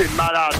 [0.00, 0.54] C'est malade.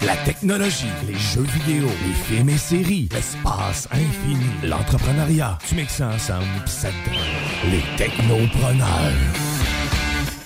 [0.00, 5.58] La technologie, les jeux vidéo, les films et séries, l'espace infini, l'entrepreneuriat.
[5.68, 6.88] Tu mixes ça ensemble pis ça
[7.70, 9.53] les technopreneurs.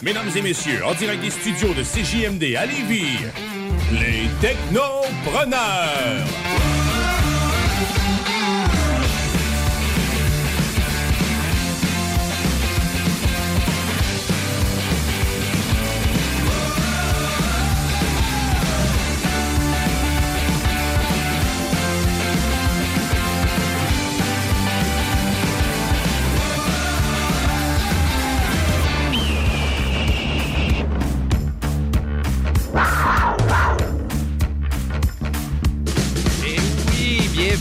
[0.00, 3.18] Mesdames et messieurs, en direct des studios de CJMD à Lévis,
[3.92, 6.24] les Technopreneurs.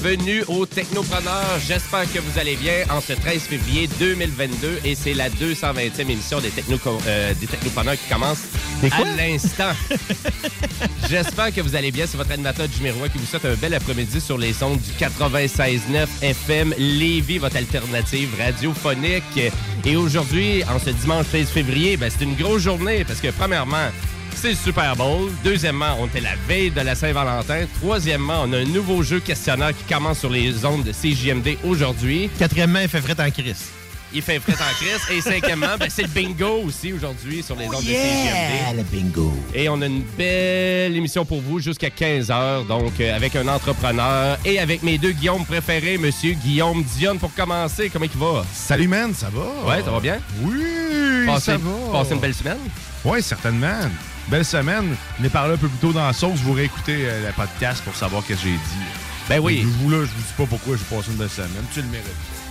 [0.08, 1.60] Bienvenue aux Technopreneurs.
[1.66, 6.40] J'espère que vous allez bien en ce 13 février 2022 et c'est la 220e émission
[6.40, 8.44] des, Techno euh, des Technopreneurs qui commence
[8.90, 9.72] à l'instant.
[11.10, 12.06] J'espère que vous allez bien.
[12.08, 14.92] C'est votre animateur Jimmy Roy qui vous souhaite un bel après-midi sur les ondes du
[14.92, 19.52] 96.9 FM Lévis, votre alternative radiophonique.
[19.84, 23.90] Et aujourd'hui, en ce dimanche 13 février, ben, c'est une grosse journée parce que premièrement,
[24.38, 25.32] c'est le Super Bowl.
[25.44, 27.66] Deuxièmement, on était la veille de la Saint-Valentin.
[27.82, 32.30] Troisièmement, on a un nouveau jeu questionnaire qui commence sur les ondes de CJMD aujourd'hui.
[32.38, 33.66] Quatrièmement, il fait fret en crise.
[34.14, 35.02] Il fait fret en crise.
[35.18, 38.78] Et cinquièmement, ben, c'est le bingo aussi aujourd'hui sur les ondes de CJMD.
[38.78, 39.34] le bingo.
[39.54, 44.38] Et on a une belle émission pour vous jusqu'à 15h, donc euh, avec un entrepreneur
[44.46, 47.90] et avec mes deux Guillaume préférés, monsieur Guillaume Dionne pour commencer.
[47.92, 48.46] Comment il va?
[48.54, 49.70] Salut, man, ça va?
[49.70, 50.20] Ouais, ça va bien?
[50.42, 51.92] Oui, Passez, ça va.
[52.00, 52.58] passez une belle semaine?
[53.04, 53.80] Oui, certainement.
[54.30, 54.96] Belle semaine.
[55.24, 56.40] Est parlé un peu plus tôt dans la sauce.
[56.40, 58.86] Vous réécoutez euh, le podcast pour savoir ce que j'ai dit.
[59.30, 59.62] Ben oui.
[59.62, 61.64] Je vous, là, je vous dis pas pourquoi j'ai passé une belle semaine.
[61.74, 62.06] Tu le mérites.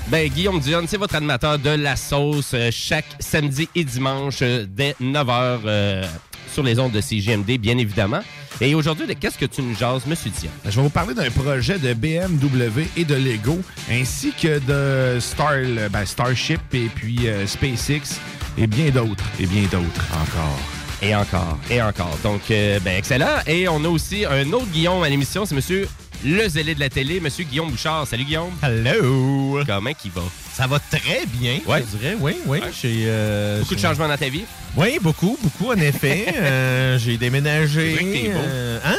[0.08, 4.64] Ben, Guillaume Dionne, c'est votre animateur de La Sauce euh, chaque samedi et dimanche euh,
[4.68, 6.06] dès 9h
[6.52, 8.20] sur les ondes de CGMD, bien évidemment.
[8.62, 10.52] Et aujourd'hui, de qu'est-ce que tu nous jases, Monsieur Dionne?
[10.64, 13.60] Ben, Je vais vous parler d'un projet de BMW et de Lego,
[13.90, 15.56] ainsi que de Star,
[15.90, 18.18] ben, Starship et puis SpaceX
[18.56, 20.75] et bien d'autres, et bien d'autres encore.
[21.02, 22.16] Et encore, et encore.
[22.22, 23.36] Donc, euh, ben, excellent.
[23.46, 25.88] Et on a aussi un autre Guillaume à l'émission, c'est Monsieur
[26.24, 28.06] le zélé de la télé, Monsieur Guillaume Bouchard.
[28.06, 28.50] Salut, Guillaume.
[28.62, 29.60] Hello!
[29.66, 30.22] Comment qu'il va?
[30.54, 31.84] Ça va très bien, Ouais.
[31.92, 32.16] je dirais.
[32.18, 32.58] Oui, oui.
[32.58, 32.70] Ouais.
[32.86, 34.44] Euh, Beaucoup de changements dans ta vie?
[34.74, 36.26] Oui, beaucoup, beaucoup, en effet.
[36.38, 37.96] Euh, j'ai déménagé.
[37.98, 38.38] C'est vrai que t'es beau.
[38.42, 38.96] euh, hein?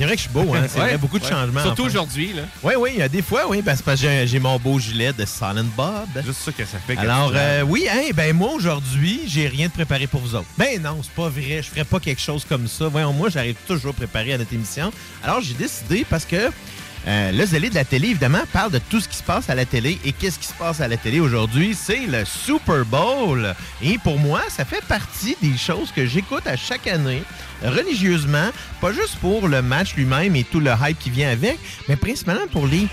[0.00, 0.64] C'est vrai que je suis beau, hein?
[0.66, 1.30] C'est Ouais, vrai, beaucoup de ouais.
[1.30, 1.60] changements.
[1.60, 1.90] Surtout enfin.
[1.90, 2.44] aujourd'hui, là.
[2.62, 5.26] Oui, oui, il y a des fois, oui, parce que j'ai, mon beau gilet de
[5.26, 6.08] Silent Bob.
[6.24, 6.96] Juste ça que ça fait.
[6.96, 10.46] Alors, euh, oui, hein, ben moi, aujourd'hui, j'ai rien de préparé pour vous autres.
[10.56, 12.88] Ben non, c'est pas vrai, je ferais pas quelque chose comme ça.
[12.88, 14.90] Voyons, moi, j'arrive toujours préparé à notre émission.
[15.22, 16.48] Alors, j'ai décidé parce que
[17.06, 19.54] euh, le zélé de la télé, évidemment, parle de tout ce qui se passe à
[19.54, 19.98] la télé.
[20.04, 21.74] Et qu'est-ce qui se passe à la télé aujourd'hui?
[21.74, 23.54] C'est le Super Bowl.
[23.82, 27.22] Et pour moi, ça fait partie des choses que j'écoute à chaque année,
[27.62, 28.50] religieusement,
[28.80, 31.58] pas juste pour le match lui-même et tout le hype qui vient avec,
[31.88, 32.86] mais principalement pour les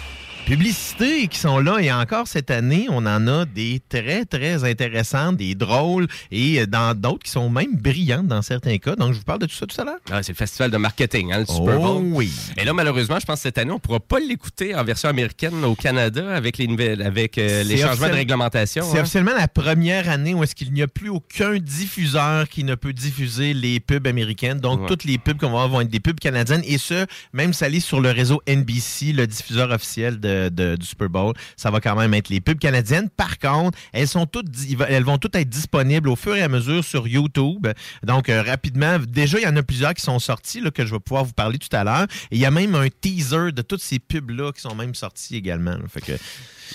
[0.47, 1.79] publicités qui sont là.
[1.81, 6.65] Et encore cette année, on en a des très, très intéressantes, des drôles et euh,
[6.65, 8.95] dans d'autres qui sont même brillantes dans certains cas.
[8.95, 9.99] Donc, je vous parle de tout ça tout à l'heure.
[10.09, 12.03] Ah, c'est le festival de marketing, hein, le Super Oh Bowl.
[12.13, 12.31] oui.
[12.55, 15.09] Et là, malheureusement, je pense que cette année, on ne pourra pas l'écouter en version
[15.09, 18.85] américaine au Canada avec les nouvelles, avec euh, les changements de réglementation.
[18.89, 19.01] C'est hein.
[19.01, 22.93] officiellement la première année où est-ce qu'il n'y a plus aucun diffuseur qui ne peut
[22.93, 24.59] diffuser les pubs américaines.
[24.61, 24.87] Donc, Ouais.
[24.87, 26.61] toutes les pubs qu'on va avoir vont être des pubs canadiennes.
[26.65, 31.09] Et ce, même salées sur le réseau NBC, le diffuseur officiel de, de- du Super
[31.09, 33.09] Bowl, ça va quand même être les pubs canadiennes.
[33.09, 34.47] Par contre, elles sont toutes,
[34.87, 37.67] elles vont toutes être disponibles au fur et à mesure sur YouTube.
[38.03, 40.99] Donc, euh, rapidement, déjà, il y en a plusieurs qui sont sortis, que je vais
[40.99, 42.07] pouvoir vous parler tout à l'heure.
[42.31, 45.77] Il y a même un teaser de toutes ces pubs-là qui sont même sortis également.
[45.89, 46.13] Fait que,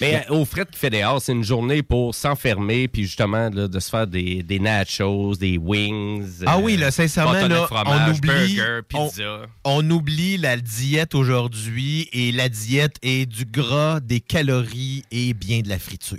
[0.01, 3.81] Mais euh, au fret qui fait c'est une journée pour s'enfermer, puis justement là, de
[3.81, 6.43] se faire des, des nachos, des wings.
[6.47, 9.47] Ah euh, oui, là, sincèrement, bâtonnets de là, fromage, on oublie, burger, pizza.
[9.65, 15.61] on oublie la diète aujourd'hui et la diète est du gras, des calories et bien
[15.61, 16.19] de la friture.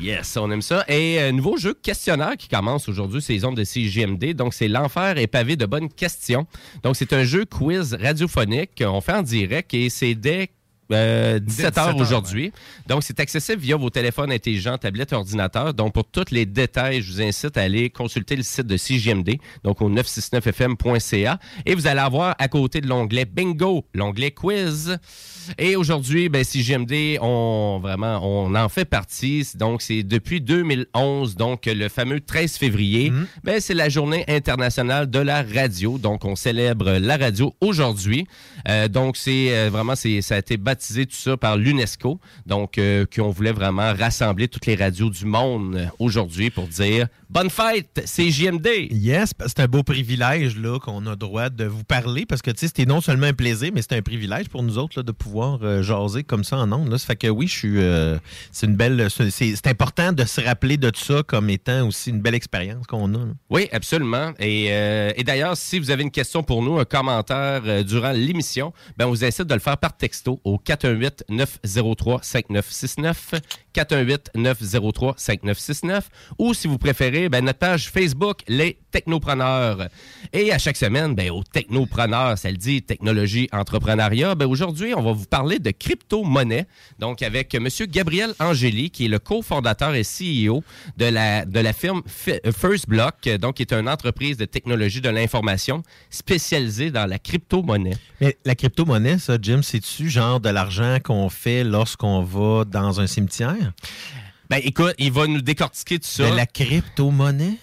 [0.00, 0.84] Yes, on aime ça.
[0.88, 4.34] Et euh, nouveau jeu questionnaire qui commence aujourd'hui, c'est les ondes de CJMD.
[4.34, 6.46] Donc, c'est l'enfer est pavé de bonnes questions.
[6.82, 10.50] Donc, c'est un jeu quiz radiophonique qu'on fait en direct et c'est dès
[10.90, 12.52] euh, 17 h 17 aujourd'hui.
[12.86, 15.74] Donc, c'est accessible via vos téléphones intelligents, tablettes, ordinateurs.
[15.74, 19.38] Donc, pour tous les détails, je vous incite à aller consulter le site de CJMD,
[19.64, 21.38] donc au 969fm.ca.
[21.66, 24.98] Et vous allez avoir à côté de l'onglet Bingo, l'onglet Quiz.
[25.58, 29.46] Et aujourd'hui, ben, CJMD, on vraiment, on en fait partie.
[29.54, 33.12] Donc, c'est depuis 2011, donc le fameux 13 février,
[33.44, 35.98] ben, c'est la journée internationale de la radio.
[35.98, 38.26] Donc, on célèbre la radio aujourd'hui.
[38.68, 42.20] Euh, donc, c'est euh, vraiment, c'est, ça a été baptisé tout ça par l'UNESCO.
[42.46, 47.48] Donc, euh, qu'on voulait vraiment rassembler toutes les radios du monde aujourd'hui pour dire bonne
[47.50, 48.68] fête, CJMD.
[48.90, 52.58] Yes, c'est un beau privilège là qu'on a droit de vous parler parce que tu
[52.58, 55.12] sais, c'était non seulement un plaisir, mais c'est un privilège pour nous autres là, de
[55.12, 56.90] pouvoir euh, jaser comme ça en ondes.
[56.90, 56.98] là.
[56.98, 57.78] Ça fait que oui, je suis.
[57.78, 58.18] euh,
[58.50, 59.08] c'est une belle.
[59.10, 63.14] C'est, c'est important de se rappeler de ça comme étant aussi une belle expérience qu'on
[63.14, 63.18] a.
[63.18, 63.32] là.
[63.48, 64.32] Oui, absolument.
[64.38, 68.74] Et, euh, et d'ailleurs, si vous avez une question pour nous, un commentaire durant l'émission,
[68.98, 73.14] ben, on vous incite de le faire par texto au 418-903-5969.
[73.74, 76.02] 418-903-5969.
[76.38, 79.88] Ou si vous préférez, ben, notre page Facebook, Les Technopreneurs.
[80.32, 85.02] Et à chaque semaine, ben, au Technopreneurs, ça le dit, technologie, entrepreneuriat, ben, aujourd'hui, on
[85.02, 86.66] va vous parler de crypto-monnaie.
[87.00, 87.66] Donc, avec M.
[87.88, 90.62] Gabriel Angéli, qui est le cofondateur et CEO
[90.96, 94.44] de la, de la firme Fi- euh, First Block, donc qui est une entreprise de
[94.44, 97.96] technologie de l'information spécialisée dans la crypto-monnaie.
[98.20, 103.06] Mais la crypto-monnaie, ça, Jim, c'est-tu genre de l'argent qu'on fait lorsqu'on va dans un
[103.06, 103.72] cimetière?
[104.50, 106.30] Ben, écoute, il va nous décortiquer tout ça.
[106.30, 107.56] De la crypto-monnaie?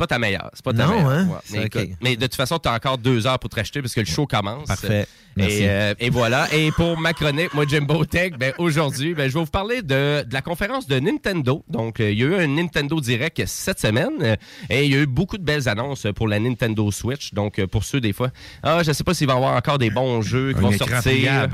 [0.00, 0.50] C'est pas ta meilleure.
[0.54, 1.10] C'est pas ta Non, meilleure.
[1.10, 1.28] hein?
[1.52, 1.90] Ouais.
[2.00, 4.06] Mais, de toute façon, tu as encore deux heures pour te racheter parce que le
[4.06, 4.66] show commence.
[4.66, 5.06] Parfait.
[5.36, 5.58] Merci.
[5.62, 6.48] Et, euh, et voilà.
[6.54, 10.24] Et pour ma chronique, moi, Jimbo Tech, ben, aujourd'hui, ben, je vais vous parler de,
[10.24, 11.62] de la conférence de Nintendo.
[11.68, 14.36] Donc, euh, il y a eu un Nintendo Direct cette semaine euh,
[14.70, 17.34] et il y a eu beaucoup de belles annonces pour la Nintendo Switch.
[17.34, 18.30] Donc, pour ceux, des fois,
[18.62, 20.72] ah, je sais pas s'il va y avoir encore des bons jeux qui Un vont
[20.72, 21.48] sortir.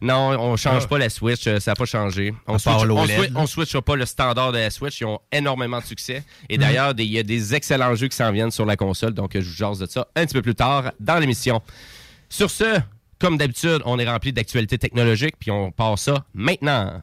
[0.00, 0.88] Non, on change Ah.
[0.88, 2.32] pas la Switch, euh, ça n'a pas changé.
[2.46, 3.40] On part switch, on, l'OLED, switch, là.
[3.40, 5.00] on switchera pas le standard de la Switch.
[5.00, 6.22] Ils ont énormément de succès.
[6.48, 9.12] Et d'ailleurs, des- il y a des excellents jeux qui s'en viennent sur la console.
[9.14, 11.60] Donc, euh, je vous jase de ça un petit peu plus tard dans l'émission.
[12.28, 12.78] Sur ce,
[13.18, 17.02] comme d'habitude, on est rempli d'actualités technologiques, puis on part ça maintenant.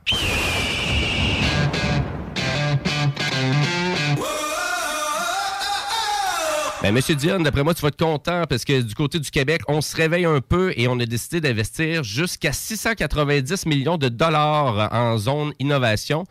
[6.85, 9.63] Ben, Monsieur Dion, d'après moi, tu vas être content parce que du côté du Québec,
[9.67, 14.93] on se réveille un peu et on a décidé d'investir jusqu'à 690 millions de dollars
[14.93, 16.25] en zone innovation.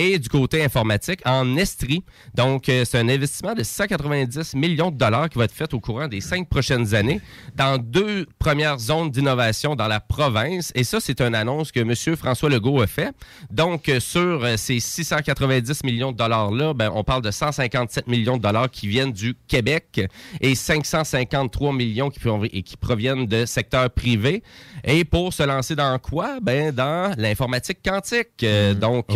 [0.00, 2.04] Et du côté informatique, en Estrie.
[2.34, 5.80] Donc, euh, c'est un investissement de 190 millions de dollars qui va être fait au
[5.80, 7.20] courant des cinq prochaines années
[7.56, 10.70] dans deux premières zones d'innovation dans la province.
[10.76, 12.16] Et ça, c'est une annonce que M.
[12.16, 13.10] François Legault a fait.
[13.50, 18.36] Donc, euh, sur euh, ces 690 millions de dollars-là, ben, on parle de 157 millions
[18.36, 20.00] de dollars qui viennent du Québec
[20.40, 24.44] et 553 millions qui, prov- et qui proviennent de secteur privé.
[24.84, 26.38] Et pour se lancer dans quoi?
[26.40, 28.28] Ben, dans l'informatique quantique.
[28.44, 29.06] Euh, Donc,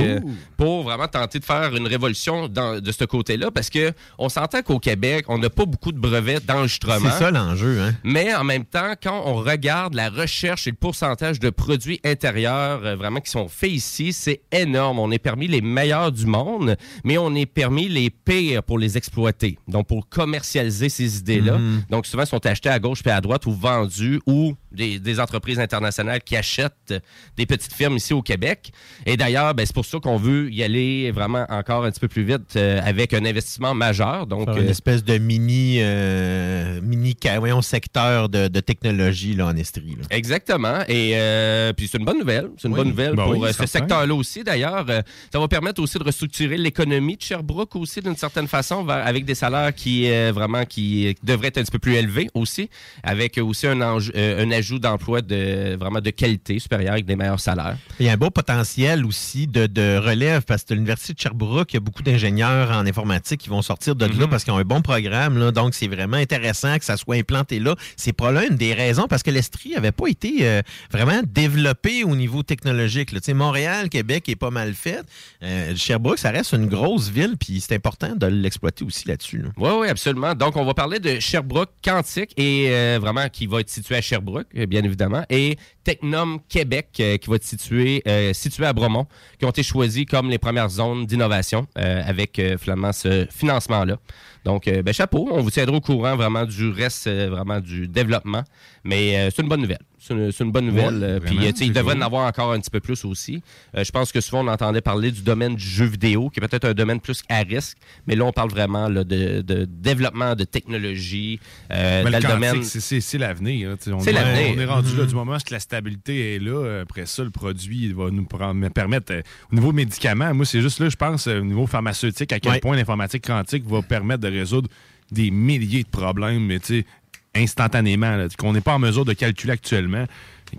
[0.57, 4.63] pour vraiment tenter de faire une révolution dans- de ce côté-là, parce que on s'entend
[4.63, 7.11] qu'au Québec, on n'a pas beaucoup de brevets d'enregistrement.
[7.13, 7.93] C'est ça l'enjeu, hein?
[8.05, 12.81] Mais en même temps, quand on regarde la recherche et le pourcentage de produits intérieurs
[12.85, 14.99] euh, vraiment qui sont faits ici, c'est énorme.
[14.99, 18.97] On est permis les meilleurs du monde, mais on est permis les pires pour les
[18.97, 19.59] exploiter.
[19.69, 21.59] Donc, pour commercialiser ces idées-là.
[21.91, 25.59] Donc, souvent, sont achetés à gauche puis à droite ou vendus ou des, des entreprises
[25.59, 26.95] internationales qui achètent
[27.37, 28.73] des petites firmes ici au Québec.
[29.07, 32.09] Et d'ailleurs, ben, c'est pour ça qu'on veut y aller vraiment encore un petit peu
[32.09, 34.27] plus vite euh, avec un investissement majeur.
[34.27, 39.57] Donc, une euh, espèce de mini, euh, mini voyons, secteur de, de technologie là, en
[39.57, 39.97] Estrie.
[39.97, 40.05] là.
[40.11, 40.81] Exactement.
[40.89, 42.49] Et euh, puis c'est une bonne nouvelle.
[42.59, 42.79] C'est une Oui.
[42.81, 44.43] bonne nouvelle Ben pour oui, ce secteur-là aussi.
[44.45, 45.01] D'ailleurs, euh,
[45.33, 49.25] ça va permettre aussi de restructurer l'économie de Sherbrooke aussi d'une certaine façon, vers- avec
[49.25, 52.69] des salaires qui euh, vraiment qui devraient être un petit peu plus élevés aussi,
[53.03, 57.17] avec aussi un, enjeu- euh, un ajout d'emplois de, vraiment de qualité supérieure avec des
[57.17, 57.77] meilleurs salaires.
[57.99, 61.73] Il y a un beau potentiel aussi de, de relève parce que l'Université de Sherbrooke,
[61.73, 64.59] il y a beaucoup d'ingénieurs en informatique qui vont sortir de là parce qu'ils ont
[64.59, 65.37] un bon programme.
[65.37, 67.75] Là, donc, c'est vraiment intéressant que ça soit implanté là.
[67.97, 72.15] C'est probablement une des raisons parce que l'Estrie n'avait pas été euh, vraiment développé au
[72.15, 73.11] niveau technologique.
[73.11, 73.21] là.
[73.35, 75.03] Montréal, Québec est pas mal fait.
[75.43, 79.39] Euh, Sherbrooke, ça reste une grosse ville, puis c'est important de l'exploiter aussi là-dessus.
[79.39, 79.49] là.
[79.57, 80.35] Oui, oui, absolument.
[80.35, 84.01] Donc, on va parler de Sherbrooke Quantique et euh, vraiment qui va être situé à
[84.01, 89.07] Sherbrooke, bien évidemment, et Technum Québec euh, qui va être situé, euh, situé à Bromont,
[89.39, 93.97] qui ont été choisis comme les premières zones d'innovation euh, avec euh, finalement ce financement-là.
[94.45, 97.87] Donc, euh, ben, chapeau, on vous tiendra au courant vraiment du reste, euh, vraiment du
[97.87, 98.43] développement.
[98.83, 99.79] Mais euh, c'est une bonne nouvelle.
[100.01, 100.97] C'est une, bonne nouvelle.
[100.97, 102.03] Ouais, Euh, Puis, vraiment, tu sais, il devrait cool.
[102.03, 103.41] en avoir encore un petit peu plus aussi.
[103.77, 106.49] Euh, je pense que souvent, on entendait parler du domaine du jeu vidéo, qui est
[106.49, 107.77] peut-être un domaine plus à risque.
[108.09, 111.39] Mais là, on parle vraiment là, de, de développement de technologie.
[111.71, 112.63] euh, dans le domaine.
[112.65, 113.71] c'est- l'avenir.
[113.71, 114.55] hein, on C'est est- l'avenir.
[114.57, 116.81] On est rendu là du moment où la stabilité est là.
[116.83, 120.61] Après ça, le produit il va nous prendre- permettre, euh, au niveau médicaments, moi, c'est
[120.61, 122.61] juste là, je pense, euh, au niveau pharmaceutique, à quel Ouais.
[122.61, 124.69] point l'informatique quantique va permettre de résoudre
[125.11, 126.87] des milliers de problèmes, mais tu sais,
[127.35, 130.05] instantanément, qu'on n'est pas en mesure de calculer actuellement.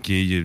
[0.08, 0.44] Est-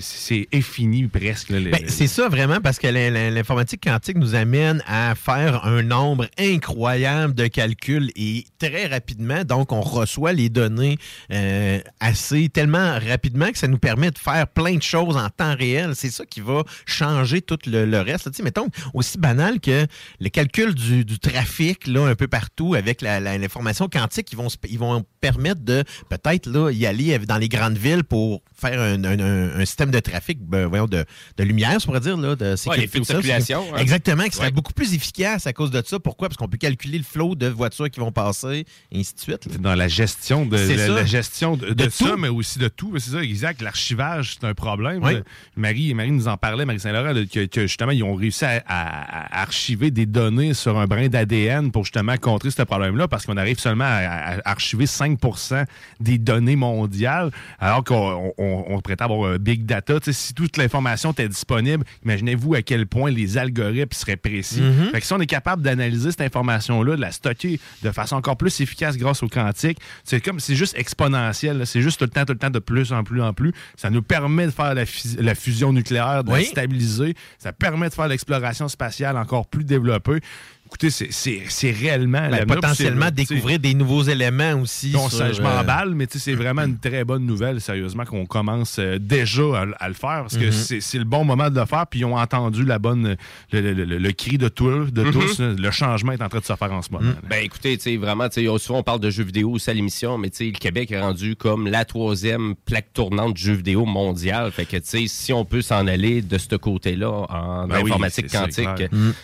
[0.00, 1.52] C'est infini presque.
[1.52, 5.82] Ben, c'est ça vraiment parce que l'in- l'in- l'informatique quantique nous amène à faire un
[5.82, 9.44] nombre incroyable de calculs et très rapidement.
[9.44, 10.98] Donc, on reçoit les données
[11.32, 15.54] euh, assez tellement rapidement que ça nous permet de faire plein de choses en temps
[15.54, 15.92] réel.
[15.94, 18.26] C'est ça qui va changer tout le, le reste.
[18.26, 18.32] là.
[18.32, 19.86] Tu sais, mettons, aussi banal que
[20.20, 24.78] le calcul du, du trafic là, un peu partout avec l'information quantique, ils vont, ils
[24.78, 29.60] vont permettre de peut-être y aller dans les grandes villes pour faire un, un- un-
[29.60, 31.04] un système de trafic, ben, voyons, de,
[31.36, 32.82] de lumière, on pourrait dire, là, de sécurité.
[32.82, 33.78] les flux de circulation, hein.
[33.78, 34.50] Exactement, qui serait Ouais.
[34.52, 35.98] beaucoup plus efficace à cause de ça.
[35.98, 36.28] Pourquoi?
[36.28, 39.44] Parce qu'on peut calculer le flot de voitures qui vont passer, et ainsi de suite.
[39.46, 39.52] là.
[39.52, 42.16] C'est dans la gestion de, la, gestion de, de De ça, tout.
[42.16, 42.92] mais aussi de tout.
[42.98, 43.60] C'est ça, exact.
[43.62, 45.00] L'archivage, c'est un problème.
[45.02, 45.14] Oui.
[45.56, 49.36] Marie, Marie nous en parlait, Marie Saint-Laurent, que, que justement, ils ont réussi à, à-
[49.38, 53.36] à archiver des données sur un brin d'ADN pour justement contrer ce problème-là, parce qu'on
[53.36, 55.64] arrive seulement à, à archiver 5%
[56.00, 59.94] des données mondiales, alors qu'on on, on prétend avoir un big data.
[60.10, 64.62] Si toute l'information était disponible, imaginez-vous à quel point les algorithmes seraient précis.
[64.92, 68.36] Fait que si on est capable d'analyser cette information-là, de la stocker de façon encore
[68.36, 71.66] plus efficace grâce au quantique, c'est comme c'est juste exponentiel.
[71.66, 73.52] C'est juste tout le temps, tout le temps de plus en plus en plus.
[73.76, 77.14] Ça nous permet de faire la, fus- la fusion nucléaire, de la stabiliser.
[77.38, 80.20] Ça permet de faire l'exploration spatiale encore plus développée.
[80.66, 84.90] Écoutez, c'est- réellement Ben, potentiellement découvrir des nouveaux éléments aussi.
[84.90, 88.04] sur, ça, je euh, m'emballe, mais tu sais, c'est vraiment une très bonne nouvelle, sérieusement,
[88.04, 90.52] qu'on commence euh, déjà à, à le faire, parce que Mhm.
[90.52, 93.16] c'est c'est le bon moment de le faire, puis ils ont entendu la bonne,
[93.52, 95.38] le, le- le- le cri de, tout, de tous.
[95.40, 95.54] là.
[95.56, 97.08] Le changement est en train de se faire en ce moment.
[97.10, 97.14] là.
[97.28, 100.30] Ben écoutez, vraiment, tu sais, souvent on parle de jeux vidéo aussi à l'émission, mais
[100.38, 104.50] le Québec est rendu comme la troisième plaque tournante de jeux vidéo mondiale.
[104.50, 108.68] Fait que, si on peut s'en aller de ce côté-là en Ben informatique quantique,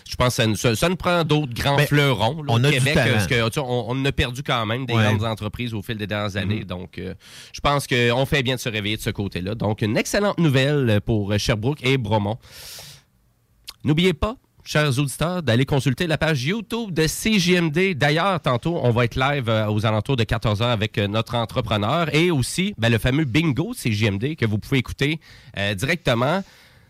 [0.09, 2.67] je pense que ça, ça, ça nous prend d'autres grands Ben, fleurons là, on au
[2.67, 2.95] a Québec,
[3.29, 5.05] que, tu on, on a perdu quand même des Ouais.
[5.05, 6.65] grandes entreprises au fil des dernières années.
[6.65, 7.15] Donc, euh,
[7.53, 9.55] je pense qu'on fait bien de se réveiller de ce côté-là.
[9.55, 12.39] Donc, une excellente nouvelle pour Sherbrooke et Bromont.
[13.85, 17.95] N'oubliez pas, chers auditeurs, d'aller consulter la page YouTube de CJMD.
[17.95, 22.15] D'ailleurs, tantôt, on va être live euh, aux alentours de 14h avec euh, notre entrepreneur
[22.15, 25.19] et aussi ben, le fameux bingo de CJMD que vous pouvez écouter
[25.59, 26.45] euh, directement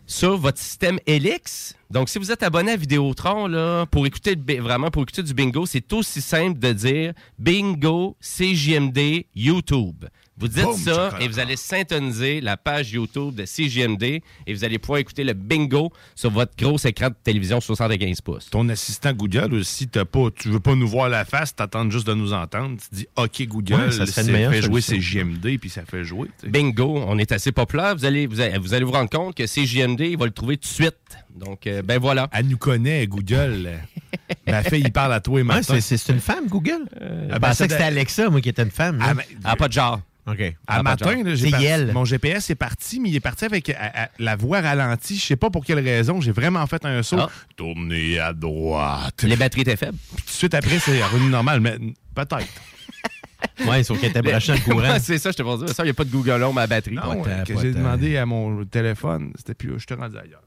[0.05, 1.75] sur votre système Helix.
[1.93, 5.67] Donc, si vous êtes abonné à Vidéotron, là, pour écouter vraiment pour écouter du bingo,
[5.67, 10.05] c'est aussi simple de dire bingo CJMD YouTube.
[10.35, 14.79] Vous dites ça et vous allez syntoniser la page YouTube de CJMD et vous allez
[14.79, 18.49] pouvoir écouter le bingo sur votre gros écran de télévision 75 pouces.
[18.49, 22.07] Ton assistant Google aussi, t'as pas, tu veux pas nous voir la face, t'attends juste
[22.07, 22.77] de nous entendre.
[22.81, 26.29] Tu dis OK Google, Ouais, ça meilleure fait jouer JMD, puis ça fait jouer.
[26.43, 27.95] Bingo, on est assez populaire.
[27.95, 30.57] Vous allez vous, allez, vous allez vous rendre compte que CJMD, il va le trouver
[30.57, 30.95] tout de suite.
[31.35, 32.27] Donc, euh, ben voilà.
[32.31, 33.71] Elle nous connaît, Google.
[34.47, 36.85] Ma fille, il parle à toi et Ouais, c'est- une femme, Google?
[36.99, 38.99] Ah, Je ben, pensais ça que c'était Alexa, moi, qui était une femme.
[39.01, 40.01] Ah, mais- Ah, pas de genre.
[40.25, 40.39] OK.
[40.39, 44.09] À Ah, matin, là, mon GPS est parti, mais il est parti avec à- à-
[44.19, 45.17] la voix ralentie.
[45.17, 46.21] Je sais pas pour quelle raison.
[46.21, 47.17] J'ai vraiment fait un saut.
[47.19, 47.29] Ah.
[47.57, 49.21] Tournez à droite.
[49.23, 49.97] Les batteries étaient faibles.
[50.15, 51.59] Puis tout de suite après, c'est revenu normal.
[51.59, 51.77] Mais
[52.15, 52.47] peut-être.
[53.67, 54.97] Ouais, sauf qu'elle était branchée le courant.
[55.01, 55.75] C'est ça, je te dire.
[55.75, 56.95] Ça, il n'y a pas de Google Home à batterie.
[56.95, 59.77] Non, que j'ai demandé à mon téléphone, c'était plus.
[59.79, 60.41] Je te rendu ailleurs.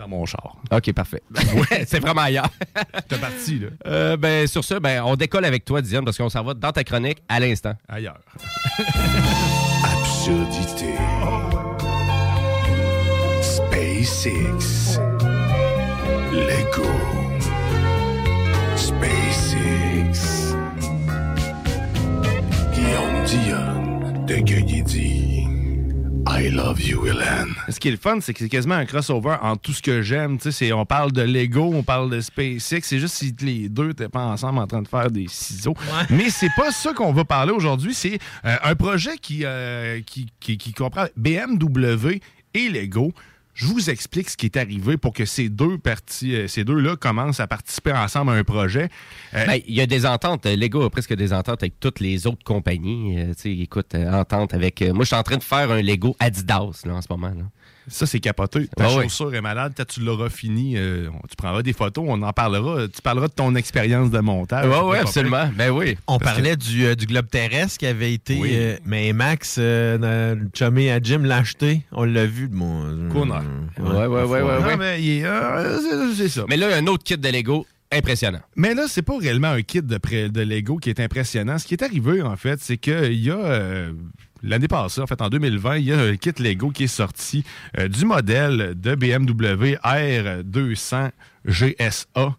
[0.00, 0.56] Dans mon char.
[0.70, 1.22] OK, parfait.
[1.30, 2.48] ouais, c'est vraiment ailleurs.
[3.08, 3.68] T'es parti, là.
[3.86, 6.72] Euh, ben, sur ça, ben, on décolle avec toi, Diane, parce qu'on s'en va dans
[6.72, 7.74] ta chronique à l'instant.
[7.86, 8.18] Ailleurs.
[9.84, 10.94] Absurdité.
[13.42, 14.98] SpaceX.
[16.32, 16.88] Lego.
[18.76, 20.54] SpaceX.
[22.72, 23.80] Guillaume Dion.
[24.26, 25.39] The
[26.32, 27.54] I love you, Hélène.
[27.68, 30.00] Ce qui est le fun, c'est que c'est quasiment un crossover en tout ce que
[30.00, 30.38] j'aime.
[30.38, 32.82] Tu sais, c'est- on parle de Lego, on parle de SpaceX.
[32.82, 35.74] C'est juste si les deux n'étaient pas ensemble en train de faire des ciseaux.
[36.08, 37.94] Mais c'est pas ça qu'on va parler aujourd'hui.
[37.94, 42.20] C'est euh, un projet qui, euh, qui, qui, qui comprend BMW
[42.54, 43.12] et Lego.
[43.60, 46.96] Je vous explique ce qui est arrivé pour que ces deux parties, euh, ces deux-là
[46.96, 48.88] commencent à participer ensemble à un projet.
[49.34, 50.46] Euh, Ben, Il y a des ententes.
[50.46, 53.18] euh, Lego a presque des ententes avec toutes les autres compagnies.
[53.44, 54.80] Écoute, entente avec.
[54.80, 57.32] moi, je suis en train de faire un Lego Adidas là, en ce moment.
[57.90, 58.68] Ça, c'est capoté.
[58.76, 59.72] Ta Ah chaussure est malade.
[59.76, 62.86] Quand tu l'auras fini, euh, tu prendras des photos, on en parlera.
[62.88, 64.66] Tu parleras de ton expérience de montage.
[64.66, 65.50] Ouais, pas absolument.
[65.56, 65.96] Ben oui.
[66.06, 68.38] On Parce parlait du, euh, du globe terrestre qui avait été.
[68.40, 68.50] Oui.
[68.52, 71.82] euh, mais Max, euh, dans- le chumé à Jim l'a acheté.
[71.92, 73.08] On l'a vu de mon.
[73.12, 73.42] Connard.
[73.78, 74.76] Ouais, ouais, ouais, ouais, Non, ouais.
[74.76, 76.44] mais il est- euh, c'est- ça.
[76.48, 78.40] Mais là, un autre kit de Lego impressionnant.
[78.54, 81.58] Mais là, c'est pas réellement un kit de, pré- de Lego qui est impressionnant.
[81.58, 83.36] Ce qui est arrivé, en fait, c'est qu'il y a.
[83.36, 83.92] euh,
[84.42, 87.44] L'année passée, en fait, en 2020, il y a un kit Lego qui est sorti
[87.78, 91.10] euh, du modèle de BMW R200
[91.46, 92.36] GSA.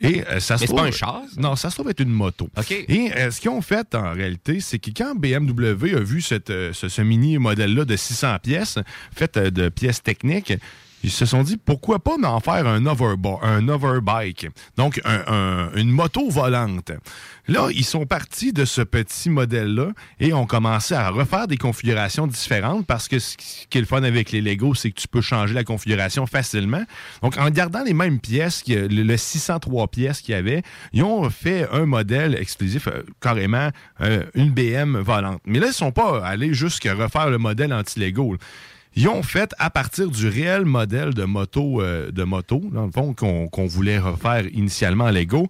[0.00, 1.40] Et euh, ça se trouve- pas un char, ça?
[1.40, 2.50] Non, ça se trouve être une moto.
[2.58, 2.70] OK.
[2.72, 6.50] Et euh, ce qu'ils ont fait en réalité, c'est que quand BMW a vu cette,
[6.50, 8.78] euh, ce, ce mini modèle-là de 600 pièces,
[9.14, 10.52] fait de pièces techniques,
[11.04, 15.90] ils se sont dit pourquoi pas en faire un, un overbike, donc un- un- une
[15.90, 16.90] moto volante.
[17.46, 22.26] Là, ils sont partis de ce petit modèle-là et ont commencé à refaire des configurations
[22.26, 25.20] différentes parce que ce qui est le fun avec les Lego, c'est que tu peux
[25.20, 26.82] changer la configuration facilement.
[27.22, 30.62] Donc, en gardant les mêmes pièces, le, le 603 pièces qu'il y avait,
[30.94, 33.68] ils ont fait un modèle exclusif, euh, carrément
[34.00, 35.42] euh, une BM volante.
[35.44, 38.36] Mais là, ils sont pas allés jusqu'à refaire le modèle anti-Lego.
[38.96, 42.92] Ils ont fait à partir du réel modèle de moto, euh, de moto dans le
[42.92, 45.48] fond, qu'on voulait refaire initialement en Lego,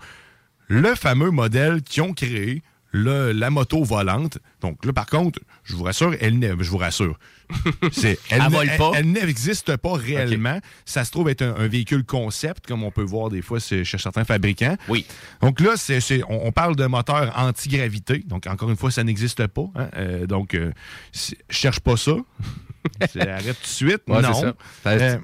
[0.69, 4.39] le fameux modèle qu'ils ont créé, le- la moto volante.
[4.61, 7.19] Donc là, par contre, je vous rassure, elle n'est- je vous rassure.
[7.93, 9.03] C'est, elle, ne- pas?
[9.03, 10.59] n'existe pas réellement.
[10.87, 13.85] Ça se trouve être un, un véhicule concept, comme on peut voir des fois chez
[13.85, 14.77] certains fabricants.
[14.89, 15.05] Oui.
[15.43, 18.19] Donc là, c'est, on, on parle de moteur anti-gravité.
[18.27, 19.67] Donc, encore une fois, ça n'existe pas.
[19.75, 19.89] hein.
[19.97, 20.73] Euh, donc, euh,
[21.51, 22.15] cherche pas ça.
[23.21, 24.03] Arrête tout de suite.
[24.09, 24.35] Ouais, non.
[24.35, 24.55] ça.
[24.83, 25.19] Ça, Euh,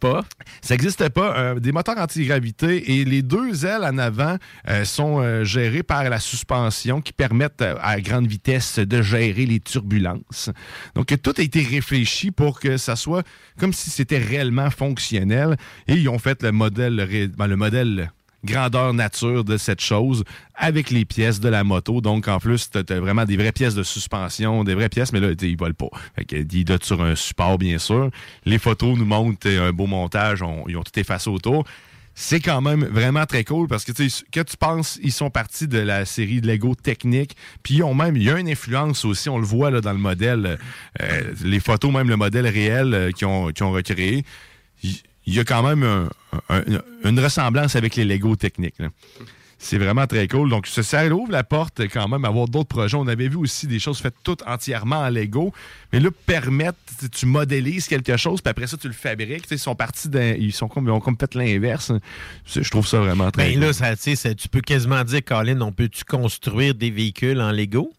[0.00, 0.24] pas?
[0.60, 1.36] ça n'existe pas.
[1.38, 4.36] Euh, des moteurs anti-gravité et les deux ailes en avant
[4.68, 10.50] euh, sont gérées par la suspension qui permettent à grande vitesse de gérer les turbulences.
[10.94, 13.22] Donc, tout a été réfléchi pour que ça soit
[13.58, 15.56] comme si c'était réellement fonctionnel.
[15.88, 18.10] Et ils ont fait le modèle, ben, le modèle
[18.44, 20.24] grandeur nature de cette chose
[20.54, 22.00] avec les pièces de la moto.
[22.00, 25.20] Donc, en plus, tu as, vraiment des vraies pièces de suspension, des vraies pièces, mais
[25.20, 25.90] là, ils volent pas.
[26.16, 28.10] Fait que, ils sur un support, bien sûr.
[28.44, 30.42] Les photos nous montrent euh, un beau montage.
[30.42, 31.64] on- ils ont tout effacé autour.
[32.14, 35.78] C'est quand même vraiment très cool parce que que tu penses, ils sont partis de
[35.78, 39.30] la série de Lego technique, puis ils ont même, il y a une influence aussi,
[39.30, 40.58] on le voit là, dans le modèle,
[41.00, 44.24] euh, les photos, même le modèle réel euh, qu'ils ont, qu'ils ont recréé.
[45.26, 46.08] Il y a quand même un-
[46.48, 48.78] un- une ressemblance avec les Lego techniques.
[48.78, 48.88] là.
[49.64, 50.50] C'est vraiment très cool.
[50.50, 50.82] Donc, ça,
[51.12, 52.96] ouvre la porte quand même à avoir d'autres projets.
[52.96, 55.52] On avait vu aussi des choses faites toutes entièrement en Lego.
[55.92, 56.78] Mais là, permettre,
[57.12, 59.44] tu- modélises quelque chose, puis après ça, tu le fabriques.
[59.52, 60.32] Ils sont partis d'un.
[60.34, 61.92] Ils, sont comme, ils ont comme fait l'inverse.
[62.44, 63.62] Je trouve ça vraiment très Ben cool.
[63.66, 67.40] là, ça, tu sais, ça- tu peux quasiment dire, Colin, on peut-tu construire des véhicules
[67.40, 67.92] en Lego?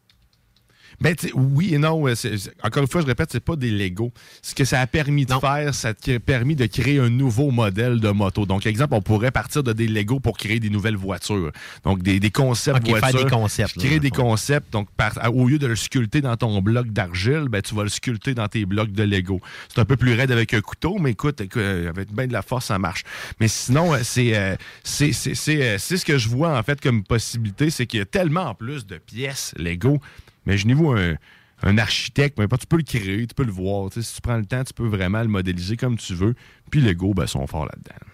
[1.03, 2.07] Ben, oui et non.
[2.07, 2.15] euh,
[2.63, 4.11] encore une fois, je répète, c'est pas des Lego.
[4.41, 5.39] Ce que ça a permis de Non.
[5.41, 8.45] faire, ça a permis de créer un nouveau modèle de moto.
[8.45, 11.51] Donc, exemple, on pourrait partir de des Lego pour créer des nouvelles voitures.
[11.83, 13.25] Donc, des, des concepts Ok, faire voitures.
[13.25, 14.71] des concepts, Créer là, des concepts.
[14.71, 17.89] Donc, par- au lieu de le sculpter dans ton bloc d'argile, ben, tu vas le
[17.89, 19.41] sculpter dans tes blocs de Lego.
[19.67, 22.41] C'est un peu plus raide avec un couteau, mais écoute, euh, avec bien de la
[22.41, 23.03] force, ça marche.
[23.41, 26.79] Mais sinon, euh, c'est euh, c'est c'est- c'est, c'est ce que je vois, en fait,
[26.79, 29.99] comme possibilité, c'est qu'il y a tellement en plus de pièces Lego.
[30.45, 31.15] Imaginez-vous un,
[31.63, 33.91] un architecte, importe, tu peux le créer, tu peux le voir.
[33.91, 36.35] Si tu prends le temps, tu peux vraiment le modéliser comme tu veux.
[36.69, 38.12] Puis Lego, ben, sont forts là-dedans.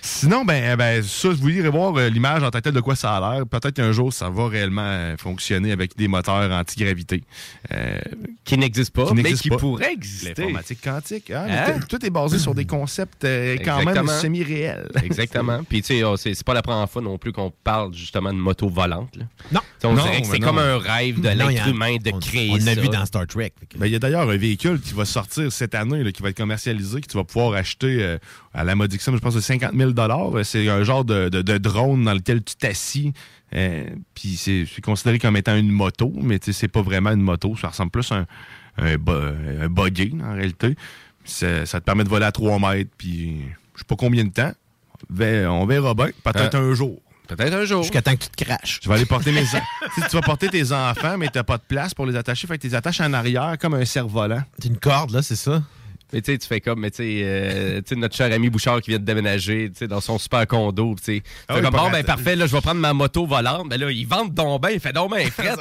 [0.00, 3.34] Sinon, ben, ben, ça, vous irez voir euh, l'image en tête de quoi ça a
[3.34, 3.46] l'air.
[3.46, 7.22] Peut-être qu'un jour, ça va réellement euh, fonctionner avec des moteurs anti-gravité.
[7.72, 7.98] Euh,
[8.44, 9.56] Qui n'existe pas, Qui mais qui pas.
[9.56, 10.34] pourrait exister.
[10.36, 11.30] L'informatique quantique.
[11.30, 11.80] hein, Hein?
[11.88, 14.88] tout- est basé sur des concepts euh, quand même semi-réels.
[15.02, 15.62] Exactement.
[15.68, 18.38] Puis, tu sais, oh, c'est pas la première fois non plus qu'on parle justement de
[18.38, 19.16] moto volante.
[19.16, 19.24] là.
[19.52, 19.60] Non.
[19.84, 22.56] On Non, dirait que c'est comme un rêve de l'être humain de on- créer On
[22.56, 22.80] l'a ça.
[22.80, 23.52] vu dans Star Trek.
[23.76, 26.30] Ben, Il y a d'ailleurs un véhicule qui va sortir cette année, là, qui va
[26.30, 28.18] être commercialisé, que tu vas pouvoir acheter euh,
[28.54, 29.87] à la modique somme, je pense, de 50 000
[30.44, 33.12] C'est un genre de, de- de drone dans lequel tu t'assis.
[33.54, 37.22] euh, Puis c'est considéré comme étant une moto, mais tu sais, c'est pas vraiment une
[37.22, 37.56] moto.
[37.56, 38.26] Ça ressemble plus à un,
[38.78, 40.76] un, bo- un buggy, en réalité.
[41.24, 43.40] Ça, ça te permet de voler à 3 mètres, puis
[43.74, 44.52] je sais pas combien de temps.
[45.10, 46.08] On verra bien.
[46.24, 47.00] Peut-être Euh, un jour.
[47.28, 47.82] Peut-être un jour.
[47.82, 48.80] Jusqu'à temps que tu te craches.
[48.80, 49.44] Tu vas aller porter mes
[49.94, 52.46] tu vas porter tes enfants, mais t'as pas de place pour les attacher.
[52.46, 54.40] Fait que tu les attaches en arrière comme un cerf-volant.
[54.58, 55.62] C'est une corde, là, c'est ça?
[56.12, 58.48] Mais tu sais, tu fais comme, mais tu sais, euh, tu sais, notre cher ami
[58.48, 61.20] Bouchard qui vient de déménager, tu sais, dans son super condo, tu sais.
[61.20, 63.68] Tu Ah oui, comme, bon, ben parfait, là, je vais prendre ma moto volante.
[63.68, 65.54] Ben là, il vente donc ben, il fait donc ben fret.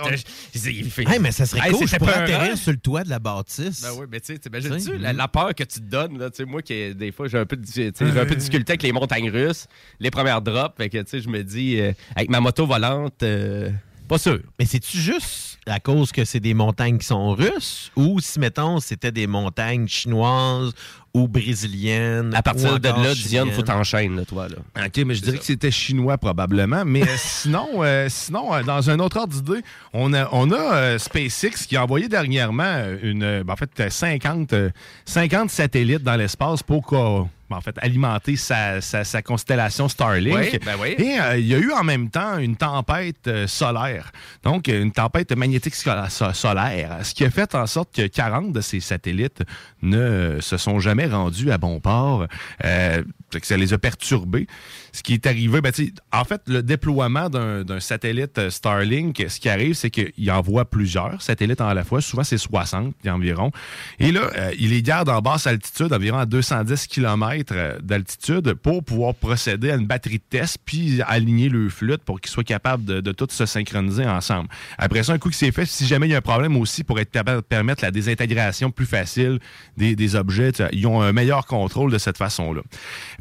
[0.53, 1.87] Je- il fait- Hey, mais ça serait Hey, cool.
[1.87, 3.81] Je pourrais atterrir sur le toit de la bâtisse.
[3.81, 5.17] Ben oui, mais tu sais, t'imagines-tu Tu sais, la, mhm.
[5.17, 7.45] la peur que tu te donnes, là, tu sais, moi qui, des fois, j'ai un
[7.45, 7.91] peu de, j'ai un
[8.25, 9.67] peu de difficulté avec les montagnes russes,
[9.99, 13.21] les premières drops, fait que, tu sais, je me dis, euh, avec ma moto volante,
[13.23, 13.69] euh,
[14.07, 14.39] pas sûr.
[14.59, 18.79] Mais c'est-tu juste à cause que c'est des montagnes qui sont russes ou si, mettons,
[18.79, 20.73] c'était des montagnes chinoises
[21.17, 22.33] ou brésiliennes?
[22.35, 24.85] À partir ou de là, Diane, faut t'enchaîner, toi, là.
[24.85, 26.83] OK, mais je dirais que c'était chinois probablement.
[26.85, 29.61] Mais euh, sinon, euh, sinon euh, dans un autre ordre d'idée,
[29.93, 33.89] on a, on a euh, SpaceX qui a envoyé dernièrement une, ben, en fait, euh,
[33.89, 34.69] 50, euh,
[35.05, 40.35] 50 satellites dans l'espace pour qu'en- ben, en fait, alimenter sa, sa- sa constellation Starlink.
[40.37, 40.95] Oui, ben oui.
[40.97, 44.11] Et euh, il y a eu en même temps une tempête euh, solaire.
[44.43, 46.09] Donc, une tempête magnétique solaire.
[46.11, 49.43] Ce qui a fait en sorte que 40 de ces satellites
[49.81, 52.27] ne euh, se sont jamais rendus à bon port.
[52.63, 53.03] Euh,
[53.43, 54.47] ça les a perturbés.
[54.93, 55.71] Ce qui est arrivé, ben,
[56.11, 61.21] en fait, le déploiement d'un satellite euh, Starlink, ce qui arrive, c'est qu'il envoie plusieurs
[61.21, 62.01] satellites à la fois.
[62.01, 63.51] Souvent, c'est 60 environ.
[63.99, 68.83] Et là, euh, il les garde en basse altitude, environ à 210 km d'altitude, pour
[68.83, 72.85] pouvoir procéder à une batterie de test, puis aligner le flûte pour qu'ils soient capables
[72.85, 74.49] de, de tous se synchroniser ensemble.
[74.77, 76.83] Après ça, un coup que c'est fait, si jamais il y a un problème aussi,
[76.83, 79.39] pour être capable de permettre la désintégration plus facile
[79.77, 82.61] des, objets, ils ont un meilleur contrôle de cette façon-là.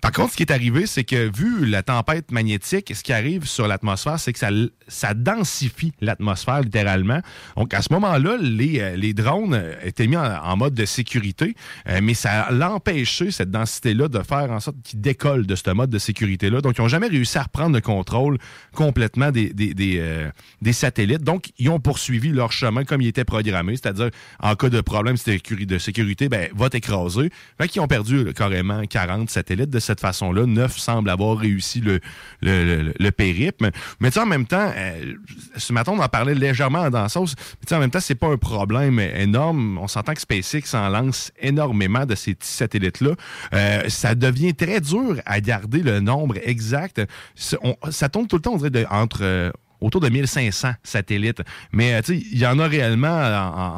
[0.02, 3.46] Par contre, ce qui est arrivé, c'est que vu la tempête magnétique, ce qui arrive
[3.46, 4.48] sur l'atmosphère, c'est que ça,
[4.88, 7.20] ça densifie l'atmosphère littéralement.
[7.57, 11.55] Donc, à ce moment-là, les, euh, les drones euh, étaient mis en, mode de sécurité,
[11.88, 15.90] euh, mais ça l'empêchait, cette densité-là, de faire en sorte qu'ils décollent de ce mode
[15.90, 16.61] de sécurité-là.
[16.61, 18.38] Donc, ils n'ont jamais réussi à reprendre le contrôle
[18.74, 20.31] complètement des, des, des,
[20.62, 21.22] des satellites.
[21.22, 25.16] Donc, ils ont poursuivi leur chemin comme il était programmé, c'est-à-dire, en cas de problème
[25.16, 27.31] de sécurité, ben, va t'écraser.
[27.59, 30.45] Fait qu'ils ont perdu là, carrément 40 satellites de cette façon-là.
[30.47, 32.01] Neuf semblent avoir réussi le,
[32.42, 33.71] le, le- le périple.
[34.01, 35.14] Mais tu en même temps, euh,
[35.57, 37.35] ce matin, on en parlait légèrement dans la sauce.
[37.71, 39.79] Mais en même temps, c'est pas un problème énorme.
[39.79, 43.12] On s'entend que SpaceX en lance énormément de ces petits satellites-là.
[43.55, 47.01] Euh, ça devient très dur à garder le nombre exact.
[47.35, 49.21] Ça, tombe tout le temps, on dirait, entre...
[49.23, 51.43] euh, autour de 1500 satellites.
[51.73, 53.09] Mais euh, il y en a réellement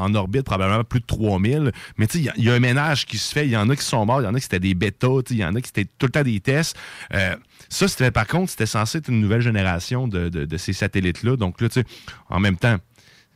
[0.00, 1.72] en, orbite probablement plus de 3000.
[1.96, 3.46] Mais il y a- un ménage qui se fait.
[3.46, 5.22] Il y en a qui sont morts, il y en a qui c'était des bêtas,
[5.30, 6.76] il y en a qui c'était tout le temps des tests.
[7.14, 7.34] Euh,
[7.68, 11.36] ça, c'était par contre, c'était censé être une nouvelle génération de, de- de ces satellites-là.
[11.36, 11.82] Donc là, tu
[12.30, 12.76] en même temps,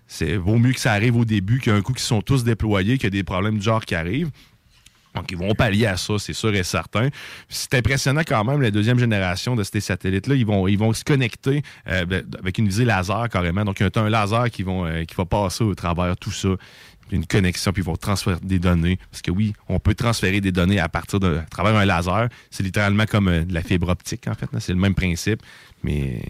[0.06, 3.04] c'est vaut mieux que ça arrive au début qu'un coup qu'ils sont tous déployés, qu'il
[3.04, 4.30] y a des problèmes du genre qui arrivent.
[5.14, 7.08] Donc, ils vont pallier à ça, c'est sûr et certain.
[7.48, 10.34] C'est impressionnant quand même, la deuxième génération de ces satellites-là.
[10.34, 13.64] Ils vont, ils vont se connecter euh, ben, avec une visée laser carrément.
[13.64, 14.48] Donc, il y a un laser euh,
[15.04, 16.50] qui va passer au travers tout ça.
[17.10, 18.98] Une connexion, puis ils vont transférer des données.
[19.10, 22.28] Parce que oui, on peut transférer des données à partir de à travers un laser.
[22.50, 24.48] C'est littéralement comme euh, de la fibre optique, en fait.
[24.60, 25.42] C'est le même principe,
[25.84, 26.22] mais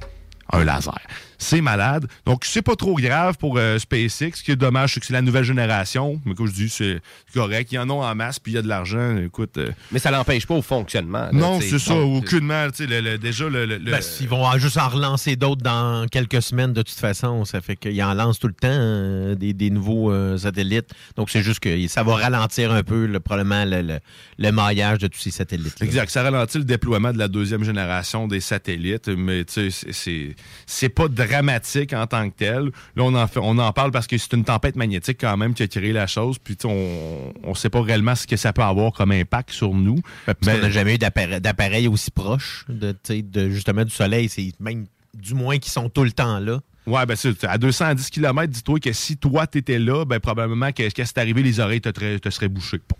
[0.50, 0.98] un laser.
[1.42, 2.06] C'est malade.
[2.24, 4.32] Donc, c'est pas trop grave pour euh, SpaceX.
[4.36, 6.20] Ce qui est dommage, c'est que c'est la nouvelle génération.
[6.24, 7.00] Mais comme je dis, c'est
[7.34, 7.70] correct.
[7.72, 9.16] Ils en ont en masse, puis il y a de l'argent.
[9.18, 9.58] Écoute.
[9.58, 11.24] euh, Mais ça l'empêche pas au fonctionnement.
[11.26, 11.94] là, non, c'est ça.
[11.96, 12.68] Aucunement.
[12.70, 13.66] Tu sais, le- le- déjà, le.
[13.66, 17.44] le- le- Ben, ils vont juste en relancer d'autres dans quelques semaines de toute façon.
[17.44, 20.90] Ça fait qu'ils en lancent tout le temps euh, des, des nouveaux euh, satellites.
[21.16, 23.98] Donc, c'est juste que ça va ralentir un peu le, probablement le, le-
[24.38, 25.82] le maillage de tous ces satellites.
[25.82, 26.08] Exact.
[26.10, 30.34] Ça ralentit le déploiement de la deuxième génération des satellites, mais tu sais,
[30.66, 32.64] c'est pas dramatique en tant que tel.
[32.96, 35.54] Là, on en, fait, on en parle parce que c'est une tempête magnétique quand même
[35.54, 38.62] qui a créé la chose, puis on, on sait pas réellement ce que ça peut
[38.62, 40.00] avoir comme impact sur nous.
[40.26, 44.28] Ben, qu'on n'a jamais eu d'appareil aussi proche de, de justement du soleil.
[44.28, 46.60] C'est même du moins qui sont tout le temps là.
[46.86, 50.88] Ouais, ben c'est à 210 km, dis-toi que si toi t'étais là, ben probablement que
[50.88, 52.80] qu'est-ce qui est arrivé, les oreilles te, te seraient bouchées.
[52.88, 52.96] Bon.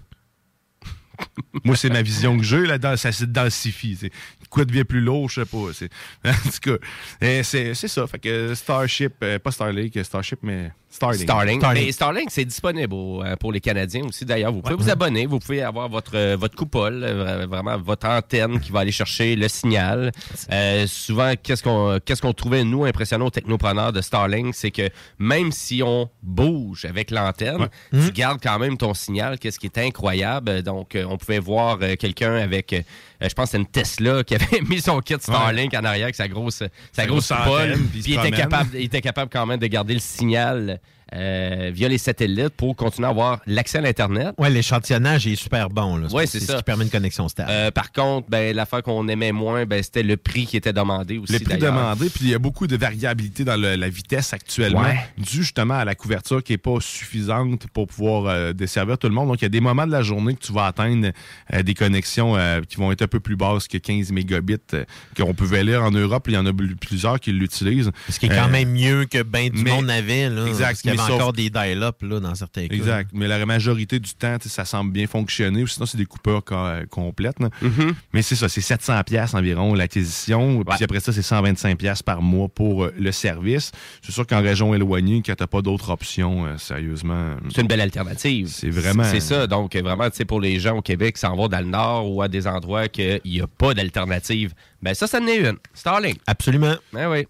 [1.64, 3.96] Moi, c'est ma vision que j'ai, là, dans, ça se densifie.
[4.00, 4.10] c'est-
[4.50, 5.72] Quoi devient plus lourd, je sais pas.
[5.72, 5.88] c'est-
[6.24, 6.86] En tout cas,
[7.22, 8.06] euh, c'est ça.
[8.06, 11.22] Fait que Starship, euh, pas Starlink, Starship, mais Starlink.
[11.22, 11.60] Starlink.
[11.62, 11.86] Starlink.
[11.86, 14.26] Mais Starlink, c'est disponible euh, pour les Canadiens aussi.
[14.26, 18.06] D'ailleurs, vous pouvez vous abonner, vous pouvez avoir votre euh, votre coupole, euh, vraiment votre
[18.06, 20.12] antenne qui va aller chercher le signal.
[20.50, 24.90] Euh, souvent, qu'est-ce qu'on qu'est-ce qu'on trouvait nous impressionnant aux technopreneurs de Starlink, c'est que
[25.18, 29.78] même si on bouge avec l'antenne, tu gardes quand même ton signal, qu'est-ce qui est
[29.78, 30.62] incroyable.
[30.62, 32.82] Donc, euh, on pouvait voir euh, quelqu'un avec Euh,
[33.28, 36.14] je pense que c'était une Tesla qui avait mis son kit Starlink en arrière avec
[36.16, 39.66] sa grosse, sa grosse antenne, puis il était, capable, il était capable quand même de
[39.66, 40.80] garder le signal
[41.14, 44.34] euh, via les satellites pour continuer à avoir l'accès à l'Internet.
[44.38, 46.06] Ouais, l'échantillonnage est super bon.
[46.08, 46.56] Ouais, c'est ce ça.
[46.56, 47.50] qui permet une connexion stable.
[47.52, 51.18] Euh, par contre, ben, l'affaire qu'on aimait moins, ben, c'était le prix qui était demandé
[51.18, 51.34] aussi.
[51.34, 54.80] Le prix demandé, puis il y a beaucoup de variabilité dans le- la vitesse actuellement,
[54.80, 55.04] Ouais.
[55.18, 59.14] dû justement à la couverture qui n'est pas suffisante pour pouvoir euh, desservir tout le
[59.14, 59.28] monde.
[59.28, 61.08] Donc, il y a des moments de la journée que tu vas atteindre
[61.52, 64.84] euh, des connexions euh, qui vont être peu plus basses que 15 mégabits euh,
[65.16, 66.24] qu'on pouvait lire en Europe.
[66.28, 67.90] Il y en a plusieurs qui l'utilisent.
[68.08, 70.28] Ce qui est quand Euh, même mieux que ben du mais- monde n'avait.
[70.28, 72.74] Là, Exact, Parce qu'il y avait sauf- encore des dial-up dans certains cas.
[72.74, 73.10] Exact.
[73.12, 75.64] Mais la majorité du temps, tu ça semble bien fonctionner.
[75.66, 77.38] Sinon, c'est des coupeurs co- euh, complètes.
[77.38, 77.92] Mm-hmm.
[78.12, 80.64] Mais c'est ça, c'est 700 pièces environ l'acquisition.
[80.64, 83.72] Puis après ça, c'est 125 pièces par mois pour le service.
[84.02, 87.36] C'est sûr qu'en région éloignée, quand t'as pas d'autres options, euh, sérieusement.
[87.54, 88.48] C'est une belle alternative.
[88.48, 89.46] C'est vraiment- C'est ça.
[89.46, 92.10] Donc, vraiment, tu sais, pour les gens au Québec qui s'en vont dans le nord
[92.10, 92.88] ou à des endroits
[93.22, 95.56] qu'il n'y a pas d'alternative, ben ça, ça en est une.
[95.74, 96.18] Starlink.
[96.26, 96.74] Absolument.
[96.92, 97.26] Ben oui.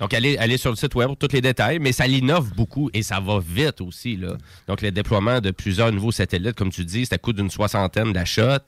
[0.00, 2.90] Donc, allez, allez sur le site web pour tous les détails, mais ça l'innove beaucoup
[2.92, 4.16] et ça va vite aussi.
[4.16, 4.34] Là.
[4.66, 8.58] Donc, le déploiement de plusieurs nouveaux satellites, comme tu dis, ça coûte une soixantaine d'achats.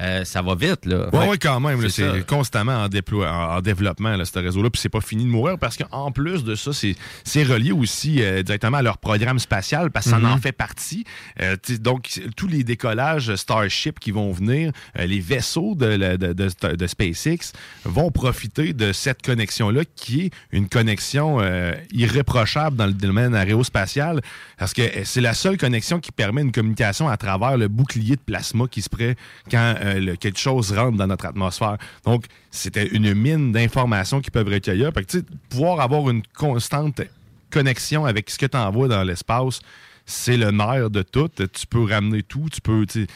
[0.00, 1.08] Euh, ça va vite, là.
[1.12, 1.88] Oui, ouais, quand même.
[1.88, 3.22] C'est constamment en, en,
[3.56, 4.68] en développement, là, ce réseau-là.
[4.70, 8.42] Puis c'est pas fini de mourir parce qu'en plus de ça, c'est relié aussi euh,
[8.42, 11.04] directement à leur programme spatial parce que ça en fait partie.
[11.40, 17.52] Euh, donc, tous les décollages Starship qui vont venir, les vaisseaux de, de- de SpaceX
[17.84, 24.20] vont profiter de cette connexion-là qui est une connexion euh, irréprochable dans le domaine aérospatial
[24.58, 28.16] parce que euh, c'est la seule connexion qui permet une communication à travers le bouclier
[28.16, 29.18] de plasma qui se prête
[29.50, 31.76] quand euh, quelque chose rentre dans notre atmosphère.
[32.04, 34.90] Donc, c'était une mine d'informations qui peuvent recueillir.
[34.92, 37.02] Fait pouvoir avoir une constante
[37.50, 39.60] connexion avec ce que tu envoies dans l'espace,
[40.06, 41.28] c'est le nerf de tout.
[41.28, 43.06] Tu peux ramener tout, tu peux, tu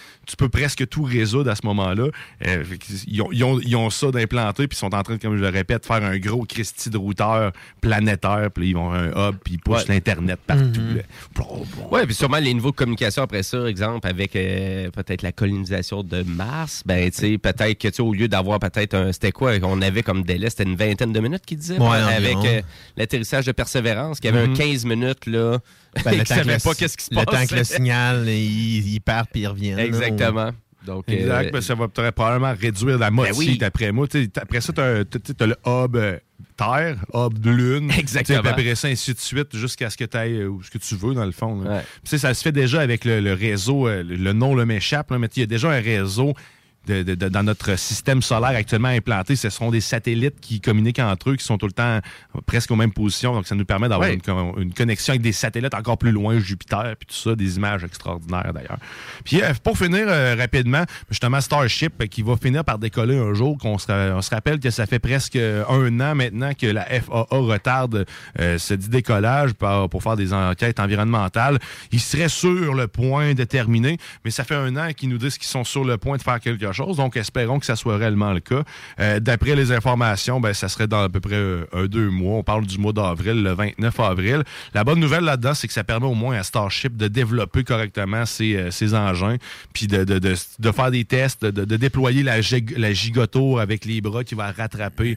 [0.51, 2.09] presque tout résoudre à ce moment-là.
[2.47, 2.65] Euh,
[3.07, 5.43] ils, ont, ils ont- ils ont ça d'implanter, puis ils sont en train, comme je
[5.43, 9.37] le répète, de faire un gros Christie de routeur planétaire, puis ils vont un hub,
[9.45, 9.95] puis ils poussent Ouais.
[9.95, 10.81] l'Internet partout.
[10.81, 11.03] Mhm.
[11.91, 16.03] Oui, puis sûrement les niveaux de communication après ça, exemple, avec euh, peut-être la colonisation
[16.03, 19.13] de Mars, ben, tu sais, peut-être que, tu au lieu d'avoir peut-être un.
[19.13, 20.51] C'était quoi qu'on avait comme délai?
[20.51, 21.79] C'était une vingtaine de minutes qu'il disait?
[21.79, 22.63] Ouais, avec euh,
[22.97, 24.53] l'atterrissage de Persévérance, qui avait Mhm.
[24.53, 25.59] un 15 minutes, là.
[26.05, 27.41] Ben, le temps le- pas qu'est-ce qui se Le passe.
[27.41, 29.73] temps que le signal, il, il part puis il revient.
[29.73, 29.85] là.
[29.85, 30.51] Exactement.
[30.87, 33.59] Donc, Exact, euh, ben, ça va probablement réduire la moitié oui.
[33.59, 34.07] d'après moi.
[34.41, 36.17] Après ça, tu as, le hub euh,
[36.57, 37.91] Terre, hub de Lune.
[37.99, 38.39] Exactement.
[38.49, 41.13] Après ça, ainsi de suite, jusqu'à ce que tu ailles où ce que tu veux,
[41.13, 41.61] dans le fond.
[41.61, 41.71] là.
[41.77, 41.83] Ouais.
[42.19, 45.19] Ça se fait déjà avec le, le réseau, euh, le, le nom le m'échappe, là,
[45.19, 46.33] mais il y a déjà un réseau.
[46.87, 50.99] De- de- de- dans notre système solaire actuellement implanté, ce sont des satellites qui communiquent
[50.99, 52.01] entre eux, qui sont tout le temps
[52.47, 53.35] presque aux mêmes positions.
[53.35, 56.39] Donc, ça nous permet d'avoir une, con- une connexion avec des satellites encore plus loin,
[56.39, 58.79] Jupiter, puis tout ça, des images extraordinaires d'ailleurs.
[59.25, 63.35] Puis euh, pour finir euh, rapidement, justement Starship euh, qui va finir par décoller un
[63.35, 66.85] jour, qu'on se, on se rappelle que ça fait presque un an maintenant que la
[66.87, 68.07] FAA retarde
[68.39, 71.59] euh, ce dit décollage pour, pour faire des enquêtes environnementales.
[71.93, 75.39] Ils seraient sur le point de terminer, mais ça fait un an qu'ils nous disent
[75.39, 78.33] qu'ils sont sur le point de faire quelque chose, donc espérons que ça soit réellement
[78.33, 78.63] le cas.
[78.99, 82.39] Euh, D'après les informations, ben, ça serait dans à peu près euh, un, deux mois.
[82.39, 84.43] On parle du mois d'avril, le 29 avril.
[84.75, 88.27] La bonne nouvelle là-dedans, c'est que ça permet au moins à Starship de développer correctement
[88.27, 89.37] ses, euh, ses engins,
[89.73, 92.93] puis de, de, de, de faire des tests, de, de- de déployer la, gig- la
[92.93, 95.17] gigotour avec les bras qui va rattraper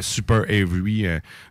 [0.00, 1.06] Super Avery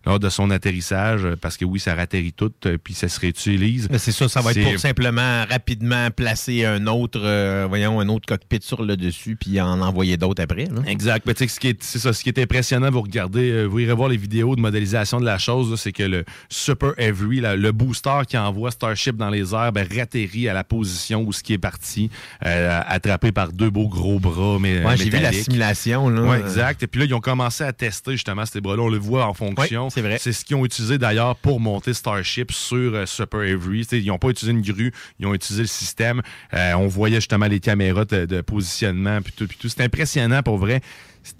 [0.05, 2.51] lors de son atterrissage, parce que oui, ça ratterrit tout,
[2.83, 3.87] puis ça se réutilise.
[3.97, 8.25] C'est ça, ça va être pour simplement rapidement placer un autre, euh, voyons, un autre
[8.27, 10.65] cockpit sur le dessus puis en envoyer d'autres après.
[10.65, 10.81] là.
[10.87, 11.25] Exact.
[11.25, 13.93] Mais ce qui est, c'est ça, ce qui est impressionnant, vous regardez, euh, vous irez
[13.93, 17.55] voir les vidéos de modélisation de la chose, là, c'est que le Super Avery, là,
[17.55, 21.41] le booster qui envoie Starship dans les airs, ben, ratterrit à la position où ce
[21.41, 22.09] qui est parti,
[22.45, 24.57] euh, attrapé par deux beaux gros bras.
[24.61, 26.07] Mais, Ouais, j'ai vu la simulation.
[26.09, 26.21] Là.
[26.21, 26.83] Oui, exact.
[26.83, 28.83] Et puis là, ils ont commencé à tester justement ces bras-là.
[28.83, 29.85] On le voit en fonction.
[29.85, 30.17] Oui, c'est vrai.
[30.19, 33.85] C'est ce qu'ils ont utilisé d'ailleurs pour monter Starship sur euh, Super Avery.
[33.85, 36.21] T'sais, ils n'ont pas utilisé une grue, ils ont utilisé le système.
[36.53, 39.69] Euh, on voyait justement les caméras de, de positionnement puis tout, puis tout.
[39.69, 40.81] C'est impressionnant pour vrai.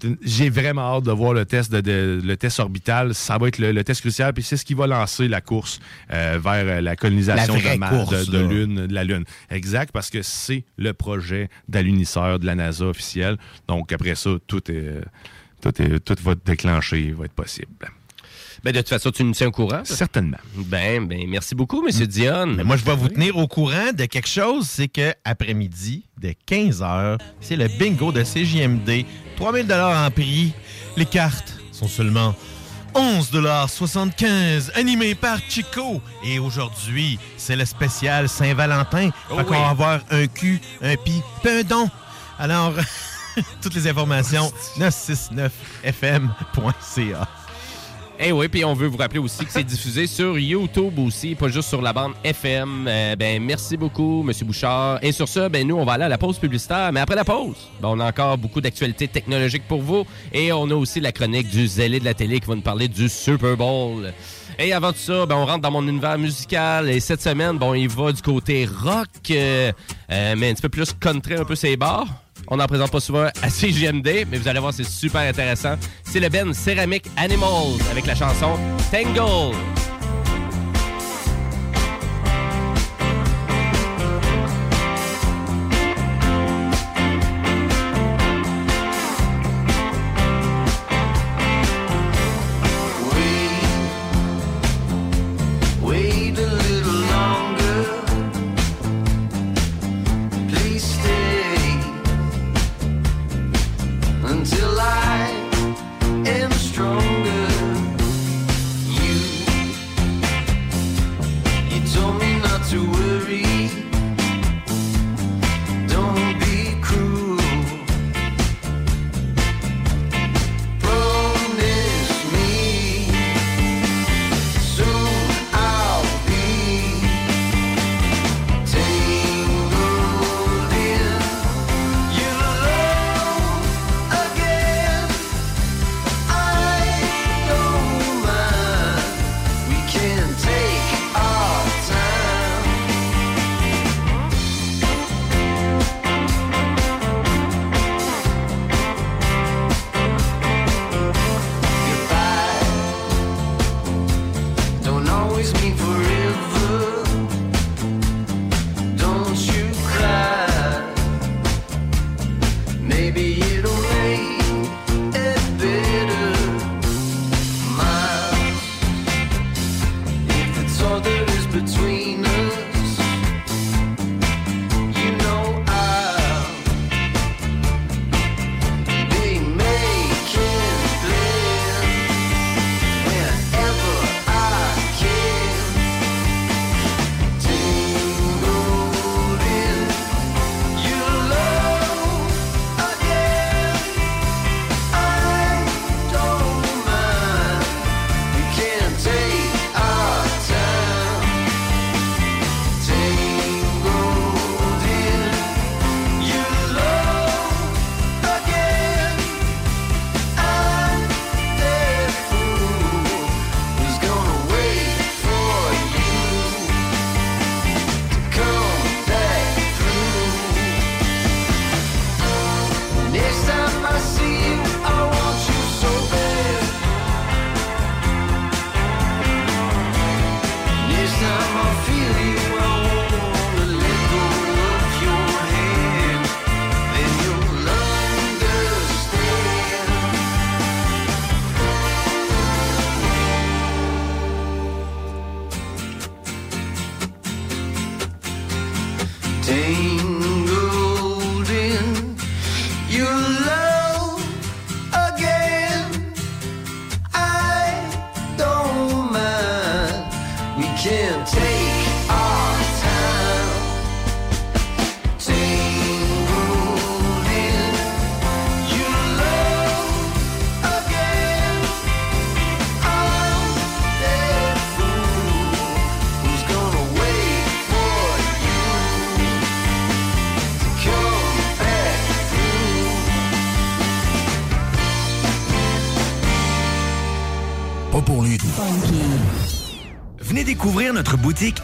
[0.04, 3.14] Une- J'ai vraiment hâte de voir le test de, de- le test orbital.
[3.14, 5.80] Ça va être le, le test crucial, puis c'est ce qui va lancer la course
[6.12, 8.48] euh, vers la colonisation La de, Mars- course, de, de là.
[8.48, 9.24] Lune, de la Lune.
[9.50, 13.36] Exact, parce que c'est le projet d'alunisseur de la NASA officiel.
[13.68, 15.00] Donc après ça, tout est
[15.60, 17.68] tout, est, tout va être déclenché, va être possible.
[18.64, 19.82] Ben, de toute façon, tu nous tiens au courant.
[19.84, 20.38] Certainement.
[20.54, 22.06] Ben, ben, merci beaucoup, M.
[22.06, 22.46] Dion.
[22.46, 26.34] Mais moi, je vais vous tenir au courant de quelque chose, c'est que après-midi, de
[26.48, 29.04] 15h, c'est le bingo de CJMD.
[29.36, 30.52] 3000 dollars en prix.
[30.96, 32.34] Les cartes sont seulement
[32.94, 36.00] 11,75 animé par Chico.
[36.24, 39.10] Et aujourd'hui, c'est le spécial Saint-Valentin.
[39.30, 39.44] Oh oui.
[39.50, 41.90] va avoir un cul, un pi, un don.
[42.38, 42.74] Alors,
[43.62, 47.28] Toutes les informations, 969fm.ca.
[48.24, 51.48] Eh oui, puis on veut vous rappeler aussi que c'est diffusé sur YouTube aussi, pas
[51.48, 52.86] juste sur la bande FM.
[52.86, 55.00] Euh, ben merci beaucoup, Monsieur Bouchard.
[55.02, 56.92] Et sur ça, ben nous, on va aller à la pause publicitaire.
[56.92, 60.06] Mais après la pause, ben, on a encore beaucoup d'actualités technologiques pour vous.
[60.32, 62.86] Et on a aussi la chronique du zélé de la télé qui va nous parler
[62.86, 64.12] du Super Bowl.
[64.56, 66.90] Et avant tout ça, ben, on rentre dans mon univers musical.
[66.90, 69.72] Et cette semaine, bon, il va du côté rock, euh,
[70.12, 72.06] euh, mais un petit peu plus country, un peu ses bars.
[72.54, 75.76] On n'en présente pas souvent à CGMD, mais vous allez voir, c'est super intéressant.
[76.04, 78.58] C'est le Ben Ceramic Animals avec la chanson
[78.90, 79.56] Tangle.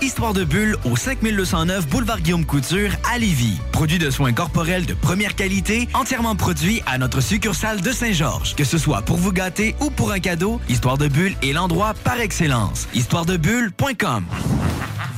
[0.03, 3.61] Histoire de Bulle au 5209 Boulevard Guillaume Couture à Lévis.
[3.71, 8.57] Produit de soins corporels de première qualité, entièrement produit à notre succursale de Saint-Georges.
[8.57, 11.95] Que ce soit pour vous gâter ou pour un cadeau, Histoire de Bulle est l'endroit
[12.03, 12.89] par excellence.
[12.93, 14.25] Histoiredebulle.com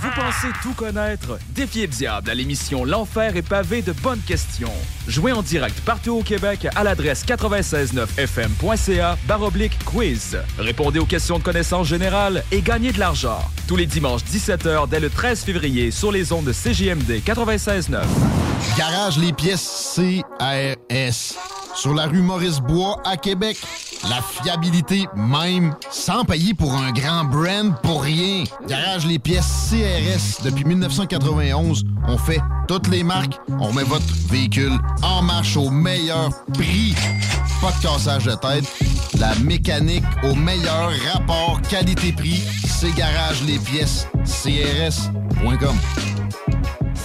[0.02, 1.38] Vous pensez tout connaître?
[1.54, 4.74] Défiez le diable à l'émission L'Enfer est pavé de bonnes questions.
[5.08, 10.36] Jouez en direct partout au Québec à l'adresse 969fm.ca baroblique quiz.
[10.58, 13.40] Répondez aux questions de connaissance générale et gagnez de l'argent.
[13.70, 18.00] Tous les dimanches 17h dès le 13 février sur les ondes de CJMD 96.9.
[18.76, 21.36] Garage les pièces CRS.
[21.76, 23.56] Sur la rue Maurice-Bois à Québec.
[24.08, 28.42] la fiabilité même, sans payer pour un grand brand pour rien.
[28.66, 31.84] Garage les pièces CRS depuis 1991.
[32.08, 33.38] On fait toutes les marques.
[33.60, 36.96] On met votre véhicule en marche au meilleur prix.
[37.60, 38.64] Pas de cassage de tête.
[39.20, 42.42] La mécanique au meilleur rapport qualité-prix.
[42.66, 45.76] C'est Garage les pièces CRS.com.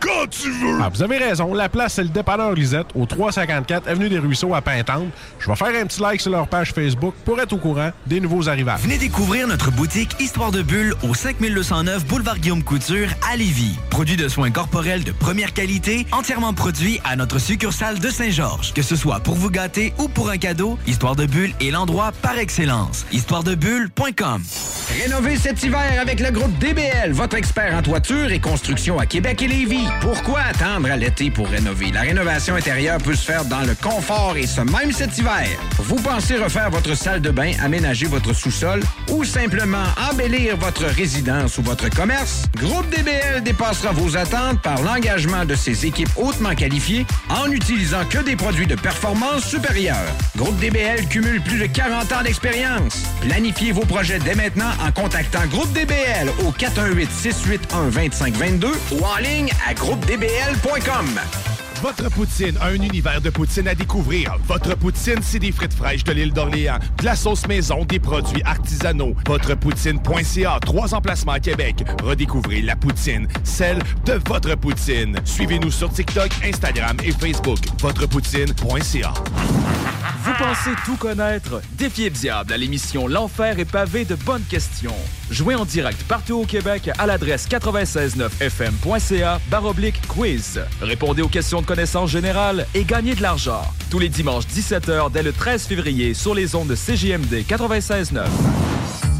[0.00, 0.78] quand tu veux!
[0.80, 1.54] Ah, vous avez raison.
[1.54, 5.08] La place, c'est le dépanneur Lisette, au 354 Avenue des Ruisseaux à Pintante.
[5.38, 8.20] Je vais faire un petit like sur leur page Facebook pour être au courant des
[8.20, 8.80] nouveaux arrivages.
[8.80, 13.76] Venez découvrir notre boutique Histoire de Bulle au 5209 Boulevard Guillaume Couture à Lévis.
[13.90, 18.72] Produit de soins corporels de première qualité, entièrement produit à notre succursale de Saint-Georges.
[18.74, 22.12] Que ce soit pour vous gâter ou pour un cadeau, Histoire de Bulle est l'endroit
[22.22, 23.06] par excellence.
[23.12, 24.42] Histoiredebulle.com
[25.02, 29.42] Rénover cet hiver avec le groupe DBL, votre expert en toiture et construction à Québec
[29.42, 29.87] et Lévis.
[30.00, 31.90] Pourquoi attendre à l'été pour rénover?
[31.92, 35.48] La rénovation intérieure peut se faire dans le confort et ce même cet hiver.
[35.78, 38.80] Vous pensez refaire votre salle de bain, aménager votre sous-sol
[39.10, 42.44] ou simplement embellir votre résidence ou votre commerce?
[42.56, 48.18] Groupe DBL dépassera vos attentes par l'engagement de ses équipes hautement qualifiées en n'utilisant que
[48.18, 49.96] des produits de performance supérieure.
[50.36, 53.02] Groupe DBL cumule plus de 40 ans d'expérience.
[53.20, 59.74] Planifiez vos projets dès maintenant en contactant Groupe DBL au 418-681-2522 ou en ligne à
[59.78, 61.67] groupedbl.com.
[61.82, 64.36] Votre poutine, un univers de poutine à découvrir.
[64.48, 68.42] Votre poutine, c'est des frites fraîches de l'île d'Orléans, de la sauce maison, des produits
[68.44, 69.14] artisanaux.
[69.26, 71.84] Votrepoutine.ca, trois emplacements à Québec.
[72.02, 75.16] Redécouvrez la poutine, celle de votre poutine.
[75.24, 77.60] Suivez-nous sur TikTok, Instagram et Facebook.
[77.80, 79.12] Votrepoutine.ca.
[80.24, 81.62] Vous pensez tout connaître?
[81.72, 84.94] Défiez le diable à l'émission L'Enfer est pavé de bonnes questions.
[85.30, 90.60] Jouez en direct partout au Québec à l'adresse 969fm.ca baroblique quiz.
[90.82, 93.60] Répondez aux questions de connaissance générale et gagnez de l'argent.
[93.90, 98.22] Tous les dimanches 17h dès le 13 février sur les ondes de CJMD 96.9.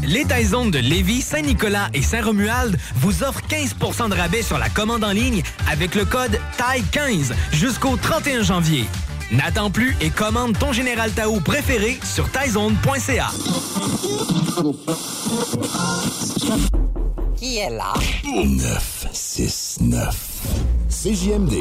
[0.07, 5.03] Les Taizones de Lévis, Saint-Nicolas et Saint-Romuald vous offrent 15% de rabais sur la commande
[5.03, 8.85] en ligne avec le code TAI15 jusqu'au 31 janvier.
[9.31, 13.29] N'attends plus et commande ton Général Tao préféré sur taizone.ca.
[17.37, 17.93] Qui est là?
[18.25, 20.29] 969.
[20.89, 21.53] CJMD.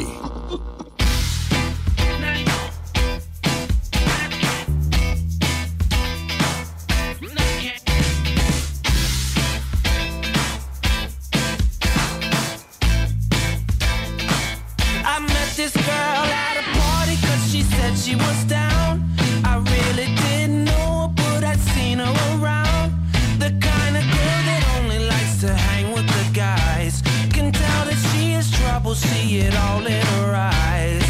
[29.41, 31.07] It all in her eyes.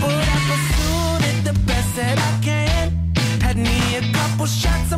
[0.00, 3.12] But I pursued it the best that I can.
[3.40, 4.92] Had me a couple shots,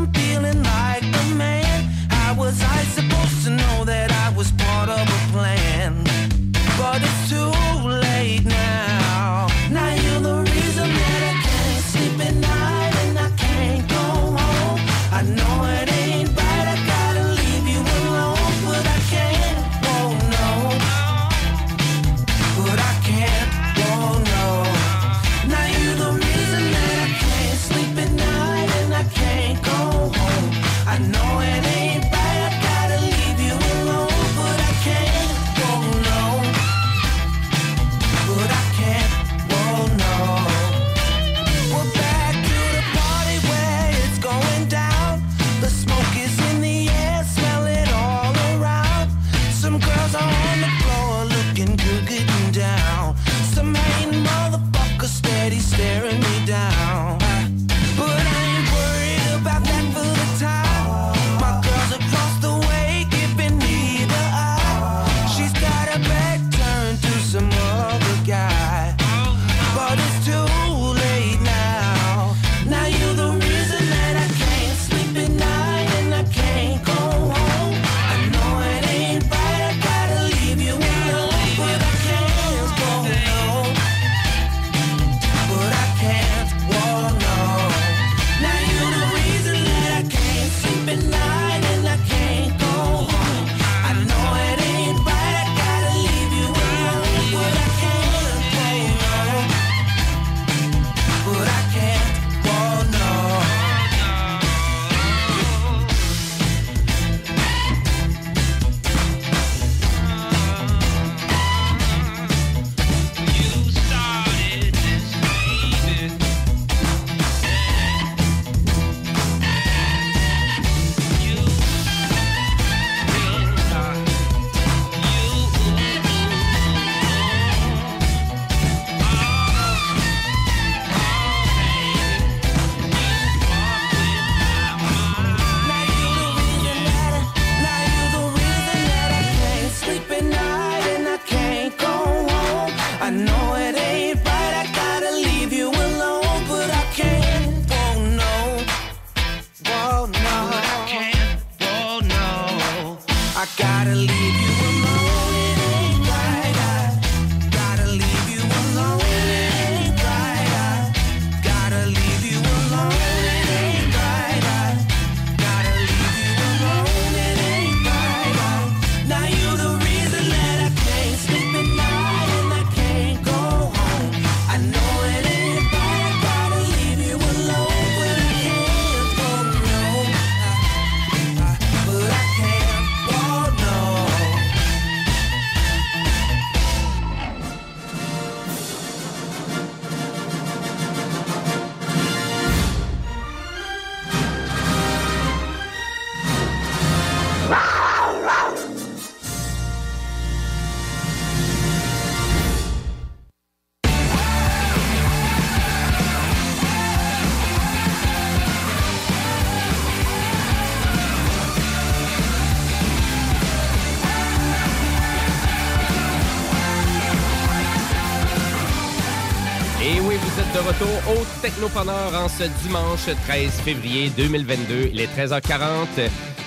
[221.13, 224.91] au Technopreneur en ce dimanche 13 février 2022.
[224.93, 225.87] Il est 13h40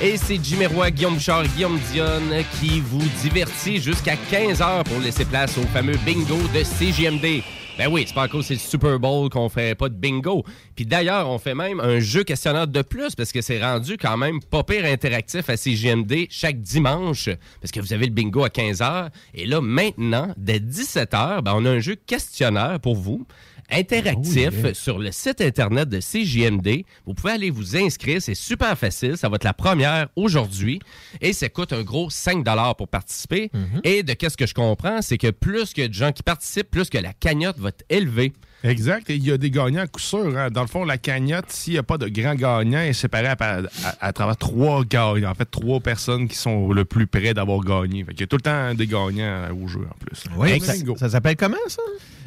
[0.02, 5.26] et c'est Jimmy Roy, Guillaume Bouchard, Guillaume Dionne qui vous divertit jusqu'à 15h pour laisser
[5.26, 7.44] place au fameux bingo de CGMD.
[7.78, 10.46] Ben oui, c'est pas c'est le Super Bowl qu'on fait pas de bingo.
[10.76, 14.16] Puis d'ailleurs, on fait même un jeu questionnaire de plus parce que c'est rendu quand
[14.16, 18.50] même pas pire interactif à CGMD chaque dimanche parce que vous avez le bingo à
[18.50, 19.10] 15h.
[19.34, 23.28] Et là, maintenant, dès 17h, ben, on a un jeu questionnaire pour vous
[23.72, 24.74] interactif Oh, yeah.
[24.74, 26.84] sur le site internet de CJMD.
[27.06, 29.18] Vous pouvez aller vous inscrire, c'est super facile.
[29.18, 30.80] Ça va être la première aujourd'hui
[31.22, 32.46] et ça coûte un gros 5
[32.78, 33.50] pour participer.
[33.54, 33.82] Mhm.
[33.84, 36.90] Et de qu'est-ce que je comprends, c'est que plus que de gens qui participent, plus
[36.90, 38.34] que la cagnotte va être élevée.
[38.64, 39.10] Exact.
[39.10, 40.36] Et il y a des gagnants à coup sûr.
[40.38, 40.50] hein.
[40.50, 43.38] Dans le fond, la cagnotte, s'il n'y a pas de grands gagnants, est séparée à,
[43.40, 43.62] à-
[44.00, 45.30] à travers trois gagnants.
[45.32, 48.04] En fait, trois personnes qui sont le plus près d'avoir gagné.
[48.04, 50.24] Fait qu'il y a tout le temps des gagnants au jeu en plus.
[50.38, 51.82] Oui, ça, ça s'appelle comment, ça?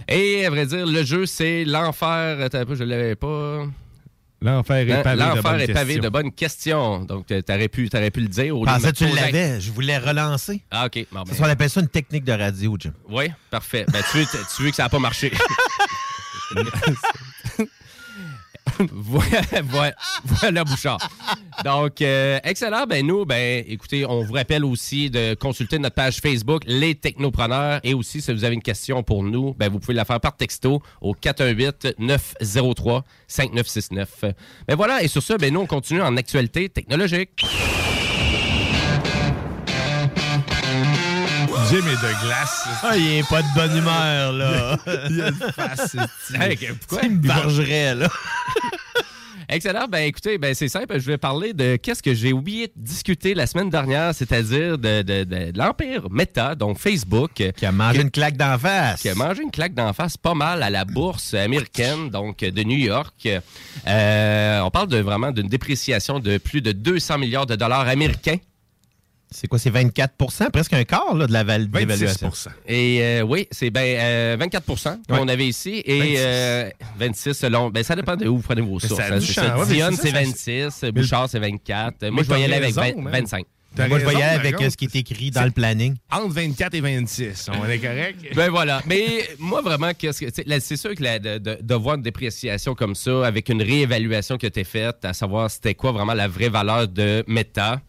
[0.09, 2.41] Et à vrai dire, le jeu, c'est l'enfer.
[2.41, 3.67] Attends un peu, je ne l'avais pas.
[4.41, 7.01] L'enfer est Hein, pavé de bonnes est pavé de bonnes questions.
[7.05, 8.57] Donc, tu aurais pu, t'aurais pu le dire.
[8.57, 9.61] au pensais que tu l'avais?
[9.61, 10.63] Je voulais relancer.
[10.71, 11.07] Ah, OK.
[11.11, 12.93] Bon, C'est ben, ça, on appelle ça une technique de radio, Jim.
[13.09, 13.85] Oui, parfait.
[13.93, 14.25] Ben, tu,
[14.57, 15.33] tu veux que ça n'a pas marché.
[18.93, 20.99] voilà, Bouchard.
[21.65, 22.85] Donc, euh, excellent.
[22.87, 27.81] Ben, nous, ben, écoutez, on vous rappelle aussi de consulter notre page Facebook, Les Technopreneurs.
[27.85, 30.37] Et aussi, si vous avez une question pour nous, ben, vous pouvez la faire par
[30.37, 34.07] texto au 418-903-5969.
[34.67, 37.45] Ben voilà, et sur ça, ben, nous, on continue en actualité technologique.
[41.71, 42.67] Jim est de glace.
[42.83, 44.79] Ah, il est pas de bonne humeur, là.
[45.11, 45.97] il a une face.
[46.41, 47.01] Hey, pourquoi?
[47.07, 48.09] Il me bargerait, là?
[49.51, 49.87] Excellent.
[49.89, 50.99] Ben écoutez, ben c'est simple.
[51.01, 55.01] Je vais parler de qu'est-ce que j'ai oublié de discuter la semaine dernière, c'est-à-dire de,
[55.03, 57.43] de- de- de l'empire Meta, donc Facebook.
[57.57, 59.01] Qui a mangé une claque d'en face.
[59.01, 62.63] Qui a mangé une claque d'en face pas mal à la bourse américaine, donc de
[62.63, 63.27] New York.
[63.87, 68.37] Euh, on parle de vraiment d'une dépréciation de plus de 200 milliards de dollars américains.
[69.31, 72.31] C'est quoi, c'est 24% presque un quart là, de la val- d'évaluation.
[72.67, 75.33] Et euh, oui, c'est ben, euh, 24% qu'on Ouais.
[75.33, 76.17] avait ici et 26.
[76.19, 77.71] euh, 26 selon.
[77.71, 78.99] Ben, ça dépend de où vous prenez vos sources.
[79.01, 80.93] hein, c'est Dionne, c'est c'est ça, ça- 26.
[80.93, 82.03] Bouchard, c'est 24.
[82.09, 83.13] Moi, Mais je y t'as aller avec raison, 20 man.
[83.13, 83.45] 25.
[83.77, 85.95] T'as Moi, je aller avec ce qui est écrit dans le planning.
[86.11, 87.49] Entre 24 et 26.
[87.53, 88.19] On est correct?
[88.35, 88.83] Ben voilà.
[88.87, 90.49] Mais moi, vraiment, qu'est-ce que.
[90.49, 93.63] là, C'est sûr que la- de, de- de voir une dépréciation comme ça, avec une
[93.63, 97.83] réévaluation qui a été faite, à savoir c'était quoi vraiment la vraie valeur de Meta.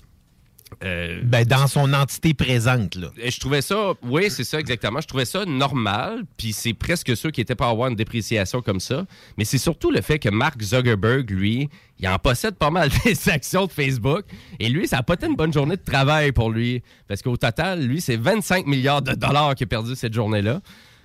[0.84, 3.10] Euh, Ben, dans son entité présente, là.
[3.24, 5.02] Je trouvais ça, oui, c'est ça exactement.
[5.02, 8.80] Je trouvais ça normal, puis c'est presque ceux qui étaient pas avoir une dépréciation comme
[8.80, 9.06] ça.
[9.38, 13.30] Mais c'est surtout le fait que Mark Zuckerberg, lui, il en possède pas mal des
[13.30, 14.24] actions de Facebook.
[14.60, 16.82] Et lui, ça n'a pas été une bonne journée de travail pour lui.
[17.08, 20.62] Parce qu'au total, lui, c'est 25 milliards de dollars qu'il a perdu cette journée-là.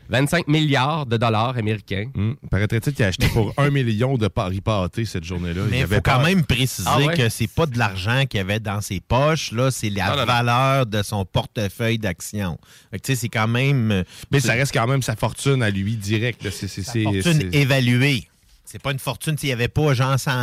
[0.08, 2.06] 25 milliards de dollars américains.
[2.16, 5.62] Hum, Paraîtrait-il qu'il a acheté pour un million de paris pâtés cette journée-là?
[5.70, 7.14] Mais il avait faut quand même préciser Ah ouais?
[7.16, 10.12] que c'est pas de l'argent qu'il y avait dans ses poches, là, c'est la Non,
[10.12, 10.24] non, non.
[10.26, 12.58] valeur de son portefeuille d'actions.
[12.92, 13.90] Tu sais, c'est quand même.
[13.90, 16.48] euh, Mais ça reste quand même sa fortune à lui direct.
[16.50, 18.28] c'est- fortune évaluée.
[18.66, 19.94] C'est pas une fortune, il n'y avait pas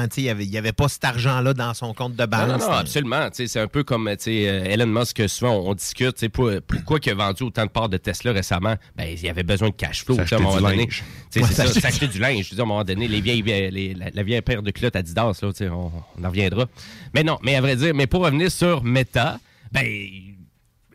[0.07, 2.47] tu sais, il y avait, pas cet argent-là dans son compte de banque.
[2.47, 3.27] non, non, absolument.
[3.33, 7.15] C'est un peu comme euh, Elon Musk, souvent on, on discute, pour- pourquoi il a
[7.15, 8.75] vendu autant de parts de Tesla récemment?
[8.95, 10.17] Ben, il avait besoin de cash flow.
[10.19, 10.89] à un moment du donné.
[11.29, 12.49] c'est ça, s'acheter- du linge.
[12.51, 15.39] Je à un moment donné, les vieilles, les- la, la vieille paire de culottes Adidas,
[15.41, 15.91] là, on
[16.23, 16.67] en reviendra.
[17.13, 19.39] Mais non, mais à vrai dire, mais pour revenir sur Meta,
[19.71, 19.83] ben,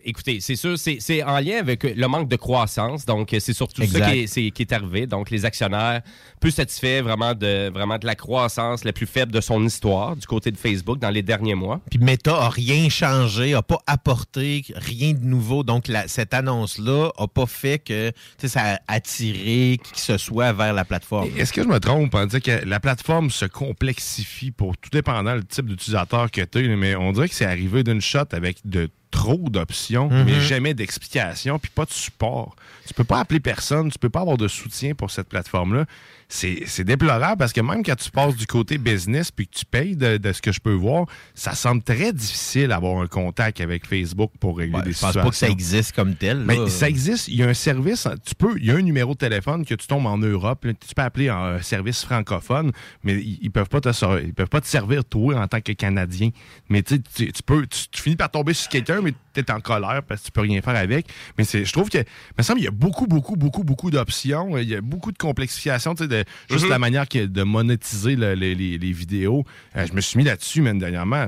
[0.06, 3.04] écoutez, c'est sûr, c'est c'est en lien avec le manque de croissance.
[3.04, 3.98] Donc, c'est surtout Exact.
[4.04, 5.06] ça qui est, c'est- qui est arrivé.
[5.06, 6.00] Donc, les actionnaires,
[6.40, 10.26] peu satisfaits vraiment de, vraiment de la croissance la plus faible de son histoire du
[10.26, 11.80] côté de Facebook dans les derniers mois.
[11.90, 15.62] Puis Meta a rien changé, a pas apporté rien de nouveau.
[15.64, 19.98] Donc, la- cette annonce-là a pas fait que tu sais, ça a attiré qui que
[20.00, 21.28] ce soit vers la plateforme.
[21.36, 25.34] Est-ce que je me trompe en disant que la plateforme se complexifie pour tout dépendant
[25.34, 28.58] le type d'utilisateur que tu es, mais on dirait que c'est arrivé d'une shot avec
[28.64, 30.24] de trop d'options, Mhm.
[30.26, 32.54] mais jamais d'explications, puis pas de support.
[32.86, 35.86] Tu peux pas appeler personne, tu peux pas avoir de soutien pour cette plateforme-là.
[36.28, 39.94] C'est déplorable parce que même quand tu passes du côté business puis que tu payes
[39.96, 41.06] de, de ce que je peux voir,
[41.36, 45.22] ça semble très difficile d'avoir un contact avec Facebook pour régler des Je pense situations.
[45.22, 46.38] pas que ça existe comme tel.
[46.38, 47.28] Mais ça existe.
[47.28, 48.08] Il y a un service.
[48.26, 48.58] Tu peux.
[48.58, 50.64] Il y a un numéro de téléphone que tu tombes en Europe.
[50.64, 52.72] là, tu peux appeler en euh, service francophone,
[53.04, 53.88] mais ils, peuvent pas te
[54.20, 56.30] ils peuvent pas te servir toi en tant que Canadien.
[56.68, 57.66] Mais tu tu tu peux.
[57.68, 60.32] Tu, tu finis par tomber sur quelqu'un, mais tu es en colère parce que tu
[60.32, 61.06] peux rien faire avec.
[61.38, 61.64] Mais c'est.
[61.64, 61.98] Je trouve que.
[61.98, 62.04] Il
[62.38, 64.56] me semble qu'il y a beaucoup, beaucoup, beaucoup, beaucoup d'options.
[64.58, 65.94] Il y a beaucoup de complexification.
[65.94, 66.70] Tu sais, de, juste Mhm.
[66.70, 69.44] la manière de monétiser le- les, les- les vidéos.
[69.76, 71.26] Euh, je me suis mis là-dessus, même dernièrement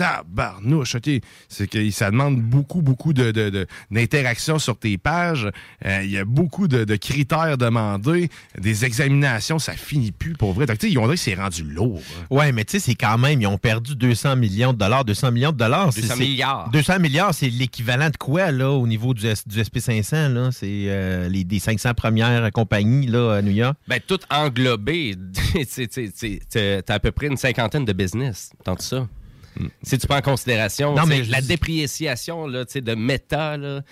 [0.00, 1.10] tabarnouche, OK?
[1.48, 5.48] C'est que ça demande beaucoup, beaucoup de, de- de- d'interaction sur tes pages.
[5.84, 10.52] Euh, Il y a beaucoup de, de critères demandés, des examinations, ça finit plus pour
[10.52, 10.66] vrai.
[10.66, 12.00] Donc, tu sais, ils ont dit que c'est rendu lourd.
[12.00, 12.26] hein.
[12.30, 15.04] Ouais, mais tu sais, c'est quand même, ils ont perdu 200 millions de dollars.
[15.04, 16.70] 200 millions de dollars, c'est- 200 c'est- milliards.
[16.70, 20.50] 200 milliards, c'est l'équivalent de quoi, là, au niveau du, du SP500, là?
[20.52, 23.76] C'est euh, les, des 500 premières compagnies, là, à New York.
[23.88, 25.16] Ben, tout englobé,
[26.50, 29.06] tu as à peu près une cinquantaine de business dans tout ça.
[29.82, 33.82] Si tu prends en considération Non, mais je la dépréciation là, de Meta, là,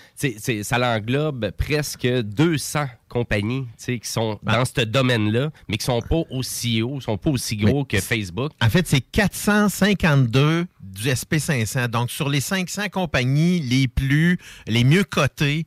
[0.62, 4.56] ça l'englobe presque 200 compagnies qui sont Ah.
[4.58, 8.52] dans ce domaine-là, mais qui sont pas aussi hauts, sont pas aussi gros que Facebook.
[8.60, 11.88] En fait, c'est 452 du SP500.
[11.88, 15.66] Donc, sur les 500 compagnies les plus, les mieux cotées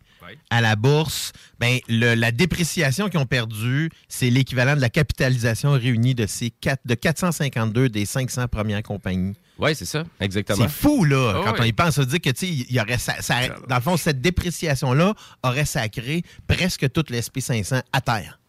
[0.49, 5.71] à la bourse, ben, le- la dépréciation qu'ils ont perdue, c'est l'équivalent de la capitalisation
[5.71, 9.35] réunie de ces quatre, de 452 des 500 premières compagnies.
[9.61, 10.57] Oui, c'est ça, exactement.
[10.63, 11.57] C'est fou, là, quand oui.
[11.59, 11.95] on y pense.
[11.95, 14.19] Ça veut dire que, tu sais, il y aurait ça, ça- dans le fond, cette
[14.19, 18.39] dépréciation-là aurait sacré presque tout le SP500 à terre.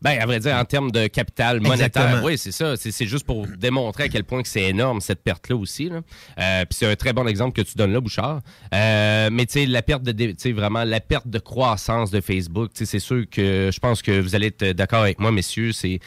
[0.00, 2.22] Ben, à vrai dire, en termes de capital monétaire, Exactement.
[2.24, 2.76] oui, c'est ça.
[2.76, 5.88] C'est c'est juste pour démontrer à quel point que c'est énorme, cette perte-là aussi.
[5.88, 6.00] là.
[6.38, 8.40] Euh, Puis c'est un très bon exemple que tu donnes là, Bouchard.
[8.72, 12.12] Euh, mais tu sais, la perte de dé- tu sais, vraiment la perte de croissance
[12.12, 15.18] de Facebook, tu sais, c'est sûr que je pense que vous allez être d'accord avec
[15.18, 15.72] moi, messieurs.
[15.72, 15.98] C'est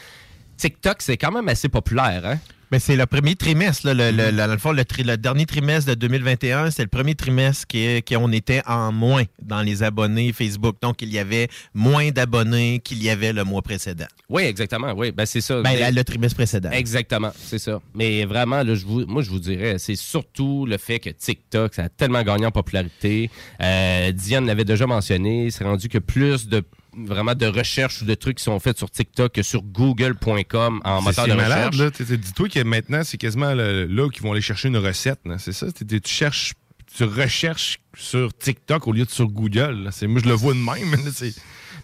[0.56, 2.38] TikTok, c'est quand même assez populaire, hein?
[2.70, 5.46] Mais c'est le premier trimestre, là, le, le- le- le fond, le, tri- le dernier
[5.46, 10.32] trimestre de 2021, c'est le premier trimestre qui- qu'on était en moins dans les abonnés
[10.32, 10.76] Facebook.
[10.82, 14.06] Donc, il y avait moins d'abonnés qu'il y avait le mois précédent.
[14.28, 14.92] Oui, exactement.
[14.94, 15.62] Oui, ben c'est ça.
[15.62, 16.70] Ben, Mais- le trimestre précédent.
[16.70, 17.80] Exactement, c'est ça.
[17.94, 21.74] Mais vraiment, là, je vous, moi, je vous dirais, c'est surtout le fait que TikTok,
[21.74, 23.30] ça a tellement gagné en popularité.
[23.62, 26.62] Euh, Diane l'avait déjà mentionné, c'est rendu que plus de
[26.96, 31.02] vraiment de recherches ou de trucs qui sont faits sur TikTok que sur google.com en
[31.02, 31.98] moteur c'est de malade, recherche.
[32.10, 32.16] là.
[32.16, 35.20] Dis-toi que maintenant, c'est quasiment le- là qu'ils vont aller chercher une recette.
[35.24, 35.38] là.
[35.38, 35.66] C'est ça?
[35.72, 36.54] Tu cherches,
[36.96, 39.84] tu recherches sur TikTok au lieu de sur Google.
[39.84, 39.90] là.
[40.08, 40.90] Moi, je le vois de même.
[41.04, 41.28] là,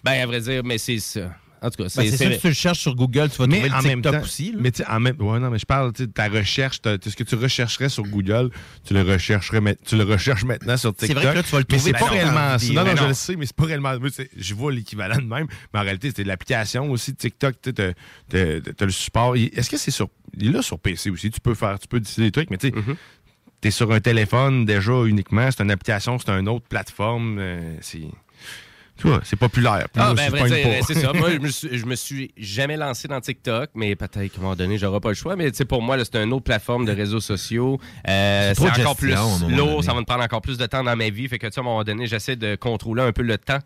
[0.03, 1.35] Ben, à vrai dire, mais c'est ça.
[1.65, 3.55] En tout cas, Ben, c'est c'est si tu le cherches sur Google, tu vas mais
[3.61, 4.51] trouver le en même TikTok temps, aussi.
[4.51, 4.57] là.
[4.61, 7.23] mais tu sais, en même, ouais, non, mais je parle, tu ta recherche, ce que
[7.23, 8.49] tu rechercherais sur Google,
[8.85, 11.23] tu le rechercherais, tu le recherches maintenant sur C'est TikTok.
[11.23, 12.67] vrai que là, tu vas le mais trouver c'est pas dans réellement ça.
[12.73, 13.93] Non, non, Mais je le sais, mais c'est pas réellement.
[14.11, 17.93] c'est- Je vois l'équivalent de même, mais en réalité, c'est l'application aussi TikTok, tu t'as
[18.85, 19.35] le support.
[19.35, 21.99] Est-ce que c'est sur, il est là sur PC aussi, tu peux faire, tu peux
[21.99, 22.95] décider des trucs, mais tu sais, Mm-hmm.
[23.61, 28.01] t'es sur un téléphone déjà uniquement, c'est une application, c'est une autre plateforme, euh, c'est,
[28.97, 29.87] tu vois, c'est populaire.
[29.91, 30.31] Puis Ah, ben,
[30.85, 31.11] c'est ça.
[31.13, 34.41] Moi, je me, suis, je me suis jamais lancé dans TikTok, mais peut-être qu'à un
[34.41, 35.35] moment donné, j'aurai pas le choix.
[35.35, 37.79] Mais tu sais, pour moi, là, c'est une autre plateforme de réseaux sociaux.
[38.07, 39.13] Euh, C'est encore plus
[39.49, 39.83] lourd.
[39.83, 41.27] Ça va me prendre encore plus de temps dans ma vie.
[41.27, 43.59] Fait que, tu sais, à un moment donné, j'essaie de contrôler un peu le temps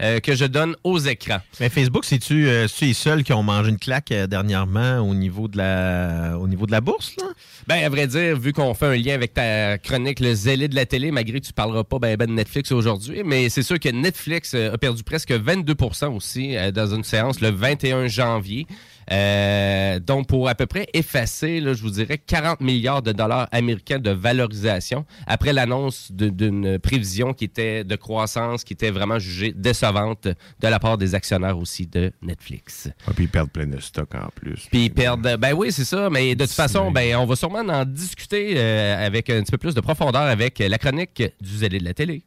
[0.00, 1.40] euh, que je donne aux écrans.
[1.60, 5.48] Mais Facebook, c'est-tu euh, les seuls qui ont mangé une claque euh, dernièrement au niveau
[5.48, 7.14] de la, au niveau de la bourse?
[7.20, 7.28] Là?
[7.66, 10.76] Ben, à vrai dire, vu qu'on fait un lien avec ta chronique Le zélé de
[10.76, 13.80] la télé, malgré que tu parleras pas ben, ben de Netflix aujourd'hui, mais c'est sûr
[13.80, 18.66] que Netflix euh, a perdu presque 22% aussi euh, dans une séance le 21 janvier.
[19.12, 23.48] Euh, donc, pour à peu près effacer, là, je vous dirais, 40 milliards de dollars
[23.52, 29.52] américains de valorisation après l'annonce d'une prévision qui était de croissance, qui était vraiment jugée
[29.52, 32.88] décevante de la part des actionnaires aussi de Netflix.
[33.06, 34.66] Ah, puis ils perdent plein de stock en plus.
[34.70, 35.36] Puis ils perdent.
[35.38, 36.10] Ben oui, c'est ça.
[36.10, 39.58] Mais de toute façon, ben, on va sûrement en discuter euh, avec un petit peu
[39.58, 42.22] plus de profondeur avec la chronique du zélé de la télé.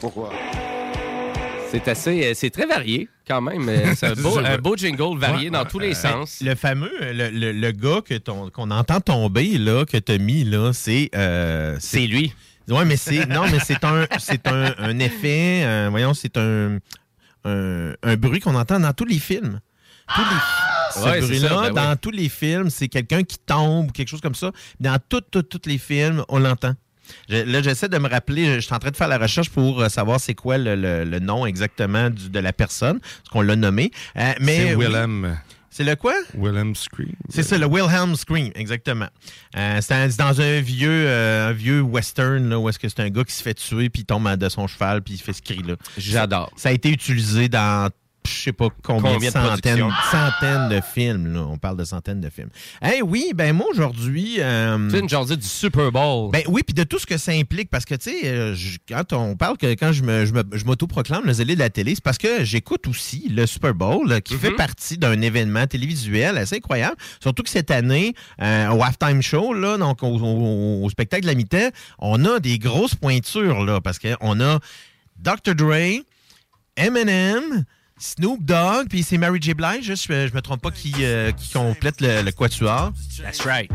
[0.00, 0.30] Pourquoi?
[1.70, 2.24] C'est assez.
[2.26, 3.68] euh, C'est très varié quand même.
[3.68, 6.40] Euh, C'est un beau, un jingle varié Ouais, dans tous les euh, sens.
[6.40, 10.18] Le fameux, le, le- le gars que ton- qu'on entend tomber, là, que tu as
[10.18, 11.10] mis, là, c'est.
[11.14, 12.32] euh, c'est lui.
[12.68, 13.26] Oui, mais c'est.
[13.26, 15.62] Non, mais c'est un, c'est un, un effet.
[15.64, 16.78] euh, voyons, c'est un,
[17.44, 19.60] un, un bruit qu'on entend dans tous les films.
[20.14, 21.98] Tous les, ce Ouais, c'est bruit-là, ça, ben dans oui.
[22.00, 24.52] tous les films, c'est quelqu'un qui tombe ou quelque chose comme ça.
[24.78, 26.74] Dans tous tous tous les films, on l'entend.
[27.28, 29.80] Je- là, j'essaie de me rappeler, je suis en train de faire la recherche pour
[29.82, 33.42] euh, savoir c'est quoi le, le- le nom exactement du- de la personne, parce qu'on
[33.42, 33.90] l'a nommé.
[34.16, 34.86] Euh, mais C'est oui.
[34.86, 35.38] Willem.
[35.68, 36.14] C'est le quoi?
[36.34, 37.12] Willem Scream.
[37.28, 39.08] C'est ça, le Wilhelm Scream, exactement.
[39.58, 42.88] Euh, c'est un- c'est dans un vieux, euh, un vieux western, là, où est-ce que
[42.88, 45.18] c'est un gars qui se fait tuer, puis il tombe de son cheval, puis il
[45.20, 45.74] fait ce cri-là.
[45.98, 46.50] J'adore.
[46.56, 47.90] Ça a été utilisé dans
[48.26, 51.32] je sais pas combien, Combien de centaines, centaines de films.
[51.32, 51.46] Là.
[51.48, 52.50] On parle de centaines de films.
[52.82, 54.36] Eh oui, ben moi aujourd'hui.
[54.40, 56.30] euh, Tu sais, une jaser du Super Bowl.
[56.32, 58.54] ben oui, puis de tout ce que ça implique, parce que, tu sais, euh,
[58.88, 61.70] quand on parle que quand je me- je me- je m'auto-proclame le zélé de la
[61.70, 64.56] télé, c'est parce que j'écoute aussi le Super Bowl, là, qui fait Mhm.
[64.56, 66.96] partie d'un événement télévisuel assez incroyable.
[67.22, 71.28] Surtout que cette année, euh, au halftime show, là, donc au, au- au spectacle de
[71.28, 71.68] la mi-temps,
[71.98, 74.58] on a des grosses pointures, là, parce qu'on a
[75.18, 75.54] Dr.
[75.54, 76.02] Dre,
[76.76, 77.64] Eminem,
[77.98, 79.54] Snoop Dogg, puis c'est Mary J.
[79.54, 82.92] Blige, je, je me trompe pas, qui, euh, qui complète le, le quatuor.
[83.22, 83.70] That's right.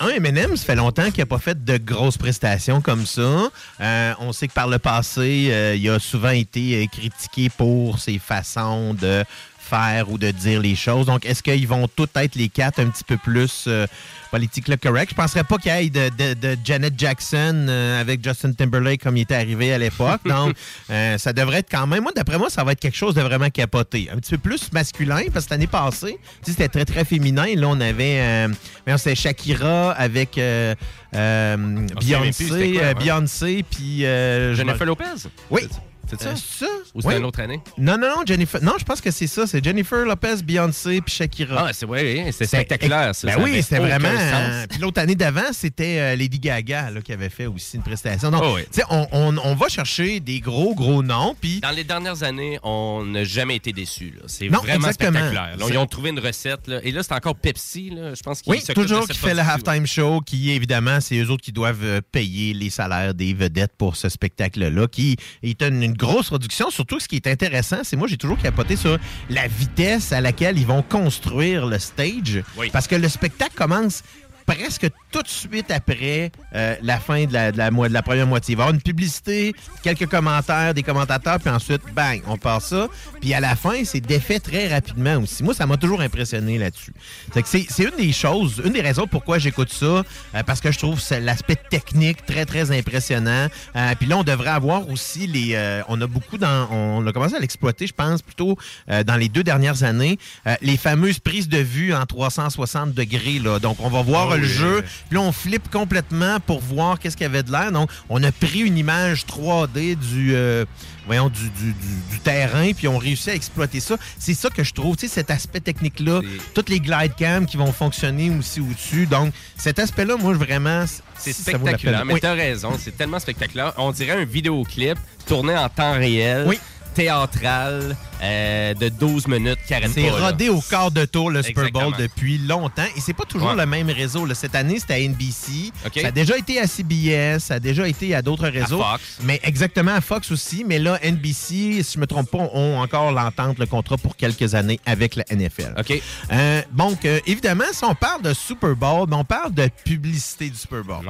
[0.00, 3.50] Un Eminem, ça fait longtemps qu'il n'a pas fait de grosses prestations comme ça.
[3.80, 8.18] Euh, on sait que par le passé, euh, il a souvent été critiqué pour ses
[8.18, 9.24] façons de
[9.64, 11.06] faire ou de dire les choses.
[11.06, 13.86] Donc, est-ce qu'ils vont tous être les quatre un petit peu plus euh,
[14.30, 15.10] politiquement correct?
[15.10, 19.02] Je penserais pas qu'il y ait de, de- de Janet Jackson euh, avec Justin Timberlake
[19.02, 20.20] comme il était arrivé à l'époque.
[20.26, 20.54] Donc,
[20.90, 22.02] euh, ça devrait être quand même...
[22.02, 24.08] Moi, d'après moi, ça va être quelque chose de vraiment capoté.
[24.12, 27.46] Un petit peu plus masculin, parce que l'année passée, tu sais, c'était très, très féminin.
[27.56, 28.20] Là, on avait...
[28.20, 28.48] Euh,
[28.84, 32.80] voyons, c'était Shakira avec On plus, Beyoncé?
[32.98, 34.00] Beyoncé, puis...
[34.02, 35.28] je Jennifer Lopez?
[35.50, 35.62] Oui.
[36.08, 36.28] C'est ça?
[36.30, 36.70] Euh, c'est ça?
[36.94, 37.16] Ou c'est Oui.
[37.16, 37.60] une autre année?
[37.78, 38.62] Non, non, non, Jennifer.
[38.62, 39.46] Non, je pense que c'est ça.
[39.46, 41.66] C'est Jennifer Lopez, Beyoncé, puis Shakira.
[41.68, 43.26] Ah, c'est vrai, c'est spectaculaire, ça.
[43.28, 44.08] Ben ça oui, c'était vraiment.
[44.08, 47.82] euh, Puis l'autre année d'avant, c'était euh, Lady Gaga là, qui avait fait aussi une
[47.82, 48.30] prestation.
[48.30, 48.62] Donc, Oh oui.
[48.72, 51.34] tu sais, on, on- on va chercher des gros, gros noms.
[51.40, 54.12] Puis Dans les dernières années, on n'a jamais été déçus.
[54.16, 54.22] là.
[54.26, 55.10] C'est vraiment exactement.
[55.18, 55.56] spectaculaire.
[55.58, 56.66] Là, ils ont trouvé une recette.
[56.68, 56.80] là.
[56.82, 57.90] Et là, c'est encore Pepsi.
[57.90, 58.14] là.
[58.14, 61.42] Je pense qu'ils Oui, toujours qui fait le halftime show, qui évidemment, c'est eux autres
[61.42, 66.06] qui doivent euh, payer les salaires des vedettes pour ce spectacle-là, qui est une, une
[66.06, 66.70] grosse production.
[66.70, 68.98] Surtout, ce qui est intéressant, c'est moi, j'ai toujours capoté sur
[69.30, 72.42] la vitesse à laquelle ils vont construire le stage.
[72.72, 74.02] Parce que le spectacle commence
[74.46, 78.26] presque tout de suite après euh, la fin de la, de la de la première
[78.26, 78.54] moitié.
[78.54, 79.54] Il va y avoir une publicité,
[79.84, 82.88] quelques commentaires des commentateurs, puis ensuite, bang, on part ça.
[83.20, 85.44] Puis à la fin, c'est défait très rapidement aussi.
[85.44, 86.92] Moi, ça m'a toujours impressionné là-dessus.
[87.32, 90.02] C'est c'est une des choses, une des raisons pourquoi j'écoute ça, euh,
[90.44, 93.46] parce que je trouve l'aspect technique très, très impressionnant.
[93.76, 95.54] Euh, puis là, on devrait avoir aussi les...
[95.54, 96.68] euh, on a beaucoup dans...
[96.72, 98.58] On a commencé à l'exploiter, je pense, plutôt
[98.90, 103.38] euh, dans les deux dernières années, euh, les fameuses prises de vue en 360 degrés.
[103.38, 103.60] Là.
[103.60, 104.48] Donc, on va voir Oh le oui.
[104.48, 107.72] jeu, puis là, on flippe complètement pour voir qu'est-ce qu'il y avait de l'air.
[107.72, 110.64] Donc, on a pris une image 3D du, euh,
[111.06, 113.96] voyons, du, du- du- du terrain, puis on réussit à exploiter ça.
[114.18, 116.20] C'est ça que je trouve, tu sais, cet aspect technique-là,
[116.54, 119.06] toutes les glide cams qui vont fonctionner aussi au-dessus.
[119.06, 120.84] Donc, cet aspect-là, moi, vraiment,
[121.18, 122.04] C'est spectaculaire.
[122.04, 122.20] Mais Oui.
[122.20, 123.72] t'as raison, c'est tellement spectaculaire.
[123.78, 126.48] On dirait un vidéoclip tourné en temps réel,
[126.94, 132.08] théâtral, euh, de 12 minutes, C'est rodé au quart de tour le Super Bowl Exactement.
[132.14, 133.56] depuis longtemps et c'est pas toujours Ouais.
[133.56, 134.24] le même réseau.
[134.24, 134.34] là.
[134.34, 135.72] Cette année, c'était à NBC.
[136.00, 138.78] Ça a déjà été à CBS, ça a déjà été à d'autres réseaux.
[138.82, 139.18] Fox.
[139.22, 140.64] Mais exactement à Fox aussi.
[140.66, 144.54] Mais là, NBC, si je me trompe pas, ont encore l'entente, le contrat pour quelques
[144.54, 145.74] années avec la NFL.
[145.78, 146.00] OK.
[146.32, 150.48] Euh, donc, euh, évidemment, si on parle de Super Bowl, ben, on parle de publicité
[150.48, 151.04] du Super Bowl.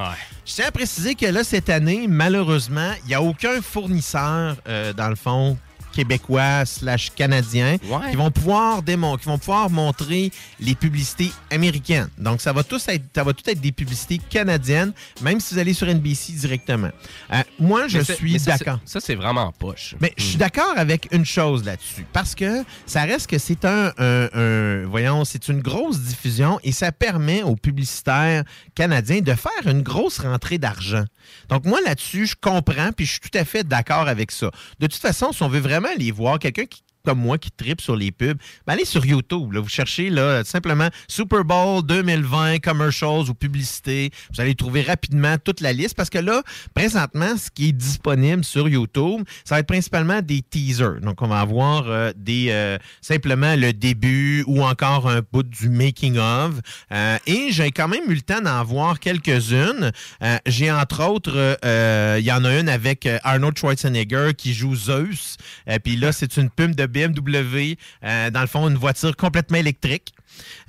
[0.45, 4.57] Je tiens à préciser que là, cette année, malheureusement, il n'y a aucun fournisseur,
[4.97, 5.57] dans le fond,
[5.95, 8.11] québécois slash canadien Ouais.
[8.11, 12.09] qui vont pouvoir démon- qui vont pouvoir montrer les publicités américaines.
[12.17, 15.59] Donc ça va tous être ça va tout être des publicités canadiennes même si vous
[15.59, 16.89] allez sur NBC directement.
[17.33, 18.79] Euh, moi je suis d'accord.
[18.85, 19.95] Ça, c'est vraiment poche.
[20.01, 23.91] Mais je suis d'accord avec une chose là-dessus, parce que ça reste que c'est un,
[23.97, 28.43] un- un- voyons, c'est une grosse diffusion et ça permet aux publicitaires
[28.75, 31.05] canadiens de faire une grosse rentrée d'argent.
[31.49, 34.51] Donc moi là-dessus, je comprends puis je suis tout à fait d'accord avec ça.
[34.79, 37.81] De toute façon, si on veut vraiment les voir, quelqu'un qui comme moi qui tripe
[37.81, 39.55] sur les pubs, ben allez sur YouTube.
[39.55, 44.11] vous cherchez là, simplement Super Bowl 2020, commercials ou publicités.
[44.33, 46.41] Vous allez trouver rapidement toute la liste parce que là,
[46.73, 50.99] présentement, ce qui est disponible sur YouTube, ça va être principalement des teasers.
[51.01, 55.69] Donc, on va avoir euh, des euh, simplement le début ou encore un bout du
[55.69, 56.55] making of.
[56.91, 59.91] Euh, et j'ai quand même eu le temps d'en voir quelques-unes.
[60.45, 61.57] J'ai entre autres,
[62.17, 65.37] il y en a une avec Arnold Schwarzenegger qui joue Zeus.
[65.69, 67.75] Euh, Puis là, c'est une pub de BMW.
[68.03, 70.13] euh, dans le fond, une voiture complètement électrique.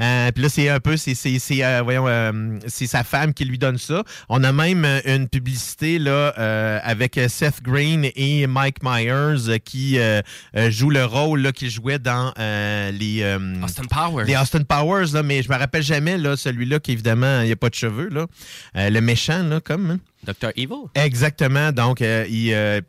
[0.00, 3.34] Euh, puis là, c'est un peu, c'est, c'est, c'est, euh, voyons, euh, c'est sa femme
[3.34, 4.04] qui lui donne ça.
[4.28, 6.28] On a même une publicité là
[6.84, 9.98] avec Seth Green et Mike Myers qui
[10.68, 12.32] jouent le rôle là, qu'ils jouaient dans
[12.92, 14.24] les Austin Powers.
[14.26, 17.52] Les Austin Powers là, mais je me rappelle jamais là celui-là qui évidemment il n'y
[17.52, 18.26] a pas de cheveux là,
[18.74, 19.90] le méchant là comme.
[19.90, 19.98] hein.
[20.24, 20.50] Dr.
[20.56, 20.88] Evil.
[20.96, 21.70] Exactement.
[21.70, 22.82] Donc, il,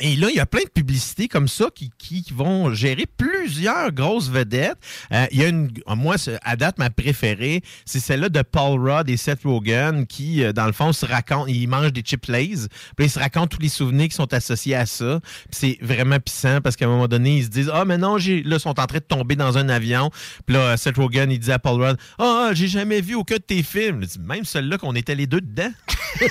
[0.00, 3.28] et là, il y a plein de publicités comme ça qui, qui- vont gérer plus
[3.48, 4.76] plusieurs grosses vedettes.
[5.12, 8.78] Euh, Il y a une, moi, ce- à date, ma préférée, c'est celle-là de Paul
[8.80, 12.26] Rudd et Seth Rogen qui, euh, dans le fond, se racontent, ils mangent des chip
[12.26, 15.20] lays, puis ils se racontent tous les souvenirs qui sont associés à ça.
[15.50, 18.42] C'est vraiment puissant parce qu'à un moment donné, ils se disent, ah, mais non, j'ai,
[18.42, 20.10] là, ils sont en train de tomber dans un avion.
[20.46, 23.40] Puis là, Seth Rogen, il dit à Paul Rudd, ah, j'ai jamais vu aucun de
[23.42, 24.00] tes films.
[24.02, 25.70] Il dit, Même celui-là qu'on était les deux dedans.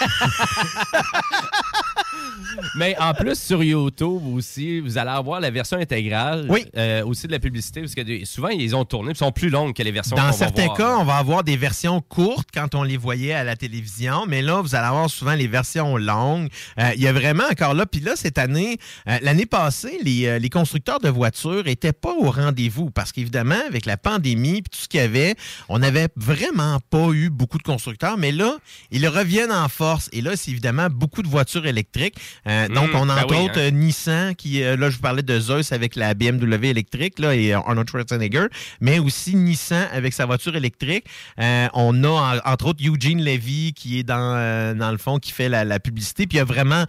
[2.76, 6.47] Mais en plus, sur YouTube aussi, vous allez avoir la version intégrale.
[6.76, 9.84] euh, aussi de la publicité, parce que souvent, ils ont tourné, sont plus longues que
[9.84, 10.78] les versions Dans va certains voir.
[10.78, 14.41] cas, on va avoir des versions courtes quand on les voyait à la télévision, mais
[14.41, 16.49] là, vous allez avoir souvent les versions longues.
[16.80, 20.39] Euh, Il y a vraiment encore là, puis là, cette année, euh, l'année passée, les,
[20.39, 24.80] les constructeurs de voitures n'étaient pas au rendez-vous parce qu'évidemment, avec la pandémie puis tout
[24.80, 25.36] ce qu'il y avait,
[25.70, 28.55] on n'avait vraiment pas eu beaucoup de constructeurs, mais là,
[28.91, 30.09] ils reviennent en force.
[30.13, 32.06] Et là, c'est évidemment beaucoup de voitures électriques.
[32.47, 33.63] Euh, donc, Mmh, on a ben entre oui, autres hein.
[33.67, 37.35] euh, Nissan, qui, euh, là, je vous parlais de Zeus avec la BMW électrique, là,
[37.35, 38.47] et Arnold Schwarzenegger,
[38.81, 41.05] mais aussi Nissan avec sa voiture électrique.
[41.39, 45.31] Euh, on a, en- entre autres, Eugene Levy, qui est dans, dans le fond, qui
[45.31, 46.27] fait la, la publicité.
[46.27, 46.85] Puis il y a vraiment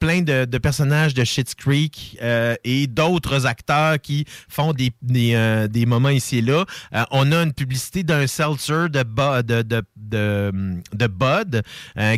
[0.00, 2.18] plein de, de personnages de Schitt's Creek
[2.64, 6.64] et d'autres acteurs qui font des, des, des moments ici et là.
[7.10, 9.02] On a une publicité d'un seltzer de,
[9.42, 10.52] de, de, de,
[10.94, 11.62] de Bud,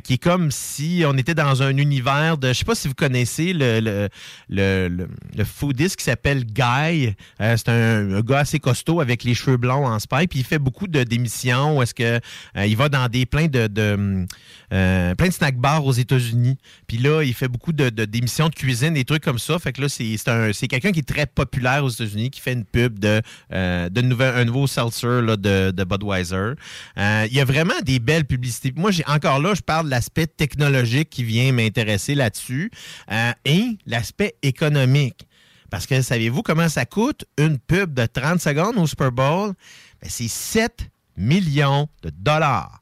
[0.05, 2.49] qui est comme si on était dans un univers de...
[2.49, 4.09] Je sais pas si vous connaissez le, le,
[4.49, 7.15] le, le, foodiste qui s'appelle Guy.
[7.41, 10.31] Euh, c'est un, gars assez costaud avec les cheveux blonds en spike.
[10.31, 12.21] Puis il fait beaucoup de d'émissions est-ce que
[12.57, 14.27] euh, il va dans des plein de, de
[14.73, 16.59] euh, de snack bars aux États-Unis.
[16.87, 19.59] Puis là, il fait beaucoup de d'émissions de, cuisine, des trucs comme ça.
[19.59, 22.53] Fait que là, c'est un- c'est quelqu'un qui est très populaire aux États-Unis, qui fait
[22.53, 23.21] une pub de,
[23.51, 26.53] de nouvel- un nouveau seltzer là, de, de Budweiser.
[26.97, 28.73] Il y a vraiment des belles publicités.
[28.77, 32.71] Moi, j'ai encore là, je parle de l'aspect technologique qui vient m'intéresser là-dessus
[33.11, 35.27] euh, et l'aspect économique.
[35.71, 39.55] Parce que savez-vous comment ça coûte une pub de 30 secondes au Super Bowl?
[40.03, 42.82] Ben, c'est 7 millions de dollars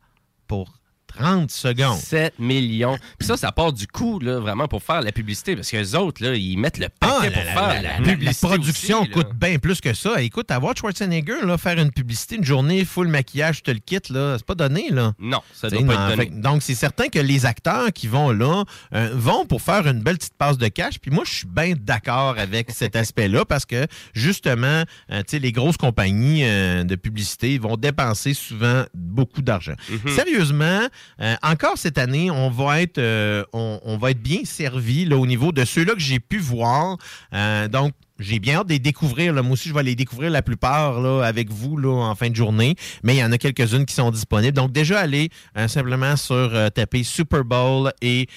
[1.13, 1.99] 30 secondes.
[1.99, 2.97] 7 millions.
[3.19, 5.55] Puis ça, ça part du coût, là, vraiment, pour faire la publicité.
[5.57, 7.83] Parce que les autres, là, ils mettent le paquet pour Ah, la, faire la- la,
[7.83, 10.21] la- la publicité production aussi, coûte bien plus que ça.
[10.23, 14.09] Écoute, avoir Schwarzenegger là, faire une publicité une journée full maquillage, je te le quitte,
[14.11, 14.91] là, c'est pas donné.
[14.91, 15.13] Là.
[15.19, 16.31] Non, ça doit pas non, être donné.
[16.31, 20.01] fait donc, c'est certain que les acteurs qui vont là euh, vont pour faire une
[20.01, 20.99] belle petite passe de cash.
[20.99, 25.39] Puis moi, je suis bien d'accord avec cet aspect-là parce que, justement, euh, tu sais,
[25.39, 29.75] les grosses compagnies euh, de publicité vont dépenser souvent beaucoup d'argent.
[29.89, 30.13] Mhm.
[30.15, 30.81] Sérieusement,
[31.21, 35.27] euh, encore cette année, on va être, euh, on, va être bien servi là, au
[35.27, 36.97] niveau de ceux-là que j'ai pu voir.
[37.35, 39.33] Euh, donc, j'ai bien hâte de les découvrir.
[39.33, 42.37] Moi aussi, je vais les découvrir la plupart là, avec vous là, en fin de
[42.37, 42.75] journée.
[43.03, 44.55] Mais il y en a quelques-unes qui sont disponibles.
[44.55, 45.31] Donc, déjà, allez
[45.69, 48.29] simplement sur taper Super Bowl et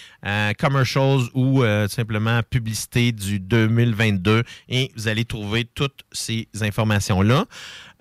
[0.57, 7.45] commercials ou simplement publicité du 2022 et vous allez trouver toutes ces informations-là.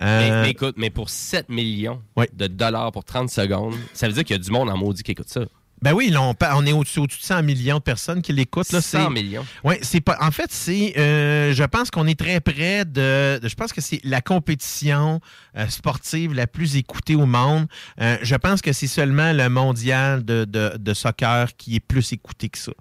[0.03, 2.01] Mais, Euh, mais écoute, mais pour 7 millions
[2.35, 5.03] de dollars pour 30 secondes, ça veut dire qu'il y a du monde en maudit
[5.03, 5.43] qui écoute ça.
[5.81, 8.71] Ben oui, là, on, on est au-dessus de 100 millions de personnes qui l'écoutent.
[8.71, 8.81] là.
[8.81, 9.45] 100 C'est- millions.
[9.65, 10.17] Oui, c'est pas.
[10.21, 10.97] En fait, c'est.
[10.97, 13.41] euh, je pense qu'on est très près de.
[13.43, 15.21] de- je pense que c'est la compétition
[15.57, 17.67] euh, sportive la plus écoutée au monde.
[18.01, 22.13] Euh, je pense que c'est seulement le mondial de, de- de soccer qui est plus
[22.13, 22.73] écouté que ça.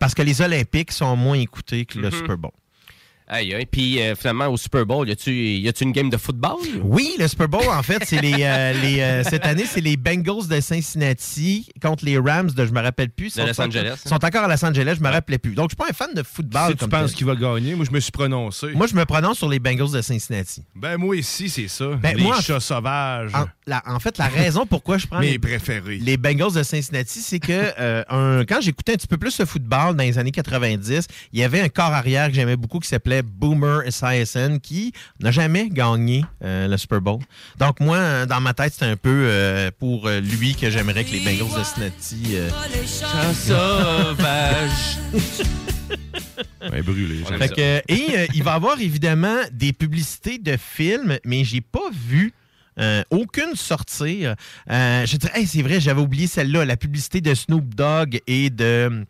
[0.00, 2.14] Parce que les Olympiques sont moins écoutés que le Mhm.
[2.14, 2.52] Super Bowl.
[3.30, 3.66] Aïe, aïe.
[3.66, 6.56] Puis euh, finalement, au Super Bowl, y a-tu y a-tu une game de football?
[6.82, 9.96] Oui, le Super Bowl, en fait, c'est les, euh, les, euh, cette année, c'est les
[9.98, 13.34] Bengals de Cincinnati contre les Rams de je me rappelle plus.
[13.36, 13.96] De Los Angeles.
[14.04, 15.54] Ils sont encore à Los Angeles, je me rappelais plus.
[15.54, 16.70] Donc, je suis pas un fan de football.
[16.70, 18.68] Si tu penses qu'il va gagner, moi, je me suis prononcé.
[18.68, 20.64] Moi, je me prononce sur les Bengals de Cincinnati.
[20.74, 21.86] Ben, moi ici, c'est ça.
[22.00, 23.32] Ben, les moi, chats sauvages.
[23.34, 25.98] En, la- en fait, la raison pourquoi je prends Mes les, préférés.
[25.98, 29.44] les Bengals de Cincinnati, c'est que euh, un- quand j'écoutais un petit peu plus le
[29.44, 32.88] football dans les années 90, il y avait un corps arrière que j'aimais beaucoup qui
[32.88, 37.20] s'appelait Boomer Esiason qui n'a jamais gagné euh, le Super Bowl.
[37.58, 41.12] Donc moi, euh, dans ma tête, c'était un peu euh, pour lui que j'aimerais que
[41.12, 42.36] les Bengals de Cincinnati...
[42.36, 42.48] euh,
[43.34, 44.98] sauvage.
[46.84, 47.24] Brûlé.
[47.28, 47.54] j'aime Fait ça.
[47.54, 51.90] que, et euh, il va y avoir évidemment des publicités de films, mais j'ai pas
[51.92, 52.32] vu
[52.78, 54.34] euh, aucune sortir.
[54.70, 58.50] Euh, je dirais, hey, c'est vrai, j'avais oublié celle-là, la publicité de Snoop Dogg et
[58.50, 59.04] de.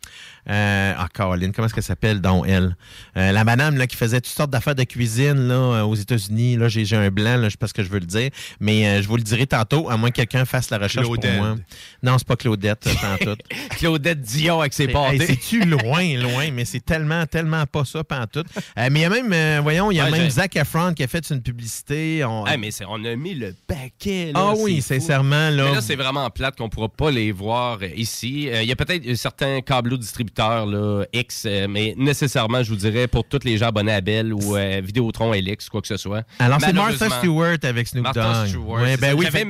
[0.49, 2.75] Euh, ah, Caroline, comment est-ce qu'elle s'appelle, donc elle?
[3.17, 6.55] Euh, La madame là, qui faisait toutes sortes d'affaires de cuisine là, euh, aux États-Unis.
[6.57, 8.29] Là, j'ai j'ai un blanc, là, je sais pas ce que je veux le dire,
[8.59, 11.31] mais euh, je vous le dirai tantôt, à moins que quelqu'un fasse la recherche Claudette.
[11.37, 11.55] pour moi.
[12.03, 13.41] Non, c'est pas Claudette, pantoute.
[13.77, 15.15] Claudette Dion avec ses C'est- pâtés.
[15.21, 18.47] hey, C'est-tu loin, loin, mais c'est tellement, tellement pas ça, pantoute.
[18.77, 21.03] Mais il y a même, voyons, il y a Ouais, même j'ai- Zac Efron qui
[21.03, 22.23] a fait une publicité.
[22.25, 24.31] On- Ah, mais c'est- on a mis le paquet.
[24.33, 24.87] là, Ah oui, fou.
[24.87, 25.65] sincèrement, là.
[25.65, 28.49] Mais là, c'est vraiment plate qu'on pourra pas les voir ici.
[28.51, 29.97] Il y a peut-être certains câbleaux
[30.37, 34.33] là, X, euh, mais nécessairement, je vous dirais, pour tous les gens abonnés à Bell
[34.33, 36.23] ou euh, Vidéotron, LX, quoi que ce soit.
[36.39, 38.47] Alors, c'est Martha Stewart avec Snoop Martha Dogg.
[38.47, 38.81] Stewart.
[38.81, 39.45] Ouais, c'est ben oui, fait-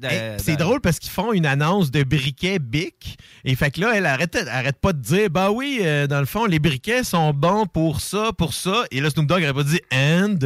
[0.00, 3.18] dans- Hey, c'est drôle parce qu'ils font une annonce de briquets Bic.
[3.44, 6.26] Et fait que là, elle arrête, arrête pas de dire Bah oui, euh, dans le
[6.26, 8.84] fond, les briquets sont bons pour ça, pour ça.
[8.90, 10.38] Et là, Snoop Dogg aurait pas dit And?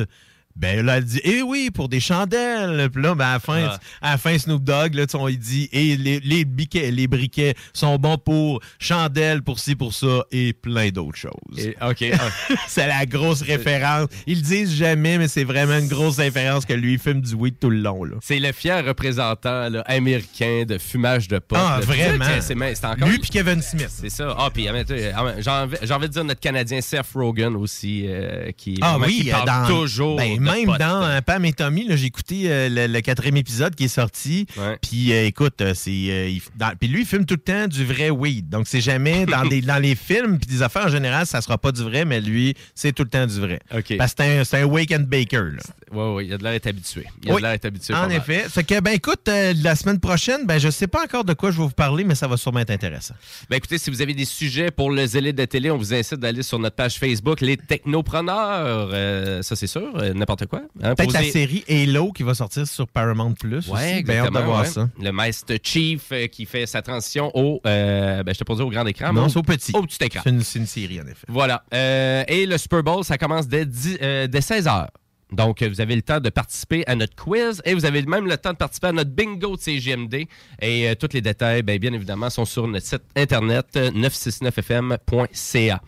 [0.56, 2.88] Ben là, elle dit Eh oui, pour des chandelles.
[2.92, 3.78] Puis là, ben, à, la fin, Ah.
[4.00, 7.54] à la fin, Snoop Dogg, là, on, il dit Et les, les, briquets, les briquets
[7.72, 11.32] sont bons pour chandelles, pour ci, pour ça, et plein d'autres choses.
[11.58, 12.04] Et- OK.
[12.12, 12.54] ah.
[12.68, 14.08] c'est la grosse référence.
[14.26, 17.58] Ils le disent jamais, mais c'est vraiment une grosse référence que lui, fume du weed
[17.58, 18.04] tout le long.
[18.04, 18.16] Là.
[18.22, 21.56] C'est le fier représentant là, américain de fumage de pot.
[21.58, 21.84] Ah, là.
[21.86, 22.24] vraiment?
[22.40, 23.88] C'est- encore- Lui puis Kevin Smith.
[23.90, 24.34] C'est ça.
[24.38, 28.78] Ah, puis ah, j'ai envie, envie de dire notre Canadien Seth Rogen aussi, euh, qui,
[28.80, 30.78] Ah oui, qui parle dans, toujours ben, même pot.
[30.78, 34.46] dans euh, Pam et Tommy, j'ai écouté euh, le, le quatrième épisode qui est sorti.
[34.82, 36.40] Puis euh, écoute, c'est
[36.78, 38.48] puis lui il filme tout le temps du vrai weed.
[38.48, 41.58] Donc c'est jamais dans des dans les films puis des affaires en général, ça sera
[41.58, 43.60] pas du vrai, mais lui c'est tout le temps du vrai.
[43.98, 45.50] Parce que c'est un, wake and baker.
[45.52, 45.62] Là.
[45.92, 47.04] Oui, oui, il a de l'air d'être habitué.
[47.22, 47.94] Il a Oui, de l'air d'être habitué.
[47.94, 48.46] En effet.
[48.48, 51.58] Fait que ben écoute, la semaine prochaine, ben je sais pas encore de quoi je
[51.58, 53.14] vais vous parler, mais ça va sûrement être intéressant.
[53.48, 56.20] Ben écoutez, si vous avez des sujets pour le zélé de télé, on vous incite
[56.20, 58.90] d'aller sur notre page Facebook, les technopreneurs.
[58.92, 59.92] Euh, ça, c'est sûr,
[60.34, 60.62] n'importe quoi.
[60.82, 63.68] Hein, Peut-être la série Halo qui va sortir sur Paramount Plus.
[63.68, 64.44] Ouais, exactement.
[64.44, 64.66] voir ouais.
[64.66, 64.88] ça.
[65.00, 67.60] Le Master Chief euh, qui fait sa transition au.
[67.66, 69.72] euh, ben, je te pas dire au grand écran, Non, c'est au petit.
[69.74, 70.22] Au petit écran.
[70.24, 71.26] C'est une, série, en effet.
[71.28, 71.64] Voilà.
[71.72, 74.88] Euh, et le Super Bowl, ça commence dès, 10 euh, dès 16 h.
[75.32, 78.36] Donc, vous avez le temps de participer à notre quiz et vous avez même le
[78.36, 80.26] temps de participer à notre bingo de CGMD.
[80.60, 85.80] Et euh, tous les détails, ben, bien évidemment, sont sur notre site internet euh, 969fm.ca.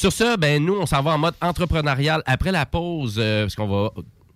[0.00, 3.54] Sur ce, ben, nous, on s'en va en mode entrepreneurial après la pause, euh, parce
[3.54, 3.90] qu'on va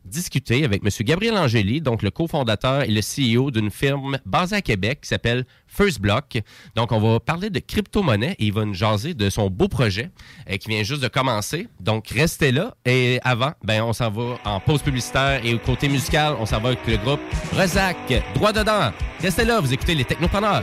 [0.05, 0.91] discuter avec M.
[1.01, 5.47] Gabriel Angéli, donc le cofondateur et le CEO d'une firme basée à Québec qui s'appelle
[5.67, 6.39] First Block.
[6.77, 10.11] Donc, on va parler de crypto-monnaie et il va nous jaser de son beau projet
[10.51, 11.67] euh, qui vient juste de commencer.
[11.81, 12.75] Donc, restez là.
[12.85, 16.61] Et avant, ben, on s'en va en pause publicitaire et au côté musical, on s'en
[16.61, 17.21] va avec le groupe
[17.55, 17.97] Rezac,
[18.35, 18.93] droit dedans.
[19.23, 20.63] Restez là, vous écoutez les technopreneurs.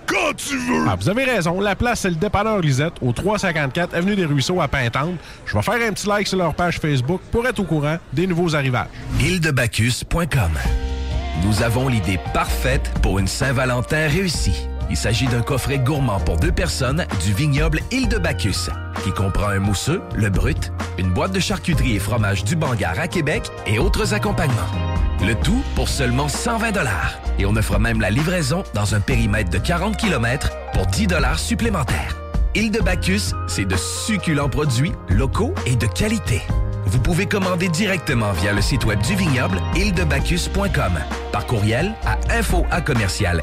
[0.05, 0.85] quand tu veux!
[0.87, 1.59] Ah, vous avez raison.
[1.59, 5.15] La place, c'est le dépanneur Lisette, au 354 Avenue des Ruisseaux à Pintante.
[5.45, 8.27] Je vais faire un petit like sur leur page Facebook pour être au courant des
[8.27, 8.87] nouveaux arrivages.
[9.19, 10.51] Île-de-Bacchus.com
[11.43, 14.67] Nous avons l'idée parfaite pour une Saint-Valentin réussie.
[14.91, 18.69] Il s'agit d'un coffret gourmand pour deux personnes du vignoble Île de Bacchus,
[19.05, 23.07] qui comprend un mousseux, le brut, une boîte de charcuterie et fromage du Bangar à
[23.07, 24.67] Québec et autres accompagnements.
[25.25, 26.73] Le tout pour seulement 120
[27.39, 32.17] Et on offre même la livraison dans un périmètre de 40 km pour 10 supplémentaires.
[32.53, 36.41] Île de Bacchus, c'est de succulents produits locaux et de qualité.
[36.91, 40.99] Vous pouvez commander directement via le site web du vignoble îledebacchus.com,
[41.31, 43.41] par courriel à info à commercial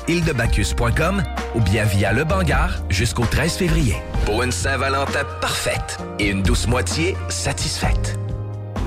[1.55, 3.96] ou bien via le Bangar jusqu'au 13 février.
[4.26, 8.18] Pour une Saint-Valentin parfaite et une douce moitié satisfaite.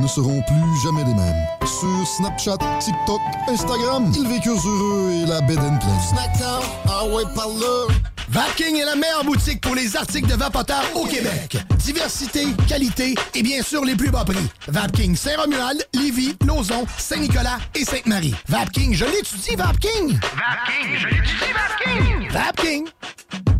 [0.00, 1.46] ne seront plus jamais les mêmes.
[1.64, 6.00] Sur Snapchat, TikTok, Instagram, ils vécurent heureux et la bed and pleine.
[6.08, 7.94] Snackdown, ah ouais, par là.
[8.30, 11.56] Vapking est la meilleure boutique pour les articles de vapoteurs au Québec.
[11.78, 14.36] Diversité, qualité et bien sûr les plus bas prix.
[14.66, 18.34] Vapking Saint-Romuald, Lévis, Lauson, Saint-Nicolas et Sainte-Marie.
[18.48, 20.18] Vapking, je l'étudie, Vapking!
[20.20, 22.30] Vapking, je l'étudie, Vapking!
[22.30, 23.57] Vapking!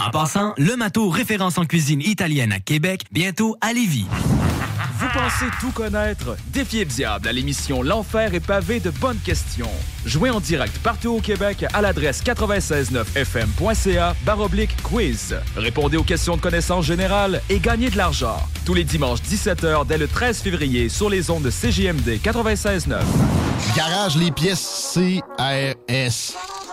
[0.00, 4.06] En passant, le Mato référence en cuisine italienne à Québec, bientôt à Lévis.
[4.98, 6.36] Vous pensez tout connaître?
[6.48, 9.70] Défiez le diable à l'émission L'Enfer est pavé de bonnes questions.
[10.04, 15.36] Jouez en direct partout au Québec à l'adresse 969fm.ca baroblique quiz.
[15.56, 18.40] Répondez aux questions de connaissance générale et gagnez de l'argent.
[18.64, 23.00] Tous les dimanches 17h dès le 13 février sur les ondes de CJMD 96.9.
[23.76, 26.36] Garage les pièces CRS.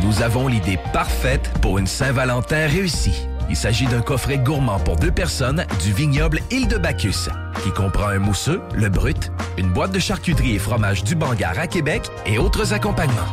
[0.00, 3.26] Nous avons l'idée parfaite pour une Saint-Valentin réussie.
[3.50, 7.28] Il s'agit d'un coffret gourmand pour deux personnes du vignoble Île de Bacchus,
[7.62, 11.66] qui comprend un mousseux, le brut, une boîte de charcuterie et fromage du Bangar à
[11.66, 13.28] Québec et autres accompagnements.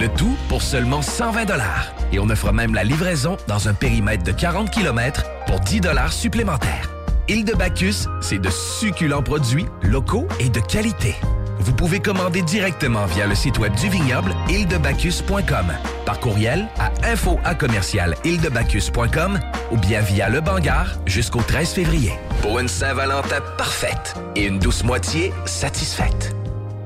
[0.00, 1.46] Le tout pour seulement 120
[2.12, 5.80] Et on offre même la livraison dans un périmètre de 40 km pour 10
[6.10, 6.90] supplémentaires.
[7.28, 11.16] Île de Bacchus, c'est de succulents produits locaux et de qualité.
[11.66, 15.66] Vous pouvez commander directement via le site web du vignoble îledebacchus.com,
[16.04, 18.14] par courriel à info à commercial
[19.72, 22.12] ou bien via le Bangar jusqu'au 13 février.
[22.40, 26.36] Pour une Saint-Valentin parfaite et une douce moitié satisfaite.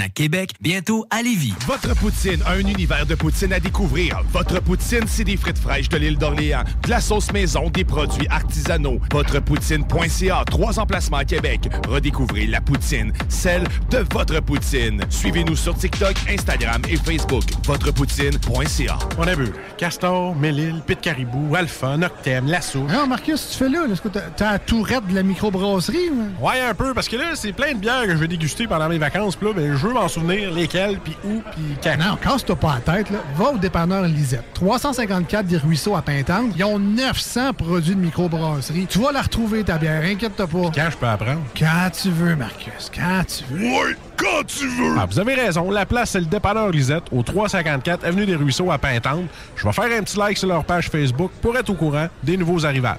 [0.00, 1.54] à Québec, bientôt à Lévis.
[1.66, 4.20] Votre poutine, un univers de poutine à découvrir.
[4.32, 8.26] Votre poutine, c'est des frites fraîches de l'île d'Orléans, de la sauce maison, des produits
[8.28, 8.98] artisanaux.
[9.12, 11.68] Votrepoutine.ca, trois emplacements à Québec.
[11.88, 15.02] Redécouvrez la poutine, celle de votre poutine.
[15.10, 17.44] Suivez-nous sur TikTok, Instagram et Facebook.
[17.64, 18.98] Votrepoutine.ca.
[19.18, 22.80] On a vu Castor, Mélile, Pit Caribou, Alpha, Noctem, Lasso.
[22.80, 23.86] Non, Marcus, tu fais là?
[23.86, 26.10] là, Est-ce que t'as t'as la tourette de la microbrasserie?
[26.10, 26.46] ou?
[26.46, 28.88] Ouais, un peu, parce que là, c'est plein de bières que je vais déguster pendant
[28.88, 29.36] mes vacances.
[29.36, 31.96] Puis là, ben, je veux m'en souvenir lesquelles, puis où, puis quand.
[31.98, 33.10] Non, casse-toi pas la tête.
[33.10, 33.18] Là.
[33.36, 34.44] Va au dépanneur Lisette.
[34.54, 36.52] 354 des Ruisseaux à Pintante.
[36.56, 38.86] Ils ont 900 produits de microbrasserie.
[38.88, 40.04] Tu vas la retrouver, ta bière.
[40.04, 40.70] Inquiète-toi pas.
[40.72, 41.40] Quand je peux apprendre?
[41.58, 42.92] Quand tu veux, Marcus.
[42.94, 43.64] Quand tu veux.
[43.64, 44.94] Ouais, quand tu veux!
[44.96, 45.68] Ah, vous avez raison.
[45.72, 49.24] La place, c'est le dépanneur Lisette, au 354 Avenue des Ruisseaux à Pintante.
[49.56, 52.36] Je vais faire un petit like sur leur page Facebook pour être au courant des
[52.36, 52.98] nouveaux arrivages.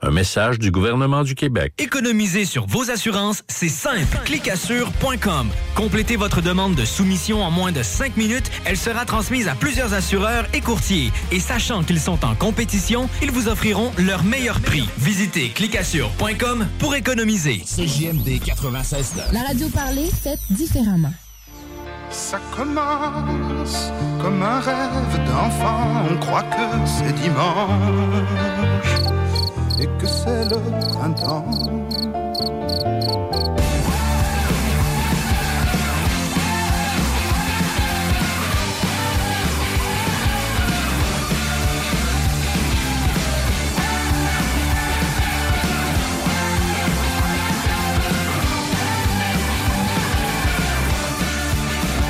[0.00, 1.72] Un message du gouvernement du Québec.
[1.78, 4.18] Économiser sur vos assurances, c'est simple.
[4.24, 5.48] Clicassure.com.
[5.74, 8.48] Complétez votre demande de soumission en moins de 5 minutes.
[8.64, 11.10] Elle sera transmise à plusieurs assureurs et courtiers.
[11.32, 14.88] Et sachant qu'ils sont en compétition, ils vous offriront leur meilleur prix.
[14.98, 17.64] Visitez clicassure.com pour économiser.
[17.64, 21.12] CJMD 96 La radio parlée, faite différemment.
[22.10, 23.92] Ça commence
[24.22, 26.06] comme un rêve d'enfant.
[26.10, 28.48] On croit que c'est dimanche
[29.80, 30.56] et que c'est le
[30.92, 32.07] printemps.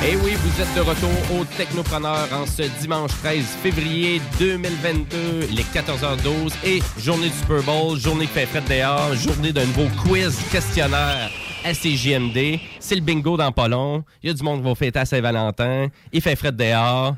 [0.01, 5.63] Et oui, vous êtes de retour au Technopreneur en ce dimanche 13 février 2022, les
[5.63, 10.39] 14h12 et journée du Super Bowl, journée qui fait fête dehors, journée d'un nouveau quiz
[10.49, 11.29] questionnaire
[11.65, 12.59] à CJMD.
[12.79, 13.67] C'est le bingo dans pas.
[13.67, 15.87] Il y a du monde qui va fêter à Saint-Valentin.
[16.13, 17.15] Il fait fête dehors.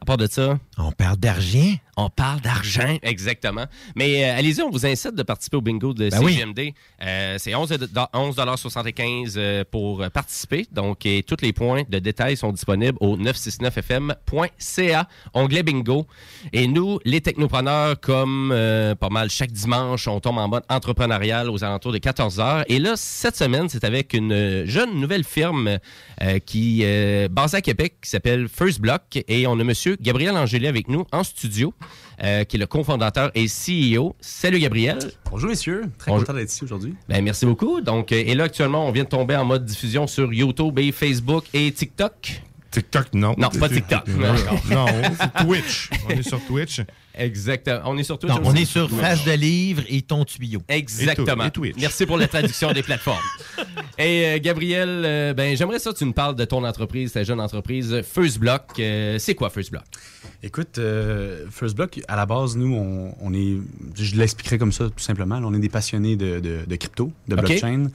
[0.00, 0.58] À part de ça...
[0.78, 1.74] On parle d'argent.
[1.98, 3.66] On parle d'argent, exactement.
[3.94, 6.32] Mais euh, allez-y, on vous incite de participer au bingo de Ben oui.
[6.32, 6.72] CGMD.
[7.02, 10.66] Euh, c'est 11 do- 11,75 euh, pour participer.
[10.72, 16.06] Donc, et tous les points de détail sont disponibles au 969fm.ca, onglet bingo.
[16.54, 21.50] Et nous, les technopreneurs, comme euh, pas mal chaque dimanche, on tombe en mode entrepreneurial
[21.50, 22.64] aux alentours de 14 heures.
[22.68, 25.78] Et là, cette semaine, c'est avec une jeune nouvelle firme
[26.46, 29.02] qui est basée à Québec qui s'appelle First Block.
[29.28, 30.36] Et on a monsieur Gabriel
[30.68, 31.74] Avec nous en studio,
[32.22, 34.14] euh, qui est le cofondateur et CEO.
[34.20, 34.98] Salut Gabriel.
[35.30, 36.26] Bonjour messieurs, très Bonjour.
[36.26, 36.94] content d'être ici aujourd'hui.
[37.08, 37.80] Ben, merci beaucoup.
[37.80, 40.92] Donc, euh, et là, actuellement, on vient de tomber en mode diffusion sur YouTube et
[40.92, 42.42] Facebook et TikTok.
[42.72, 43.34] TikTok, non.
[43.38, 44.08] Non, pas TikTok.
[44.08, 44.86] Non,
[45.18, 45.90] c'est Twitch.
[46.06, 46.80] On est sur Twitch.
[47.14, 47.80] Exactement.
[47.84, 48.32] On est sur Twitch.
[48.34, 50.62] Non, on est sur Face de livre et ton tuyau.
[50.68, 51.44] Exactement.
[51.44, 51.76] Et Twitch.
[51.78, 53.18] Merci pour la traduction des plateformes.
[53.98, 57.22] Et euh, Gabriel, euh, ben, j'aimerais ça que tu nous parles de ton entreprise, ta
[57.24, 58.62] jeune entreprise, First Block.
[58.78, 59.84] Euh, c'est quoi First Block?
[60.42, 63.58] Écoute, euh, First Block, à la base, nous, on, on est,
[63.96, 67.12] je l'expliquerai comme ça tout simplement, là, on est des passionnés de, de- de crypto,
[67.28, 67.90] de blockchain.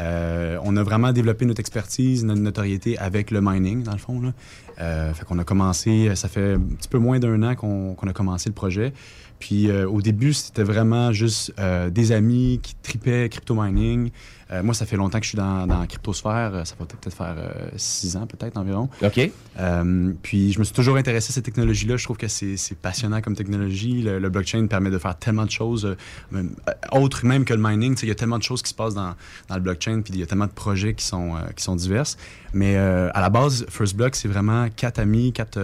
[0.00, 4.20] Euh, on a vraiment développé notre expertise, notre notoriété avec le mining, dans le fond.
[4.20, 4.32] Là.
[4.80, 8.12] Euh, fait qu'on a commencé, ça fait un petit peu moins d'un an qu'on a
[8.12, 8.92] commencé le projet.
[9.38, 14.10] Puis euh, au début, c'était vraiment juste euh, des amis qui tripaient crypto mining.
[14.50, 16.52] Euh, moi, ça fait longtemps que je suis dans, dans la cryptosphère.
[16.54, 18.88] Euh, Ça va peut-être faire euh, six ans, peut-être environ.
[19.02, 19.30] OK.
[19.58, 21.96] Euh, puis je me suis toujours intéressé à cette technologie-là.
[21.96, 24.02] Je trouve que c'est passionnant comme technologie.
[24.02, 25.96] Le, le blockchain permet de faire tellement de choses,
[26.30, 26.54] même,
[26.92, 27.96] autres même que le mining.
[28.02, 29.14] Il y a tellement de choses qui se passent dans,
[29.48, 32.16] dans le blockchain, puis il y a tellement de projets qui sont, qui sont diverses.
[32.54, 35.58] Mais à la base, First Block, c'est vraiment quatre amis, quatre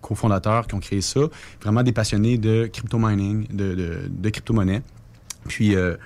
[0.00, 1.20] cofondateurs qui ont créé ça.
[1.60, 4.82] Vraiment des passionnés de crypto mining, de, de, de crypto-monnaie.
[5.48, 5.96] Puis euh,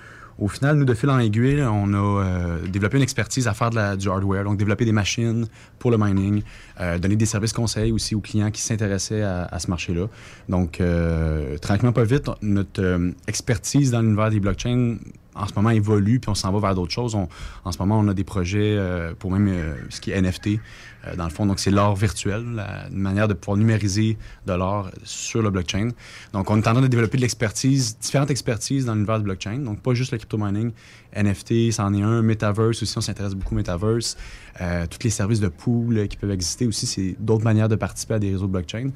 [0.41, 3.71] au final, nous, de fil en aiguille, on a euh, développé une expertise à faire
[3.97, 5.47] du hardware, donc développer des machines
[5.79, 6.43] pour le mining,
[6.81, 10.07] euh, donner des services conseils aussi aux clients qui s'intéressaient à, ce marché-là.
[10.49, 14.97] Donc, euh, tranquillement, pas vite, notre expertise dans l'univers des blockchains
[15.35, 17.15] en ce moment évolue, puis on s'en va vers d'autres choses.
[17.15, 18.79] En ce moment, on a des projets
[19.19, 20.59] pour même ce qui est NFT,
[21.07, 21.47] euh, dans le fond.
[21.47, 22.45] Donc, c'est l'or virtuel,
[22.91, 25.89] une manière de pouvoir numériser de l'or sur le blockchain.
[26.33, 29.59] Donc, on est en train de développer de l'expertise, différentes expertises dans l'univers du blockchain.
[29.59, 30.73] Donc, pas juste le crypto mining,
[31.17, 32.23] NFT, c'en est un.
[32.23, 34.17] Metaverse aussi, on s'intéresse beaucoup au Metaverse.
[34.61, 38.15] Euh, tous les services de pool qui peuvent exister aussi, c'est d'autres manières de participer
[38.15, 38.91] à des réseaux de blockchain.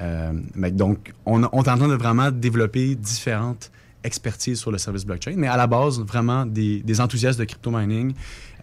[0.00, 3.70] Euh, mais donc, on, on est en train de vraiment développer différentes
[4.04, 7.70] expertises sur le service blockchain, mais à la base, vraiment des, des enthousiastes de crypto
[7.70, 8.14] mining,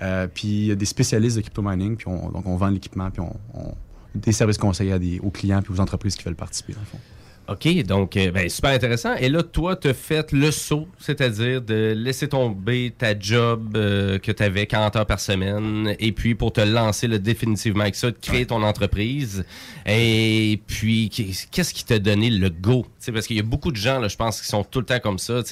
[0.02, 3.36] euh, puis des spécialistes de crypto mining, puis on, donc on vend l'équipement, puis on,
[3.60, 3.74] on-
[4.16, 6.86] des services conseillers à des, aux clients puis aux entreprises qui veulent participer, dans le
[6.86, 7.00] fond.
[7.48, 9.14] OK, donc euh, ben, super intéressant.
[9.18, 14.18] Et là, toi, tu as fait le saut, c'est-à-dire de laisser tomber ta job euh,
[14.18, 17.94] que tu avais 40 heures par semaine, et puis pour te lancer là, définitivement avec
[17.96, 19.46] ça, de créer ton entreprise.
[19.86, 22.86] Et puis, qu'est- qu'est-ce qui t'a donné le go?
[23.14, 25.00] Parce qu'il y a beaucoup de gens, là, je pense, qui sont tout le temps
[25.00, 25.44] comme ça.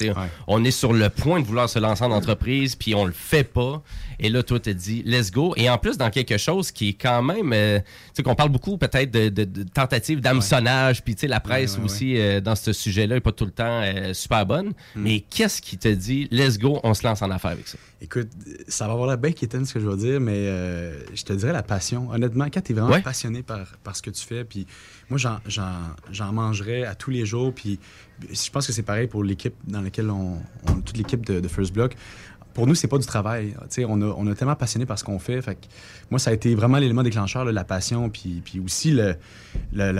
[0.48, 3.44] On est sur le point de vouloir se lancer en entreprise, puis on le fait
[3.44, 3.82] pas.
[4.18, 5.54] Et là, toi, te dis, let's go.
[5.56, 7.84] Et en plus, dans quelque chose qui est quand même, euh, tu
[8.14, 11.74] sais, qu'on parle beaucoup peut-être de, de, de tentatives d'hameçonnage, puis tu sais, la presse
[11.74, 14.68] Ouais, ouais, aussi euh, dans ce sujet-là est pas tout le temps euh, super bonne.
[14.94, 15.02] Hmm.
[15.02, 17.78] Mais qu'est-ce qui te dit, let's go, on se lance en affaires avec ça?
[18.00, 18.28] Écoute,
[18.68, 20.34] ça va avoir la bien quétaine ce que je vais dire, mais
[21.14, 22.10] je te dirais la passion.
[22.10, 23.00] Honnêtement, quand tu es vraiment Ouais.
[23.00, 24.66] passionné par, par ce que tu fais, puis
[25.08, 27.78] moi, j'en- mangerais à tous les jours, puis
[28.30, 30.38] je pense que c'est pareil pour l'équipe dans laquelle on,
[30.68, 31.94] on- toute l'équipe de, de First Block.
[32.54, 33.50] Pour nous, c'est pas du travail.
[33.62, 35.42] Tu sais, on, a, on a tellement passionné par ce qu'on fait.
[35.42, 35.66] Fait que
[36.10, 39.16] moi, ça a été vraiment l'élément déclencheur, là, la passion, puis, puis aussi le,
[39.72, 39.90] le,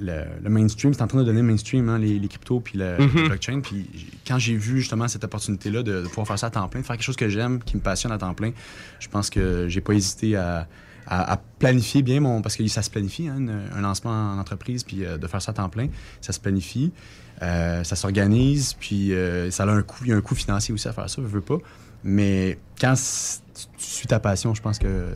[0.00, 0.92] le- le- mainstream.
[0.92, 3.10] C'est en train de donner mainstream, hein, les, les cryptos, puis le, Mhm.
[3.22, 3.60] le blockchain.
[3.60, 3.86] Puis
[4.26, 6.86] quand j'ai vu justement cette opportunité-là de, de pouvoir faire ça à temps plein, de
[6.86, 8.50] faire quelque chose que j'aime, qui me passionne à temps plein,
[8.98, 10.66] je pense que j'ai pas hésité à,
[11.06, 12.42] à- à planifier bien mon.
[12.42, 15.40] Parce que ça se planifie, hein, une- un lancement en entreprise, puis euh, de faire
[15.40, 15.86] ça à temps plein,
[16.20, 16.90] ça se planifie,
[17.42, 20.04] euh, ça s'organise, puis euh, ça a un coût.
[20.04, 21.58] Il y a un coût financier aussi à faire ça, je veux pas.
[22.04, 25.14] Mais quand tu, tu suis ta passion, je pense que.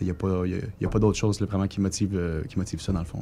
[0.00, 2.90] Il n'y a pas, y a- d'autre chose vraiment qui motive, euh, qui motive ça,
[2.92, 3.20] dans le fond.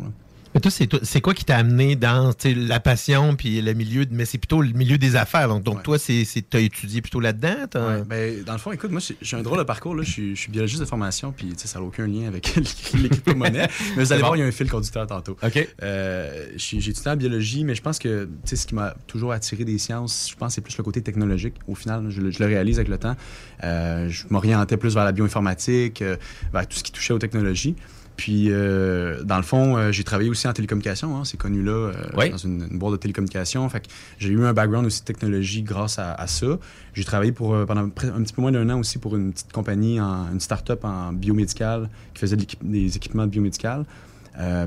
[0.54, 4.24] Mais toi, c'est quoi qui t'a amené dans la passion puis le milieu, de- mais
[4.24, 5.46] c'est plutôt le milieu des affaires.
[5.48, 7.54] Donc, donc toi, c'est tu as étudié plutôt là-dedans?
[7.70, 9.94] t'as- Ouais, ben, dans le fond, écoute, moi, j'ai- un drôle de parcours.
[9.94, 10.02] Là.
[10.02, 12.52] Je, suis, je suis biologiste de formation, puis ça n'a aucun lien avec
[12.94, 13.68] les crypto-monnaies.
[13.96, 14.26] mais vous allez bon.
[14.28, 15.36] voir, il y a un fil conducteur tantôt.
[15.40, 15.68] OK.
[15.84, 19.78] Euh, j'ai étudié en biologie, mais je pense que ce qui m'a toujours attiré des
[19.78, 21.54] sciences, je pense, c'est plus le côté technologique.
[21.68, 23.14] Au final, je, le- je le réalise avec le temps.
[23.62, 26.16] Euh, je m'orientais plus vers la bioinformatique, euh,
[26.52, 27.76] vers tout ce qui touchait aux technologies.
[28.20, 31.16] Puis, euh, dans le fond, euh, j'ai travaillé aussi en télécommunication.
[31.16, 32.28] hein, c'est connu là, euh, Oui.
[32.28, 33.66] dans une, une boîte de télécommunication.
[33.70, 33.86] Fait que
[34.18, 36.58] j'ai eu un background aussi de technologie grâce à, à ça.
[36.92, 39.98] J'ai travaillé pour, pendant un petit peu moins d'un an aussi pour une petite compagnie,
[40.02, 43.86] en, une start-up en biomédical qui faisait de des équipements de biomédical.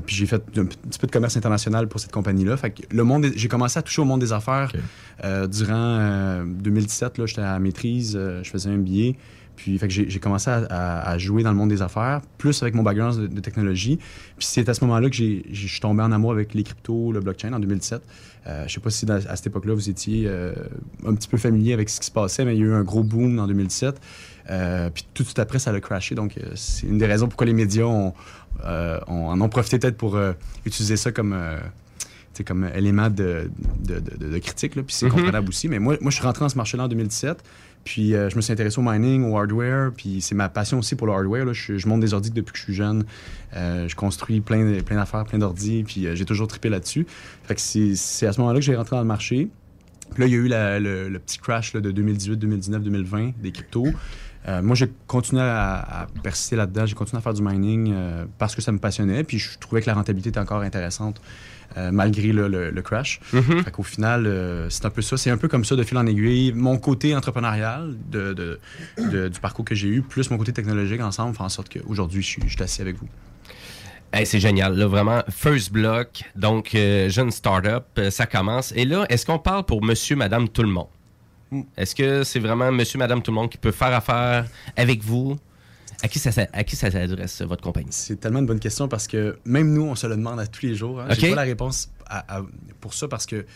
[0.04, 2.56] Puis j'ai fait un petit peu de commerce international pour cette compagnie-là.
[2.56, 4.72] Fait que le monde, j'ai commencé à toucher au monde des affaires
[5.22, 7.18] durant euh, 2017.
[7.18, 9.14] Là, j'étais à la maîtrise, je faisais un billet.
[9.56, 12.60] Puis fait que j'ai commencé à, à- à jouer dans le monde des affaires, plus
[12.62, 13.96] avec mon background de, de technologie.
[14.36, 17.20] Puis c'est à ce moment-là que je suis tombé en amour avec les cryptos, le
[17.20, 18.02] blockchain en 2017.
[18.46, 20.52] Euh, je sais pas si dans- à cette époque-là vous étiez euh,
[21.06, 22.82] un petit peu familier avec ce qui se passait, mais il y a eu un
[22.82, 24.00] gros boom en 2017.
[24.50, 26.14] Euh, puis tout de suite après, ça a crashé.
[26.14, 28.12] Donc, euh, c'est une des raisons pourquoi les médias ont,
[28.66, 30.18] euh, ont- en ont profité peut-être pour
[30.66, 31.34] utiliser ça comme,
[32.34, 33.48] sais, comme élément de,
[33.78, 34.74] de, de- de- de critique.
[34.76, 34.82] là.
[34.82, 35.12] Puis c'est Mhm.
[35.12, 35.68] comprenable aussi.
[35.68, 37.42] Mais moi, moi, je suis rentré dans ce marché-là en 2017.
[37.84, 39.92] Puis euh, je me suis intéressé au mining, au hardware.
[39.94, 41.52] Puis c'est ma passion aussi pour le hardware.
[41.52, 43.04] Je, monte des ordi depuis que je suis jeune.
[43.54, 45.84] Euh, je construis plein, plein d'affaires, plein d'ordi.
[45.84, 47.06] Puis euh, j'ai toujours trippé là-dessus.
[47.44, 49.48] Fait que c'est à ce moment-là que j'ai rentré dans le marché.
[50.14, 50.80] Puis là, il y a eu
[51.10, 53.88] le, petit crash de 2018, 2019, 2020 des cryptos.
[54.62, 56.84] Moi, j'ai continué à, persister là-dedans.
[56.84, 57.94] J'ai continué à faire du mining
[58.38, 59.24] parce que ça me passionnait.
[59.24, 61.20] Puis je trouvais que la rentabilité était encore intéressante
[61.76, 63.20] euh, malgré le, le crash.
[63.32, 63.64] Mhm.
[63.64, 65.16] Fait qu'au final, euh, c'est un peu ça.
[65.16, 66.52] C'est un peu comme ça de fil en aiguille.
[66.54, 68.60] Mon côté entrepreneurial de, de-
[69.10, 72.22] de- du parcours que j'ai eu, plus mon côté technologique ensemble, font en sorte qu'aujourd'hui,
[72.22, 73.08] je suis, je suis assis avec vous.
[74.12, 75.22] Hey, c'est génial, là, vraiment.
[75.28, 78.72] First Block, donc euh, jeune start-up, ça commence.
[78.76, 80.86] Et là, est-ce qu'on parle pour monsieur, madame, tout le monde?
[81.76, 84.46] Est-ce que c'est vraiment monsieur, madame, tout le monde qui peut faire affaire
[84.76, 85.36] avec vous?
[86.04, 87.88] À qui ça, s'a- à qui ça s'adresse, votre compagnie?
[87.90, 90.66] C'est tellement une bonne question parce que même nous, on se le demande à tous
[90.66, 91.00] les jours.
[91.00, 91.06] hein.
[91.10, 91.16] OK.
[91.18, 92.42] J'ai pas la réponse à- à-
[92.80, 93.46] pour ça parce que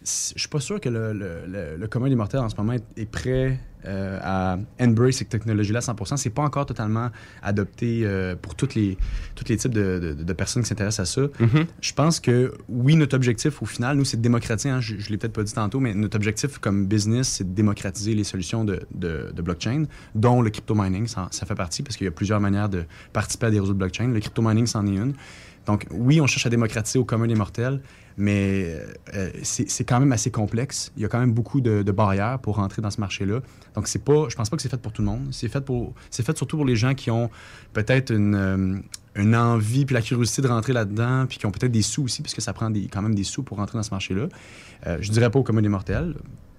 [0.00, 2.72] je suis pas sûr que le, le- le- le commun des mortels en ce moment
[2.72, 6.16] est, est prêt euh, à embrace cette technologie-là à 100%.
[6.16, 7.10] C'est pas encore totalement
[7.42, 8.96] adopté euh, pour toutes les,
[9.34, 11.28] tous les types de, de- de personnes qui s'intéressent à ça.
[11.40, 11.66] Mhm.
[11.80, 14.70] Je pense que oui, notre objectif au final, nous, c'est de démocratiser.
[14.70, 17.54] hein, je je l'ai peut-être pas dit tantôt, mais notre objectif comme business, c'est de
[17.54, 19.84] démocratiser les solutions de, de- de blockchain,
[20.14, 22.84] dont le crypto mining, ça, ça fait partie parce qu'il y a plusieurs manières de
[23.12, 24.08] participer à des réseaux de blockchain.
[24.08, 25.14] Le crypto mining, c'en est une.
[25.68, 27.82] Donc, oui, on cherche à démocratiser au commun des mortels,
[28.16, 28.74] mais
[29.14, 30.90] euh, c'est c'est quand même assez complexe.
[30.96, 33.40] Il y a quand même beaucoup de, barrières pour rentrer dans ce marché-là.
[33.74, 35.28] Donc, c'est pas, je pense pas que c'est fait pour tout le monde.
[35.30, 37.28] C'est fait, pour, fait surtout pour les gens qui ont
[37.74, 38.78] peut-être une, euh,
[39.14, 42.22] une envie puis la curiosité de rentrer là-dedans, puis qui ont peut-être des sous aussi,
[42.22, 44.28] puisque ça prend quand même des sous pour rentrer dans ce marché-là.
[44.86, 46.14] Euh, je dirais pas au commun des mortels.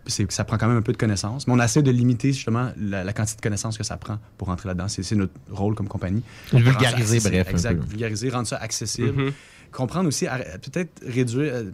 [0.10, 2.72] C'est, ça prend quand même un peu de connaissances, mais on essaie de limiter justement
[2.78, 4.88] la, la quantité de connaissances que ça prend pour rentrer là-dedans.
[4.88, 6.24] C'est, c'est notre rôle comme compagnie.
[6.54, 7.84] Vulgariser, bref, Exact.
[7.84, 9.12] Vulgariser, rendre ça accessible.
[9.26, 9.32] Mhm.
[9.72, 10.26] Comprendre aussi,
[10.64, 11.72] peut-être réduire, euh,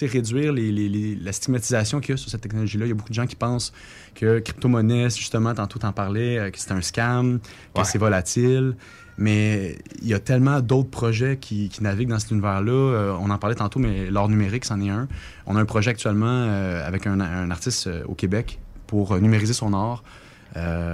[0.00, 2.86] réduire les- les- les- la stigmatisation qu'il y a sur cette technologie-là.
[2.86, 3.70] Il y a beaucoup de gens qui pensent
[4.14, 7.40] que crypto-monnaie, justement, tantôt t'en parlais, euh, que c'est un scam,
[7.74, 7.84] que Ouais.
[7.84, 8.76] c'est volatile.
[9.16, 12.72] Mais il y a tellement d'autres projets qui, naviguent dans cet univers-là.
[12.72, 15.08] Euh, on en parlait tantôt, mais l'art numérique, c'en est un.
[15.46, 17.20] On a un projet actuellement euh, avec un,
[17.50, 20.02] artiste euh, au Québec pour numériser son art.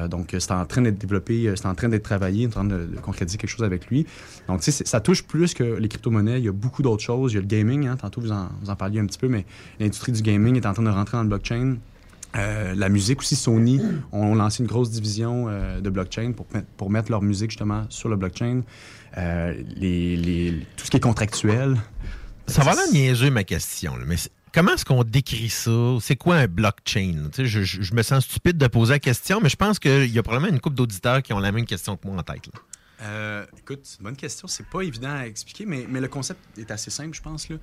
[0.09, 3.37] Donc, c'est en train d'être développé, c'est en train d'être travaillé, en train de, concrétiser
[3.37, 4.07] quelque chose avec lui.
[4.49, 6.39] Donc, tu sais, ça touche plus que les crypto-monnaies.
[6.39, 7.33] Il y a beaucoup d'autres choses.
[7.33, 9.29] Il y a le gaming, hein, tantôt vous en, vous en parliez un petit peu,
[9.29, 9.45] mais
[9.79, 11.77] l'industrie du gaming est en train de rentrer dans le blockchain.
[12.37, 13.81] Euh, la musique aussi, Sony
[14.13, 17.87] ont lancé une grosse division euh, de blockchain pour, mettre- pour mettre leur musique justement
[17.89, 18.63] sur le blockchain.
[19.19, 21.77] Euh, les, les- tout ce qui est contractuel.
[22.47, 24.17] Ça va là niaiser ma question, là, mais
[24.53, 25.97] comment est-ce qu'on décrit ça?
[26.01, 27.31] C'est quoi un blockchain?
[27.37, 30.19] Je, je- je me sens stupide de poser la question, mais je pense qu'il y
[30.19, 32.47] a probablement une couple d'auditeurs qui ont la même question que moi en tête.
[32.47, 33.47] là.
[33.59, 34.47] Écoute, c'est une bonne question.
[34.47, 37.49] C'est pas évident à expliquer, mais, mais le concept est assez simple, je pense.
[37.49, 37.57] Là.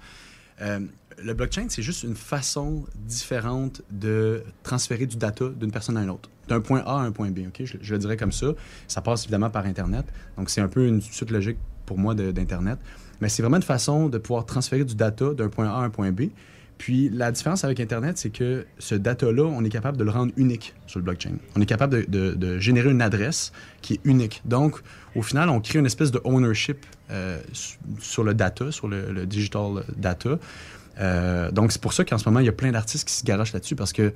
[0.62, 0.80] Euh,
[1.24, 6.10] le blockchain, c'est juste une façon différente de transférer du data d'une personne à une
[6.10, 7.40] autre, d'un point A à un point B.
[7.48, 7.64] ok?
[7.66, 8.48] Je, le dirais comme ça.
[8.88, 10.06] Ça passe évidemment par Internet.
[10.38, 12.78] Donc, c'est un peu une suite logique pour moi d'Internet.
[13.20, 15.90] Mais c'est vraiment une façon de pouvoir transférer du data d'un point A à un
[15.90, 16.26] point B.
[16.78, 20.32] Puis la différence avec Internet, c'est que ce data-là, on est capable de le rendre
[20.38, 21.38] unique sur le blockchain.
[21.56, 23.52] On est capable de générer une adresse
[23.82, 24.44] qui est unique.
[24.46, 24.84] Donc,
[25.16, 29.26] au final, on crée une espèce de ownership euh, su- sur le data, sur le,
[29.26, 30.38] digital data.
[31.00, 33.24] Euh, donc, c'est pour ça qu'en ce moment, il y a plein d'artistes qui se
[33.24, 34.12] garochent là-dessus parce qu'ils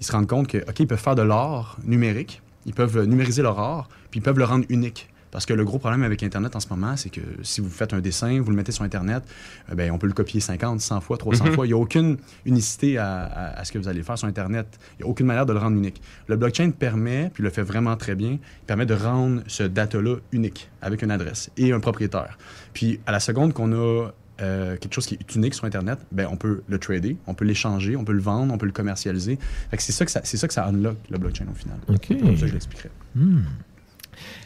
[0.00, 3.58] se rendent compte que, OK, ils peuvent faire de l'art numérique, ils peuvent numériser leur
[3.58, 5.08] art, puis ils peuvent le rendre unique.
[5.34, 7.92] Parce que le gros problème avec Internet en ce moment, c'est que si vous faites
[7.92, 9.22] un dessin, vous le mettez sur Internet,
[9.70, 11.52] euh, ben, on peut le copier 50, 100 fois, 300 Mhm.
[11.54, 11.66] fois.
[11.66, 12.16] Il n'y a aucune
[12.46, 14.78] unicité à, à- à ce que vous allez faire sur Internet.
[14.98, 16.00] Il n'y a aucune manière de le rendre unique.
[16.28, 20.70] Le blockchain permet, puis le fait vraiment très bien, permet de rendre ce data-là unique
[20.80, 22.38] avec une adresse et un propriétaire.
[22.72, 26.26] Puis à la seconde qu'on a euh, quelque chose qui est unique sur Internet, ben,
[26.30, 29.38] on peut le trader, on peut l'échanger, on peut le vendre, on peut le commercialiser.
[29.78, 31.76] C'est ça que ça, ça que ça unlock le blockchain au final.
[31.88, 32.06] OK.
[32.08, 32.90] C'est Comme ça je l'expliquerai.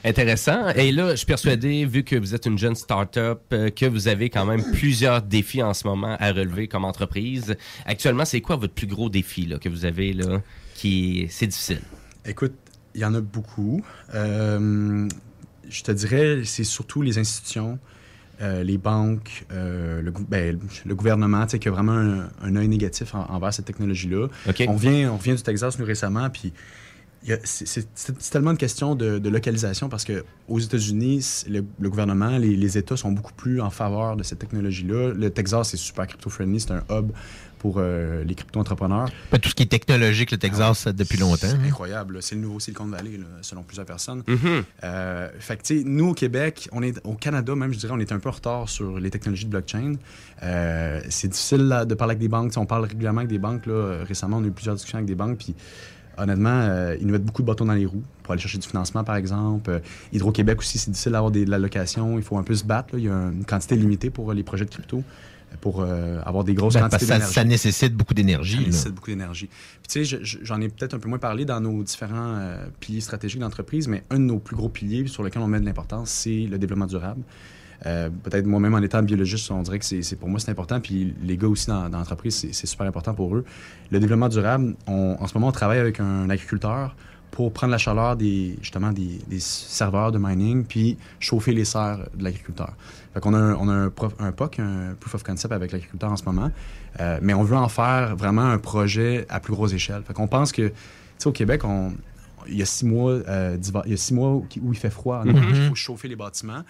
[0.04, 0.68] Intéressant.
[0.70, 4.08] Et là, je suis persuadé, vu que vous êtes une jeune start-up, euh, que vous
[4.08, 7.56] avez quand même plusieurs défis en ce moment à relever comme entreprise.
[7.84, 10.40] Actuellement, c'est quoi votre plus gros défi là, que vous avez là,
[10.74, 11.80] qui c'est difficile?
[12.24, 12.54] Écoute,
[12.94, 13.82] il y en a beaucoup.
[14.14, 15.08] Euh,
[15.68, 17.78] je te dirais, c'est surtout les institutions,
[18.40, 22.56] euh, les banques, euh, le, ben, le gouvernement, tu sais, qui a vraiment un, un
[22.56, 24.28] œil négatif en- envers cette technologie-là.
[24.68, 26.52] On, vient, on vient du Texas, nous, récemment, puis
[27.44, 27.88] c'est-
[28.30, 32.78] tellement une question de, de localisation parce que aux États-Unis, le, le gouvernement, les, les
[32.78, 35.12] États sont beaucoup plus en faveur de cette technologie-là.
[35.14, 37.10] Le Texas, c'est super crypto-friendly, c'est un hub
[37.58, 39.08] pour euh, les crypto-entrepreneurs.
[39.42, 41.48] Tout ce qui est technologique, le Texas, ça, depuis longtemps.
[41.48, 41.60] C'est hein.
[41.66, 42.22] incroyable.
[42.22, 44.22] C'est le nouveau Silicon Valley, là, selon plusieurs personnes.
[44.84, 47.92] Euh, fait que, tu sais, nous, au Québec, on est, au Canada même, je dirais,
[47.94, 49.94] on est un peu en retard sur les technologies de blockchain.
[50.44, 52.52] Euh, c'est difficile là, de parler avec des banques.
[52.56, 53.66] On parle régulièrement avec des banques.
[53.66, 53.72] Là.
[53.72, 55.38] Euh, Récemment, on a eu plusieurs discussions avec des banques.
[55.38, 55.56] Puis,
[56.18, 58.66] honnêtement, euh, ils nous mettent beaucoup de bâtons dans les roues pour aller chercher du
[58.68, 59.70] financement, par exemple.
[59.70, 59.78] Euh,
[60.12, 62.18] Hydro-Québec aussi, c'est difficile d'avoir de l'allocation.
[62.18, 62.94] Il faut un peu se battre.
[62.94, 62.98] là.
[62.98, 66.20] Il y a une quantité limitée pour euh, les projets de crypto euh, pour euh,
[66.24, 67.34] avoir des grosses Ben, quantités ça, d'énergie.
[67.34, 68.56] ça nécessite beaucoup d'énergie.
[68.56, 69.46] Ça nécessite beaucoup d'énergie.
[69.46, 72.34] Puis, tu sais, je- je- j'en ai peut-être un peu moins parlé dans nos différents
[72.38, 75.60] euh, piliers stratégiques d'entreprise, mais un de nos plus gros piliers sur lequel on met
[75.60, 77.22] de l'importance, c'est le développement durable.
[77.86, 81.14] Euh, peut-être moi-même en étant biologiste, on dirait que c'est pour moi c'est important, puis
[81.22, 83.44] les gars aussi dans, dans l'entreprise, c'est super important pour eux.
[83.92, 86.96] Le développement durable, on- en ce moment, on travaille avec un agriculteur
[87.30, 92.00] pour prendre la chaleur des justement des, des serveurs de mining puis chauffer les serres
[92.16, 92.72] de l'agriculteur.
[93.14, 95.70] Fait qu'on a un, on a un, prof- un POC, un Proof of Concept avec
[95.72, 96.50] l'agriculteur en ce moment,
[97.00, 100.02] Euh, mais on veut en faire vraiment un projet à plus grosse échelle.
[100.02, 100.74] Fait qu'on pense que, tu
[101.18, 101.92] sais, au Québec, on,
[102.48, 104.90] il y a six mois, euh, il y a six mois où, où il fait
[104.90, 105.30] froid, Mhm.
[105.36, 106.62] hiver, il faut chauffer les bâtiments.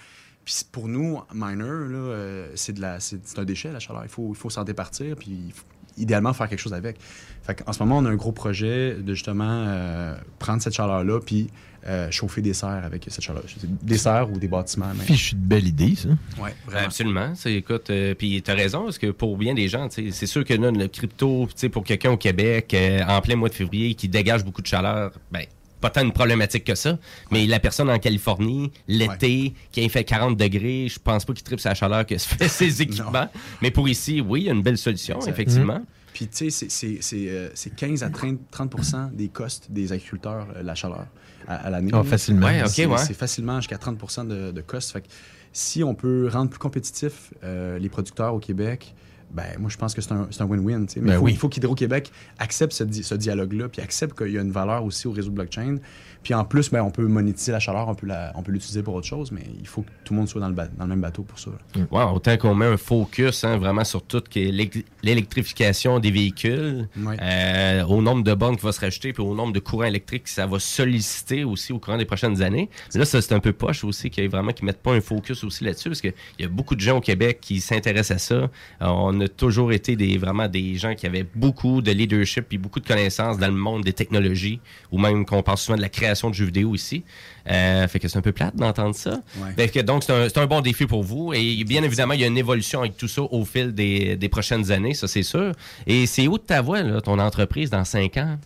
[0.49, 4.03] Puis pour nous, miners, là, euh, c'est un déchet la chaleur.
[4.05, 5.67] Il faut, il faut s'en départir, puis il faut
[5.99, 6.97] idéalement faire quelque chose avec.
[7.43, 11.21] Fait en ce moment, on a un gros projet de justement euh, prendre cette chaleur-là,
[11.21, 11.49] puis
[11.87, 13.43] euh, chauffer des serres avec cette chaleur.
[13.83, 14.87] Des serres ou des bâtiments.
[14.87, 14.97] même.
[14.97, 16.09] Fichu de belle idée, ça.
[16.43, 16.87] Ouais, vraiment.
[16.87, 17.33] Absolument.
[17.45, 20.55] Écoute, euh, puis tu as raison, parce que pour bien des gens, c'est sûr que
[20.55, 24.47] là, le crypto, pour quelqu'un au Québec, euh, en plein mois de février, qui dégage
[24.47, 25.45] beaucoup de chaleur, ben,
[25.81, 26.99] pas tant une problématique que ça.
[27.31, 31.45] Mais la personne en Californie, l'été, qui a fait 40 degrés, je pense pas qu'il
[31.45, 33.29] tripe sa chaleur que se fait ses équipements.
[33.63, 35.31] Mais pour ici, oui, il y a une belle solution, Exact.
[35.33, 35.83] effectivement.
[36.13, 39.93] Puis, tu sais, c'est- c'est- c'est euh, c'est 15 à 30 30 des costes des
[39.93, 41.07] agriculteurs, euh, la chaleur,
[41.47, 41.91] à, à l'année.
[41.95, 42.47] Ah, facilement.
[42.47, 42.99] Ouais, ok, C'est- ouais.
[42.99, 44.91] C'est facilement jusqu'à 30 de, de cost.
[44.93, 45.07] Fait que
[45.53, 48.95] si on peut rendre plus compétitifs euh, les producteurs au Québec,
[49.31, 50.87] ben moi, je pense que c'est un win-win.
[50.97, 51.33] Mais Ben il faut, oui.
[51.33, 54.85] il faut qu'Hydro-Québec accepte ce, di- ce dialogue-là, puis accepte qu'il y a une valeur
[54.85, 55.77] aussi au réseau blockchain.
[56.23, 58.83] Puis en plus, ben, on peut monétiser la chaleur, on peut la- on peut l'utiliser
[58.83, 60.85] pour autre chose, mais il faut que tout le monde soit dans le, ba- dans
[60.85, 61.51] le même bateau pour ça.
[61.51, 61.83] là.
[61.91, 64.71] Ouais, autant qu'on met un focus hein, vraiment sur tout l'é-
[65.03, 66.89] l'électrification des véhicules,
[67.21, 70.25] euh, au nombre de bornes qui va se rajouter, puis au nombre de courants électriques
[70.25, 72.69] que ça va solliciter aussi au courant des prochaines années.
[72.95, 74.93] Mais là, ça, c'est un peu poche aussi qu'il y ait vraiment qui mettent pas
[74.93, 78.17] un focus aussi là-dessus, parce qu'il y a beaucoup de gens au Québec qui s'intéressent
[78.17, 78.35] à ça.
[78.35, 78.49] Euh,
[78.81, 82.81] on a toujours été des vraiment des gens qui avaient beaucoup de leadership puis beaucoup
[82.81, 86.08] de connaissances dans le monde des technologies, ou même qu'on parle souvent de la création
[86.13, 87.05] de jeux vidéo ici.
[87.51, 89.21] Euh, fait que c'est un peu plate d'entendre ça.
[89.39, 89.53] Ouais.
[89.57, 91.33] Fait que donc, c'est un, bon défi pour vous.
[91.33, 94.29] Et bien évidemment, il y a une évolution avec tout ça au fil des, des
[94.29, 95.53] prochaines années, ça c'est sûr.
[95.87, 98.39] Et c'est où de ta voix, là, ton entreprise, dans cinq ans?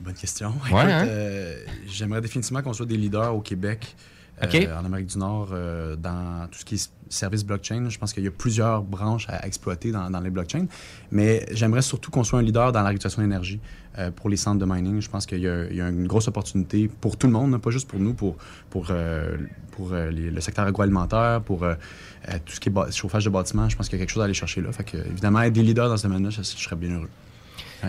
[0.00, 0.52] Bonne question.
[0.72, 1.06] Ouais, hein?
[1.06, 1.56] euh,
[1.86, 3.96] J'aimerais définitivement qu'on soit des leaders au Québec,
[4.42, 7.88] euh, en Amérique du Nord, euh, dans tout ce qui est service blockchain.
[7.88, 10.66] Je pense qu'il y a plusieurs branches à exploiter dans, dans les blockchains.
[11.10, 13.60] Mais j'aimerais surtout qu'on soit un leader dans la réduction d'énergie
[13.98, 15.00] euh, pour les centres de mining.
[15.00, 17.88] Je pense qu'il y, a- une grosse opportunité pour tout le monde, hein, pas juste
[17.88, 18.36] pour nous, pour,
[18.70, 19.36] pour, euh,
[19.72, 23.68] pour euh, le secteur agroalimentaire, pour tout ce qui est chauffage de bâtiments.
[23.68, 24.72] Je pense qu'il y a quelque chose à aller chercher là.
[24.72, 27.10] Fait que, évidemment, être des leaders dans ce domaine-là, je serais bien heureux.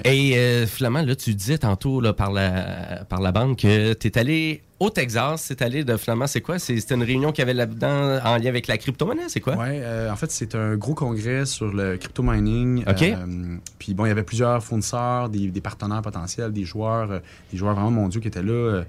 [0.03, 4.07] Et euh, Flamand, là, tu disais tantôt là, par, la, par la bande que tu
[4.07, 5.43] es allé au Texas.
[5.47, 6.59] C'est allé de Flamand, c'est quoi?
[6.59, 9.55] C'était une réunion qu'il y avait là-dedans en lien avec la crypto-monnaie, c'est quoi?
[9.57, 9.79] Oui,
[10.11, 12.83] en fait, c'est un gros congrès sur le crypto mining.
[12.87, 13.01] OK.
[13.01, 17.19] Euh, puis bon, il y avait plusieurs fournisseurs, des, des partenaires potentiels, des joueurs, euh,
[17.51, 18.51] des joueurs vraiment mondiaux qui étaient là.
[18.51, 18.83] Euh,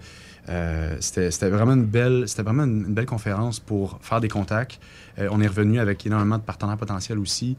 [0.51, 4.81] euh, c'était vraiment une belle, c'était vraiment une, une belle conférence pour faire des contacts.
[5.19, 7.57] Euh, on est revenu avec énormément de partenaires potentiels aussi.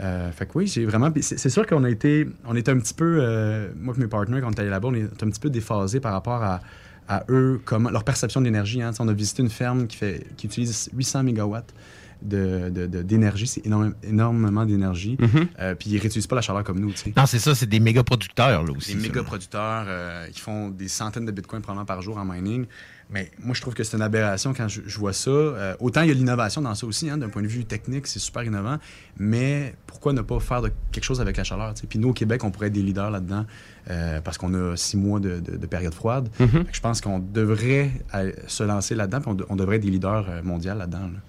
[0.00, 1.12] Euh, fait que oui, j'ai vraiment.
[1.20, 4.40] C'est sûr qu'on a été, on était un petit peu, euh, moi et mes partenaires,
[4.40, 6.60] quand on est allé là-bas, on est un petit peu déphasés par rapport à,
[7.08, 8.80] à eux, comment, leur perception de l'énergie.
[8.82, 8.92] Hein.
[8.98, 11.74] On a visité une ferme qui, fait, qui utilise 800 mégawatts
[12.22, 13.46] d'énergie.
[13.46, 15.16] C'est énorme- énormément d'énergie.
[15.60, 16.90] Euh, puis ils ne réutilisent pas la chaleur comme nous.
[16.92, 17.12] tu sais.
[17.16, 18.94] Non, c'est ça, c'est des méga producteurs, là aussi.
[18.94, 22.66] Des méga producteurs euh, qui font des centaines de bitcoins probablement par jour en mining.
[23.12, 25.30] Mais moi, je trouve que c'est une aberration quand je, je vois ça.
[25.30, 28.06] Euh, autant il y a l'innovation dans ça aussi, hein, d'un point de vue technique,
[28.06, 28.78] c'est super innovant.
[29.18, 31.74] Mais pourquoi ne pas faire de quelque chose avec la chaleur?
[31.88, 33.46] Puis nous, au Québec, on pourrait être des leaders là-dedans
[33.90, 36.28] euh, parce qu'on a six mois de, de- de période froide.
[36.38, 36.64] Mhm.
[36.64, 39.82] Que je pense qu'on devrait euh, se lancer là-dedans, puis on, de- on devrait être
[39.82, 40.98] des leaders mondiaux là-dedans.
[41.00, 41.20] là.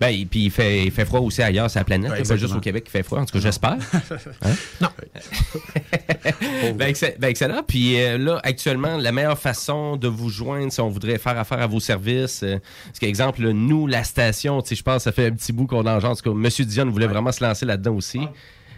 [0.00, 2.10] Ben, et puis il fait, il fait froid aussi ailleurs sur la planète.
[2.12, 3.76] Ouais, pas juste au Québec qu'il fait froid, en tout cas, j'espère.
[4.42, 4.54] Hein?
[4.80, 4.88] Non.
[6.74, 7.62] ben, ben, excellent.
[7.66, 11.60] Puis euh, là, actuellement, la meilleure façon de vous joindre, si on voudrait faire affaire
[11.60, 15.32] à vos services, euh, parce qu'exemple, nous, la station, je pense que ça fait un
[15.32, 16.10] petit bout qu'on engendre.
[16.10, 16.66] En tout cas, M.
[16.66, 18.20] Dion voulait vraiment se lancer là-dedans aussi.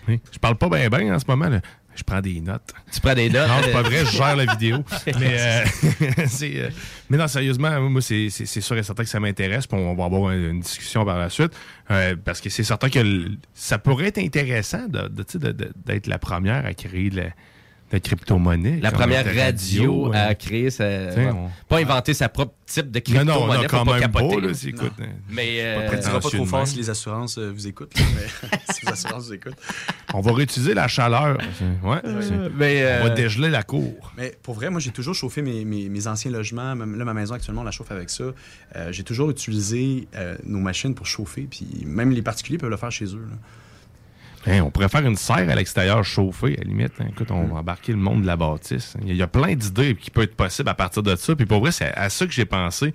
[0.06, 0.20] Oui.
[0.32, 1.48] Je parle pas bien bien en ce moment.
[1.48, 1.60] là.
[1.98, 2.72] Je prends des notes.
[2.92, 3.48] Tu prends des notes?
[3.48, 4.84] Non, c'est pas vrai, je gère la vidéo.
[5.18, 5.64] Mais, euh,
[6.42, 6.70] euh,
[7.10, 9.66] mais non, sérieusement, moi, c'est, sûr et certain que ça m'intéresse.
[9.66, 11.52] Puis on va avoir une, une discussion par la suite.
[11.90, 16.06] Euh, parce que c'est certain que le- ça pourrait être intéressant de, de- de- d'être
[16.06, 17.30] la première à créer de la, de
[17.90, 18.80] la crypto-monnaie.
[18.82, 20.26] La première radio hein.
[20.28, 20.84] à créer sa.
[21.08, 21.30] T'sais, ouais.
[21.32, 23.66] on- Pas inventer sa propre type de Non, non, crypto-monnaie.
[23.66, 24.34] quand pas même capoter.
[24.36, 25.46] pas, là, écoute, euh, Mais.
[25.46, 28.58] pas euh, Je dirais pas trop fort si les assurances euh, vous écoutent, là, mais
[28.74, 29.56] si les assurances vous écoutent.
[30.14, 31.38] On va réutiliser la chaleur.
[31.82, 31.96] Ouais,
[32.56, 34.12] mais, on va euh, dégeler la cour.
[34.16, 36.74] Mais pour vrai, moi, j'ai toujours chauffé mes, mes- mes anciens logements.
[36.74, 38.24] Même là, ma maison, actuellement, on la chauffe avec ça.
[38.76, 41.46] Euh, j'ai toujours utilisé euh, nos machines pour chauffer.
[41.50, 43.26] Puis même les particuliers peuvent le faire chez eux.
[43.30, 43.36] là.
[44.48, 46.92] Hein, on pourrait faire une serre à l'extérieur chauffée, à la limite.
[47.00, 47.06] hein.
[47.10, 48.94] Écoute, on va embarquer le monde de la bâtisse.
[49.04, 51.36] Il y a, plein d'idées qui peuvent être possibles à partir de ça.
[51.36, 52.94] Puis pour vrai, c'est à ça que j'ai pensé.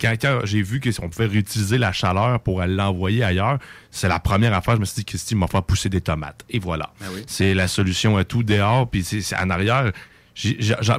[0.00, 3.58] Quand, quand j'ai vu qu'on pouvait réutiliser la chaleur pour l'envoyer ailleurs,
[3.90, 4.74] c'est la première affaire.
[4.76, 6.44] Je me suis dit, Christy, il m'a fait pousser des tomates.
[6.50, 6.90] Et voilà.
[7.00, 7.22] Ah oui.
[7.26, 8.88] C'est la solution à tout dehors.
[8.88, 9.92] Puis c'est en arrière.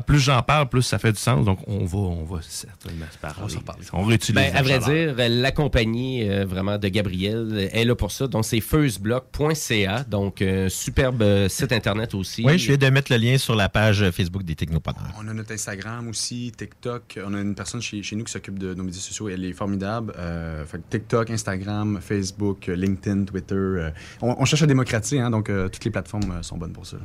[0.06, 1.46] Plus j'en parle, plus ça fait du sens.
[1.46, 3.86] Donc on va, on va certainement se parler.
[3.94, 5.16] On, on réutilise Ben, à vrai chaleur.
[5.16, 8.28] dire, la compagnie euh, vraiment de Gabriel euh, est là pour ça.
[8.28, 10.04] Donc, c'est firstblock.ca.
[10.04, 12.44] Donc, superbe euh, site Internet aussi.
[12.46, 15.12] Oui, je viens de mettre le lien sur la page Facebook des Technopreneurs.
[15.20, 17.20] On a notre Instagram aussi, TikTok.
[17.26, 19.30] On a une personne chez, chez nous qui s'occupe de nos médias sociaux.
[19.30, 20.14] Elle est formidable.
[20.18, 23.56] Euh, fait que TikTok, Instagram, Facebook, euh, LinkedIn, Twitter.
[23.56, 23.90] euh,
[24.22, 26.86] on, on cherche à démocratiser, hein, donc euh, toutes les plateformes euh, sont bonnes pour
[26.86, 26.98] ça.
[26.98, 27.04] là.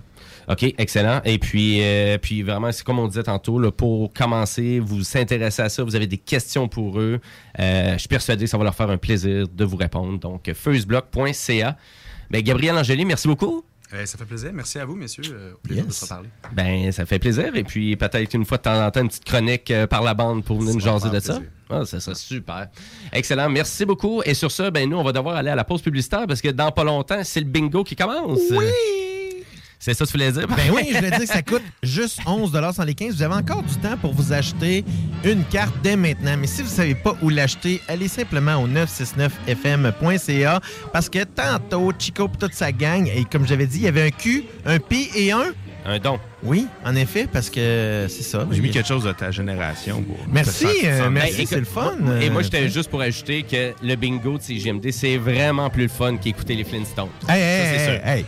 [0.49, 1.21] OK, excellent.
[1.25, 5.17] Et puis, euh, puis vraiment, c'est comme on disait tantôt, là, pour commencer, vous vous
[5.19, 7.21] intéressez à ça, vous avez des questions pour eux.
[7.59, 10.19] euh, je suis persuadé que ça va leur faire un plaisir de vous répondre.
[10.19, 11.77] Donc, firstblock.ca.
[12.31, 13.65] Ben, Gabriel Angeli, merci beaucoup.
[13.93, 14.53] Eh, ça fait plaisir.
[14.55, 15.25] Merci à vous, messieurs.
[15.33, 16.29] Euh, au plaisir de se reparler.
[16.53, 17.55] Ben, ça fait plaisir.
[17.57, 20.15] Et puis, peut-être une fois de temps en temps, une petite chronique euh, par la
[20.15, 21.41] bande pour venir nous jaser de ça.
[21.69, 22.69] Ah, ça serait super.
[23.12, 23.49] Excellent.
[23.49, 24.23] Merci beaucoup.
[24.25, 26.49] Et sur ça, ben, nous, on va devoir aller à la pause publicitaire parce que
[26.49, 28.39] dans pas longtemps, c'est le bingo qui commence.
[28.51, 29.10] Oui!
[29.82, 30.47] C'est ça que tu voulais dire?
[30.47, 33.15] Ben oui, je voulais dire que ça coûte juste 11 sans les 15.
[33.16, 34.85] Vous avez encore du temps pour vous acheter
[35.24, 36.36] une carte dès maintenant.
[36.36, 40.61] Mais si vous ne savez pas où l'acheter, allez simplement au 969fm.ca
[40.93, 44.07] parce que tantôt, Chico et toute sa gang, et comme j'avais dit, il y avait
[44.07, 45.47] un Q, un P et un...
[45.86, 46.20] Un don.
[46.43, 48.47] Oui, en effet, parce que c'est ça.
[48.51, 50.02] J'ai mis quelque chose de ta génération.
[50.02, 51.97] pour Merci, euh, merci, Ben, c'est le fun.
[52.20, 55.85] Et moi, euh, j'étais juste pour ajouter que le bingo de CGMD, c'est vraiment plus
[55.85, 57.09] le fun qu'écouter les Flintstones.
[57.27, 58.27] Hey, Ça, hey, c'est hey,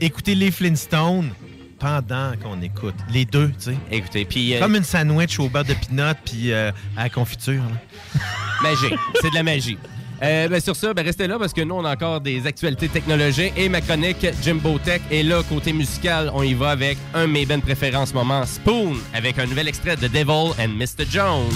[0.00, 1.30] Écoutez les Flintstones
[1.78, 2.94] pendant qu'on écoute.
[3.12, 3.76] Les deux, tu sais.
[3.90, 4.54] Écoutez, puis...
[4.54, 7.62] euh, Comme une sandwich au beurre de pinot puis euh, à la confiture.
[7.62, 8.20] là.
[8.62, 8.94] Magie.
[9.20, 9.78] C'est de la magie.
[10.20, 12.88] Euh, ben, sur ça, ben, restez là parce que nous, on a encore des actualités
[12.88, 15.00] technologiques et ma chronique Jimbo Tech.
[15.12, 18.44] Et là, côté musical, on y va avec un de mes préférés en ce moment,
[18.44, 21.06] Spoon, avec un nouvel extrait de Devil and Mr.
[21.08, 21.52] Jones.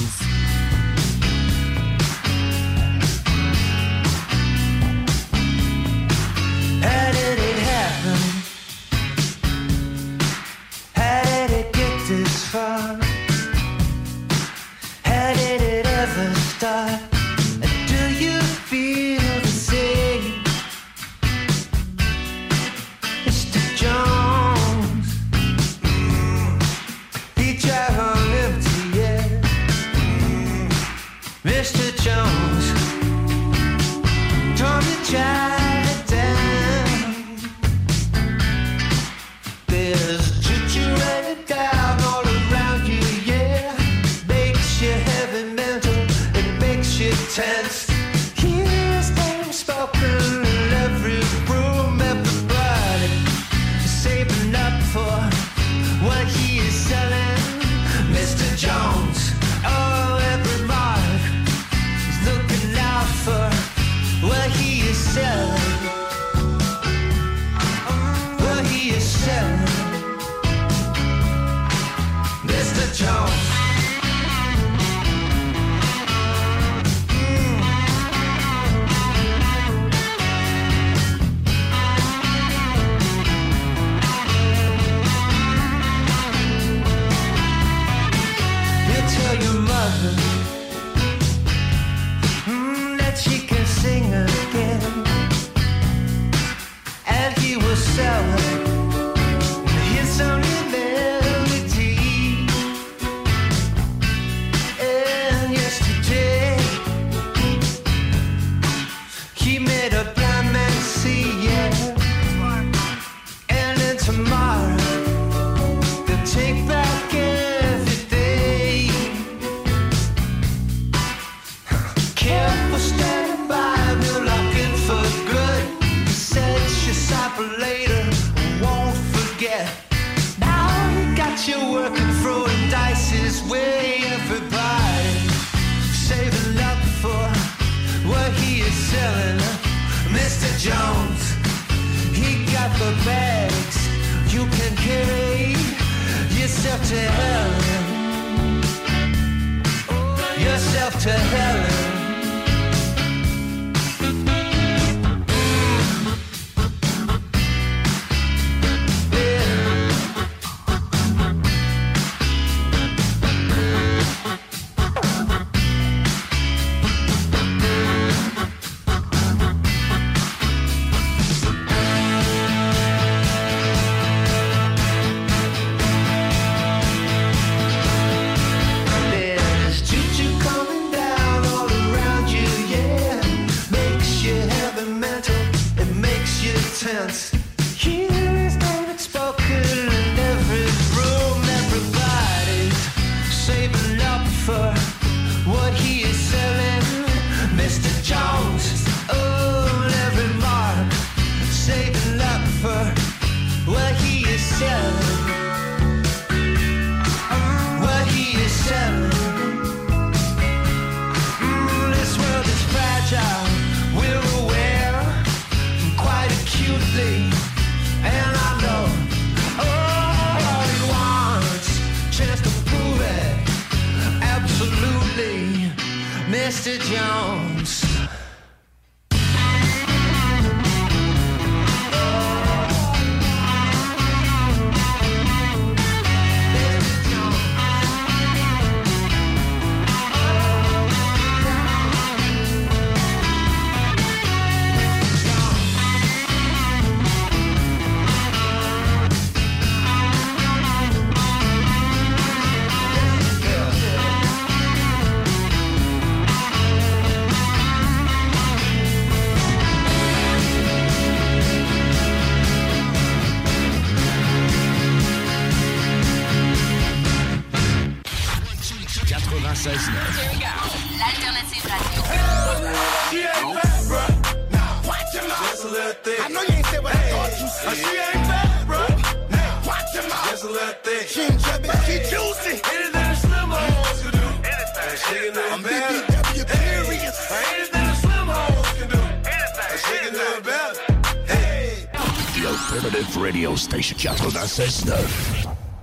[294.52, 294.92] 96.9.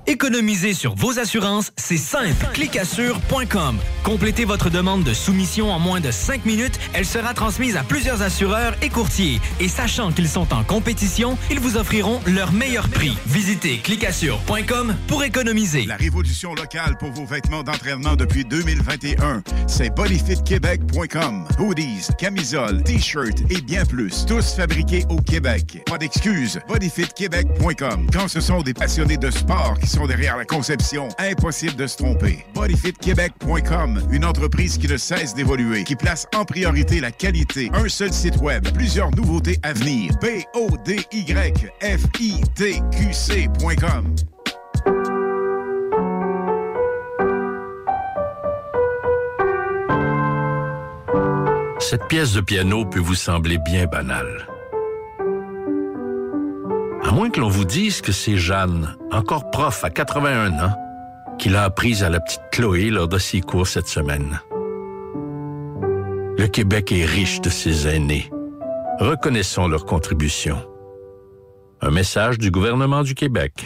[0.05, 2.45] Économiser sur vos assurances, c'est simple.
[2.53, 3.79] Clicassure.com.
[4.03, 6.79] Complétez votre demande de soumission en moins de 5 minutes.
[6.93, 9.41] Elle sera transmise à plusieurs assureurs et courtiers.
[9.59, 13.17] Et sachant qu'ils sont en compétition, ils vous offriront leur meilleur prix.
[13.25, 15.85] Visitez clicassure.com pour économiser.
[15.85, 21.47] La révolution locale pour vos vêtements d'entraînement depuis 2021, c'est bodyfitquebec.com.
[21.57, 24.27] Hoodies, camisoles, t-shirts et bien plus.
[24.27, 25.81] Tous fabriqués au Québec.
[25.87, 26.59] Pas d'excuses.
[26.67, 28.07] bodyfitquebec.com.
[28.13, 31.97] Quand ce sont des passionnés de sport qui sont derrière la conception, impossible de se
[31.97, 32.45] tromper.
[32.53, 37.71] bodyfitquebec.com, une entreprise qui ne cesse d'évoluer, qui place en priorité la qualité.
[37.73, 40.11] Un seul site web, plusieurs nouveautés à venir.
[40.21, 44.15] B O D Y F I T Q C.com.
[51.79, 54.47] Cette pièce de piano peut vous sembler bien banale.
[57.03, 60.88] À moins que l'on vous dise que c'est Jeanne, encore prof à 81 ans,
[61.39, 64.41] qui l'a apprise à la petite Chloé lors de ses cours cette semaine.
[66.37, 68.29] Le Québec est riche de ses aînés.
[68.99, 70.57] Reconnaissons leur contribution.
[71.81, 73.65] Un message du gouvernement du Québec.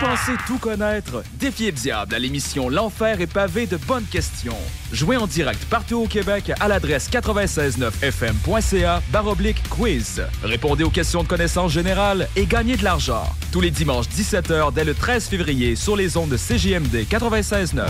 [0.00, 1.22] Pensez tout connaître?
[1.34, 4.56] Défiez le diable à l'émission L'Enfer est pavé de bonnes questions.
[4.92, 10.22] Jouez en direct partout au Québec à l'adresse 969fm.ca baroblique quiz.
[10.42, 13.24] Répondez aux questions de connaissance générale et gagnez de l'argent.
[13.52, 17.84] Tous les dimanches 17h dès le 13 février sur les ondes de CJMD 96.9.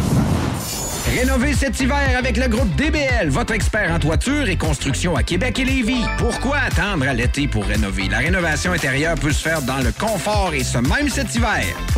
[1.15, 5.59] Rénovez cet hiver avec le groupe DBL, votre expert en toiture et construction à Québec
[5.59, 6.05] et Lévis.
[6.19, 8.09] Pourquoi attendre à l'été pour rénover?
[8.09, 11.65] La rénovation intérieure peut se faire dans le confort et ce même cet hiver.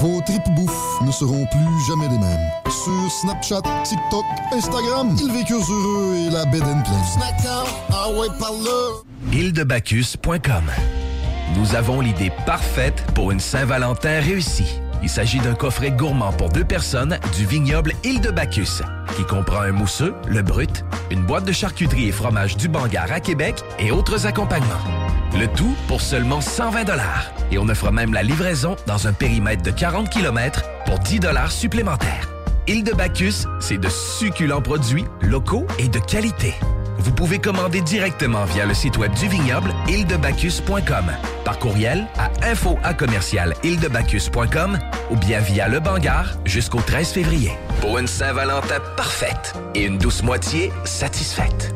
[0.00, 2.50] Vos tripes bouffe ne seront plus jamais les mêmes.
[2.68, 6.82] Sur Snapchat, TikTok, Instagram, ils vécurent heureux et la bed and
[7.92, 8.28] ah ouais,
[9.32, 10.64] îledebacchus.com.
[11.56, 14.80] Nous avons l'idée parfaite pour une Saint-Valentin réussie.
[15.04, 18.80] Il s'agit d'un coffret gourmand pour deux personnes du vignoble Île de Bacchus,
[19.14, 23.20] qui comprend un mousseux, le brut, une boîte de charcuterie et fromage du Bangar à
[23.20, 24.80] Québec et autres accompagnements.
[25.38, 26.86] Le tout pour seulement 120
[27.52, 31.20] Et on offre même la livraison dans un périmètre de 40 km pour 10
[31.50, 32.30] supplémentaires.
[32.66, 36.54] Île de Bacchus, c'est de succulents produits locaux et de qualité
[37.04, 41.12] vous pouvez commander directement via le site web du vignoble ildebacchus.com,
[41.44, 42.78] par courriel à info
[45.10, 47.52] ou bien via le Bangar jusqu'au 13 février.
[47.82, 51.74] Pour une Saint-Valentin parfaite et une douce moitié satisfaite.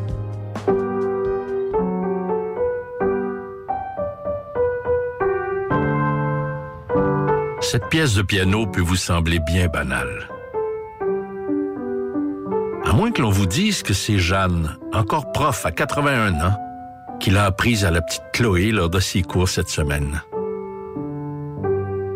[7.61, 10.38] Cette pièce de piano peut vous sembler bien banale.
[12.89, 16.57] À moins que l'on vous dise que c'est Jeanne, encore prof à 81 ans,
[17.21, 20.23] qui l'a apprise à la petite Chloé lors de ses cours cette semaine.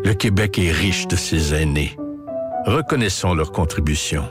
[0.03, 1.95] Le Québec est riche de ses aînés.
[2.65, 4.23] Reconnaissons leur contribution.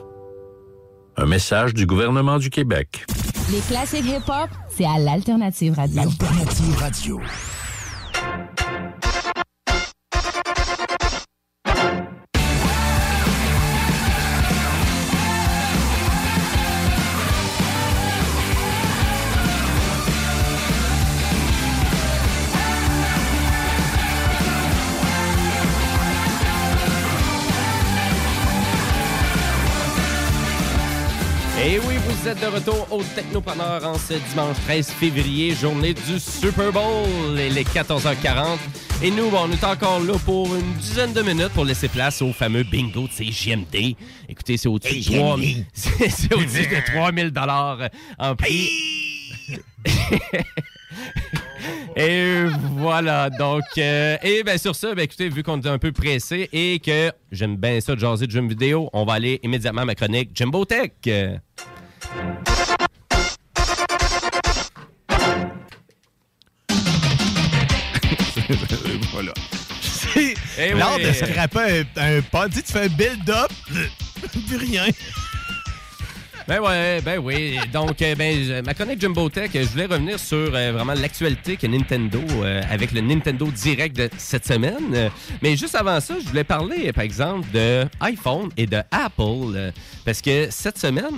[1.16, 3.06] Un message du gouvernement du Québec.
[3.52, 6.02] Les classiques hip-hop, c'est à l'Alternative Radio.
[6.02, 7.20] Alternative Radio.
[32.32, 37.06] Êtes de retour au Technopreneur en ce dimanche 13 février, journée du Super Bowl.
[37.34, 38.58] Il est 14h40.
[39.02, 42.22] Et nous, bon, on est encore là pour une dizaine de minutes pour laisser place
[42.22, 43.96] au fameux bingo de CGMD.
[44.28, 45.36] Écoutez, c'est au-dessus de 3
[45.74, 47.88] c'est c'est au-dessus de 3000 dollars
[48.18, 48.70] en prix.
[51.96, 52.44] Et
[52.78, 56.48] voilà, donc, euh, et bien sur ça, ben, écoutez, vu qu'on est un peu pressé
[56.52, 59.84] et que j'aime bien ça de jaser de jeux vidéo, on va aller immédiatement à
[59.84, 60.92] ma chronique Jimbo Tech.
[69.12, 69.32] Voilà.
[69.80, 71.04] C'est Eh l'art oui.
[71.04, 72.48] de scraper un, un pas.
[72.48, 73.50] Tu sais, tu fais un build-up,
[74.48, 74.86] puis rien.
[76.48, 77.56] Ben ouais, ben oui.
[77.72, 81.66] Donc, euh, ben, ma chronique Jumbo Tech, je voulais revenir sur euh, vraiment l'actualité que
[81.68, 85.10] Nintendo, euh, avec le Nintendo Direct de cette semaine.
[85.40, 89.54] Mais juste avant ça, je voulais parler, par exemple, de iPhone et de Apple.
[89.54, 89.70] euh,
[90.04, 91.14] parce que cette semaine,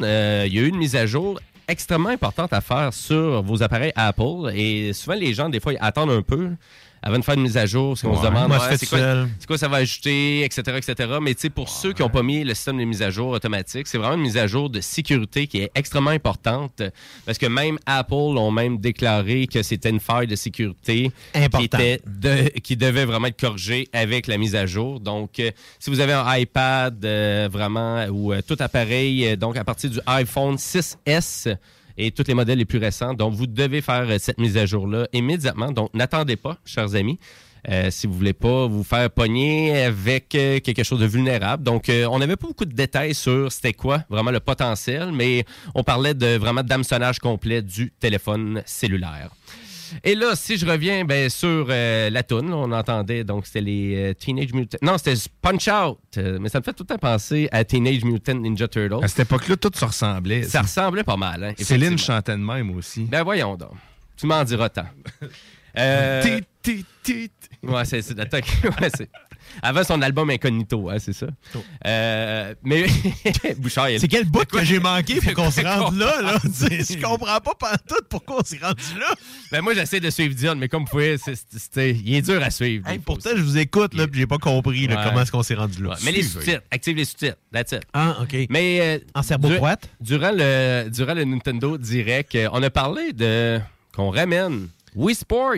[0.46, 3.92] il y a eu une mise à jour extrêmement importante à faire sur vos appareils
[3.96, 4.52] Apple.
[4.55, 6.51] Et souvent, les gens, des fois, ils attendent un peu
[7.06, 9.28] avant de faire une mise à jour, parce qu'on se demande ouais, c'est quoi, seul.
[9.39, 11.10] c'est quoi ça va ajouter, etc., etc.
[11.20, 13.28] Mais tu sais, pour ceux qui n'ont pas mis le système de mise à jour
[13.28, 16.82] automatique, c'est vraiment une mise à jour de sécurité qui est extrêmement importante
[17.26, 22.01] parce que même Apple ont même déclaré que c'était une faille de sécurité qui, était
[22.06, 24.98] de- qui devait vraiment être corrigée avec la mise à jour.
[24.98, 29.64] Donc, euh, si vous avez un iPad euh, vraiment ou euh, tout appareil, donc à
[29.64, 31.55] partir du iPhone 6S,
[31.96, 33.14] et tous les modèles les plus récents.
[33.14, 35.72] Donc, vous devez faire euh, cette mise à jour-là immédiatement.
[35.72, 37.18] Donc, n'attendez pas, chers amis.
[37.70, 41.62] euh, si vous voulez pas vous faire pogner avec euh, quelque chose de vulnérable.
[41.62, 45.44] Donc, on n'avait pas beaucoup de détails sur c'était quoi vraiment le potentiel, mais
[45.74, 49.30] on parlait de vraiment d'hameçonnage complet du téléphone cellulaire.
[50.02, 53.60] Et là, si je reviens ben, sur euh, la toune, là, on entendait, donc c'était
[53.60, 54.78] les euh, Teenage Mutant...
[54.82, 58.04] Non, c'était Punch Out, euh, mais ça me fait tout le temps penser à Teenage
[58.04, 59.04] Mutant Ninja Turtles.
[59.04, 60.42] À cette époque-là, tout se ressemblait.
[60.42, 61.44] Ça ressemblait pas mal.
[61.44, 63.02] Hein, Céline chantait de même aussi.
[63.04, 63.72] Ben voyons donc.
[64.16, 64.86] Tu m'en diras tant.
[65.76, 67.30] Euh, Tit, tit, tit.
[67.64, 68.46] Ouais, c'est c'est l'attaque.
[68.80, 69.10] ouais, c'est-
[69.62, 71.26] Avant son album Incognito, hein, c'est ça.
[71.86, 72.84] Euh, mais
[73.58, 76.38] Bouchard, il C'est quel bout que j'ai manqué pour qu'on se rende là, là?
[76.42, 79.14] Je comprends pas pantoute pourquoi on s'est rendu là.
[79.52, 82.50] Ben moi, j'essaie de suivre Dion, mais comme vous pouvez, c'est- il est dur à
[82.50, 82.86] suivre.
[82.86, 85.02] fois Pourtant, je vous écoute, là, puis j'ai pas compris là, Ouais.
[85.08, 85.90] comment est-ce qu'on s'est rendu là.
[85.90, 87.82] Ouais, mais les sous-titres, active les sous-titres, that's it.
[87.92, 88.34] Ah, OK.
[88.50, 89.88] Mais euh, En serbo-croate?
[90.00, 93.60] du- durant le durant le Nintendo Direct, euh, on a parlé de
[93.94, 95.54] qu'on ramène Wii Sports.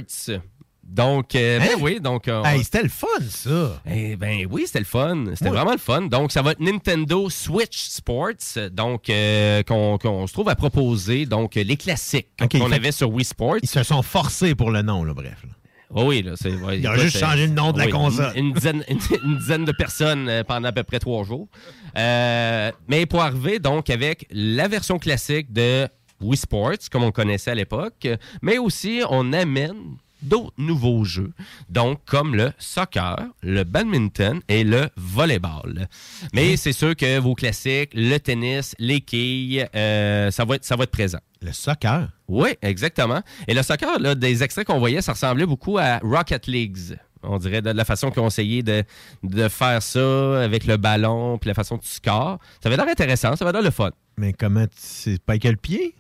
[0.89, 3.81] Donc euh, ben oui, donc euh, Hey, c'était le fun, ça.
[3.91, 5.25] Eh ben oui, c'était le fun.
[5.35, 6.03] C'était vraiment le fun.
[6.03, 11.57] Donc, ça va être Nintendo Switch Sports, donc euh, qu'on se trouve à proposer, donc
[11.57, 13.57] euh, les classiques qu'on avait sur Wii Sports.
[13.63, 15.37] Ils se sont forcés pour le nom, là, bref.
[15.45, 15.51] là.
[15.91, 16.53] Oh oui, là, c'est.
[16.55, 18.33] ouais, Ils ont juste changé le nom de la console.
[18.35, 21.49] Une, une dizaine, une, une dizaine de personnes pendant à peu près trois jours.
[21.95, 25.89] Mais pour arriver donc avec la version classique de
[26.21, 28.09] Wii Sports, comme on connaissait à l'époque,
[28.43, 31.33] mais aussi on amène d'autres nouveaux jeux,
[31.69, 35.89] donc comme le soccer, le badminton et le volleyball.
[36.33, 40.77] Mais c'est sûr que vos classiques, le tennis, les quilles, euh, ça, va être, ça
[40.77, 41.21] va être présent.
[41.43, 42.09] Le soccer?
[42.29, 43.23] Oui, exactement.
[43.47, 46.97] Et le soccer, là, des extraits qu'on voyait, ça ressemblait beaucoup à Rocket Leagues.
[47.23, 48.85] On dirait de la façon qu'on essayait de,
[49.23, 52.39] de faire ça avec le ballon, puis la façon que tu scores.
[52.63, 53.91] Ça avait l'air intéressant, ça avait l'air le fun.
[54.17, 55.95] Mais comment tu sais pas quel pied?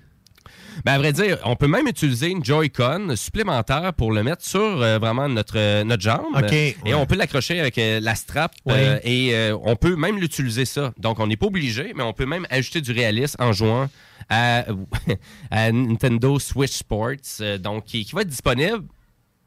[0.84, 4.60] Ben, à vrai dire, on peut même utiliser une Joy-Con supplémentaire pour le mettre sur
[4.60, 6.34] euh, vraiment notre, euh, notre jambe.
[6.52, 6.94] Et ouais.
[6.94, 8.52] on peut l'accrocher avec euh, la strap.
[9.04, 10.92] Et on peut même l'utiliser ça.
[10.98, 13.88] Donc, on n'est pas obligé, mais on peut même ajouter du réalisme en jouant
[14.28, 14.64] à,
[15.50, 17.40] à Nintendo Switch Sports.
[17.60, 18.84] donc, qui, qui va être disponible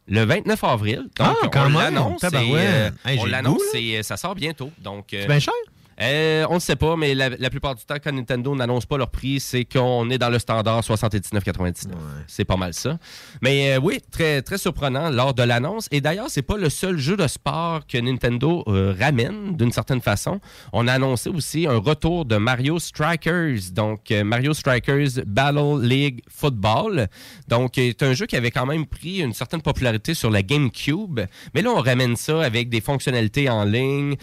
[0.07, 0.97] le 29 avril.
[1.17, 2.21] Donc, Ah, quand on l'annonce.
[2.23, 4.71] euh, Hey, on l'annonce et ça sort bientôt.
[4.81, 5.53] Donc, euh, C'est bien cher?
[6.01, 8.97] Euh, on ne sait pas, mais la, la plupart du temps, quand Nintendo n'annonce pas
[8.97, 11.87] leur prix, c'est qu'on est dans le standard 79,99.
[12.27, 12.97] C'est pas mal ça.
[13.41, 15.87] Mais euh, oui, très, très surprenant lors de l'annonce.
[15.91, 20.01] Et d'ailleurs, c'est pas le seul jeu de sport que Nintendo euh, ramène d'une certaine
[20.01, 20.39] façon.
[20.71, 23.71] On a annoncé aussi un retour de Mario Strikers.
[23.73, 27.07] Donc, Mario Strikers Battle League Football.
[27.47, 31.19] Donc, c'est un jeu qui avait quand même pris une certaine popularité sur la GameCube.
[31.53, 34.15] Mais là, on ramène ça avec des fonctionnalités en ligne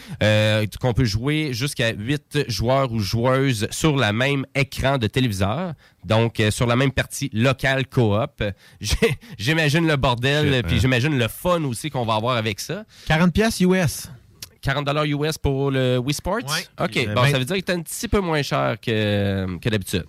[0.81, 5.75] qu'on peut jouer jusqu'à 8 joueurs ou joueuses sur la même écran de téléviseur.
[6.05, 8.43] Donc, euh, sur la même partie locale coop.
[9.39, 12.85] J'imagine le bordel, puis j'imagine le fun aussi qu'on va avoir avec ça.
[13.07, 14.09] 40 pièces US.
[14.63, 16.39] 40 US pour le Wii Sports?
[16.81, 16.97] OK.
[16.97, 19.69] Euh, bon, ben- ça veut dire que c'est un petit peu moins cher que, que
[19.69, 20.05] d'habitude.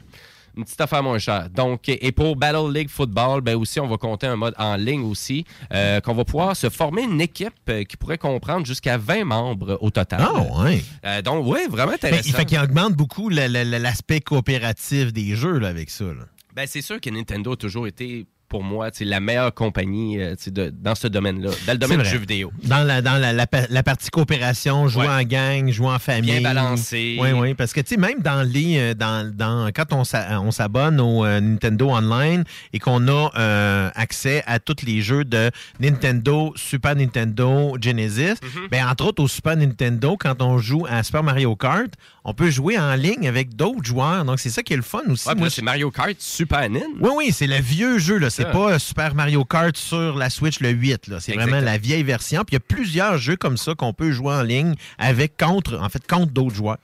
[0.58, 1.50] Une petite affaire moins chère.
[1.52, 5.04] Donc, et pour Battle League Football, ben aussi, on va compter un mode en ligne
[5.04, 9.24] aussi, euh, qu'on va pouvoir se former une équipe euh, qui pourrait comprendre jusqu'à 20
[9.26, 10.20] membres au total.
[10.24, 10.84] Ah, ouais.
[11.06, 12.24] Euh, donc, oui, vraiment Ben, intéressant.
[12.26, 16.06] il fait qu'il augmente beaucoup l'aspect coopératif des jeux là, avec ça.
[16.06, 16.26] là.
[16.56, 20.36] Ben, c'est sûr que Nintendo a toujours été, pour moi, sais, la meilleure compagnie euh,
[20.48, 22.52] de- dans ce domaine-là, dans le domaine C'est du jeu vidéo.
[22.64, 25.14] Dans la, dans la, la pa- la partie coopération, jouer Ouais.
[25.14, 26.32] en gang, jouer en famille.
[26.32, 27.18] Bien balancé.
[27.20, 27.54] Oui, oui.
[27.56, 28.78] Parce que, tu sais, même dans les.
[28.80, 32.44] euh, Dans, dans, quand on s'a- on s'abonne au euh, Nintendo Online
[32.74, 38.36] et qu'on a euh, accès à tous les jeux de Nintendo, Super Nintendo, Genesis,
[38.72, 41.92] ben, entre autres au Super Nintendo, quand on joue à Super Mario Kart,
[42.24, 44.26] on peut jouer en ligne avec d'autres joueurs.
[44.26, 45.28] Donc, c'est ça qui est le fun aussi.
[45.30, 46.82] Ouais, c'est Mario Kart Super NIN.
[47.00, 48.18] oui, oui, c'est le vieux jeu.
[48.18, 48.30] là.
[48.38, 51.08] C'est pas euh, Super Mario Kart sur la Switch le 8.
[51.08, 51.20] là.
[51.20, 52.44] C'est vraiment la vieille version.
[52.44, 55.78] Puis il y a plusieurs jeux comme ça qu'on peut jouer en ligne avec contre,
[55.80, 56.78] en fait, contre d'autres joueurs.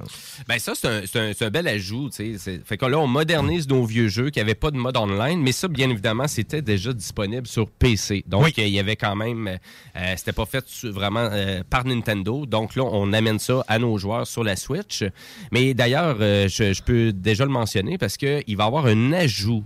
[0.47, 2.09] Ben ça, c'est un, un- un bel ajout.
[2.11, 5.51] Fait que là, on modernise nos vieux jeux qui n'avaient pas de mode online, mais
[5.51, 8.23] ça, bien évidemment, c'était déjà disponible sur PC.
[8.27, 9.47] Donc, il y avait quand même...
[9.95, 12.45] euh, c'était pas fait vraiment euh, par Nintendo.
[12.45, 15.03] Donc là, on amène ça à nos joueurs sur la Switch.
[15.51, 19.13] Mais d'ailleurs, euh, je, je peux déjà le mentionner parce qu'il va y avoir un
[19.13, 19.63] ajout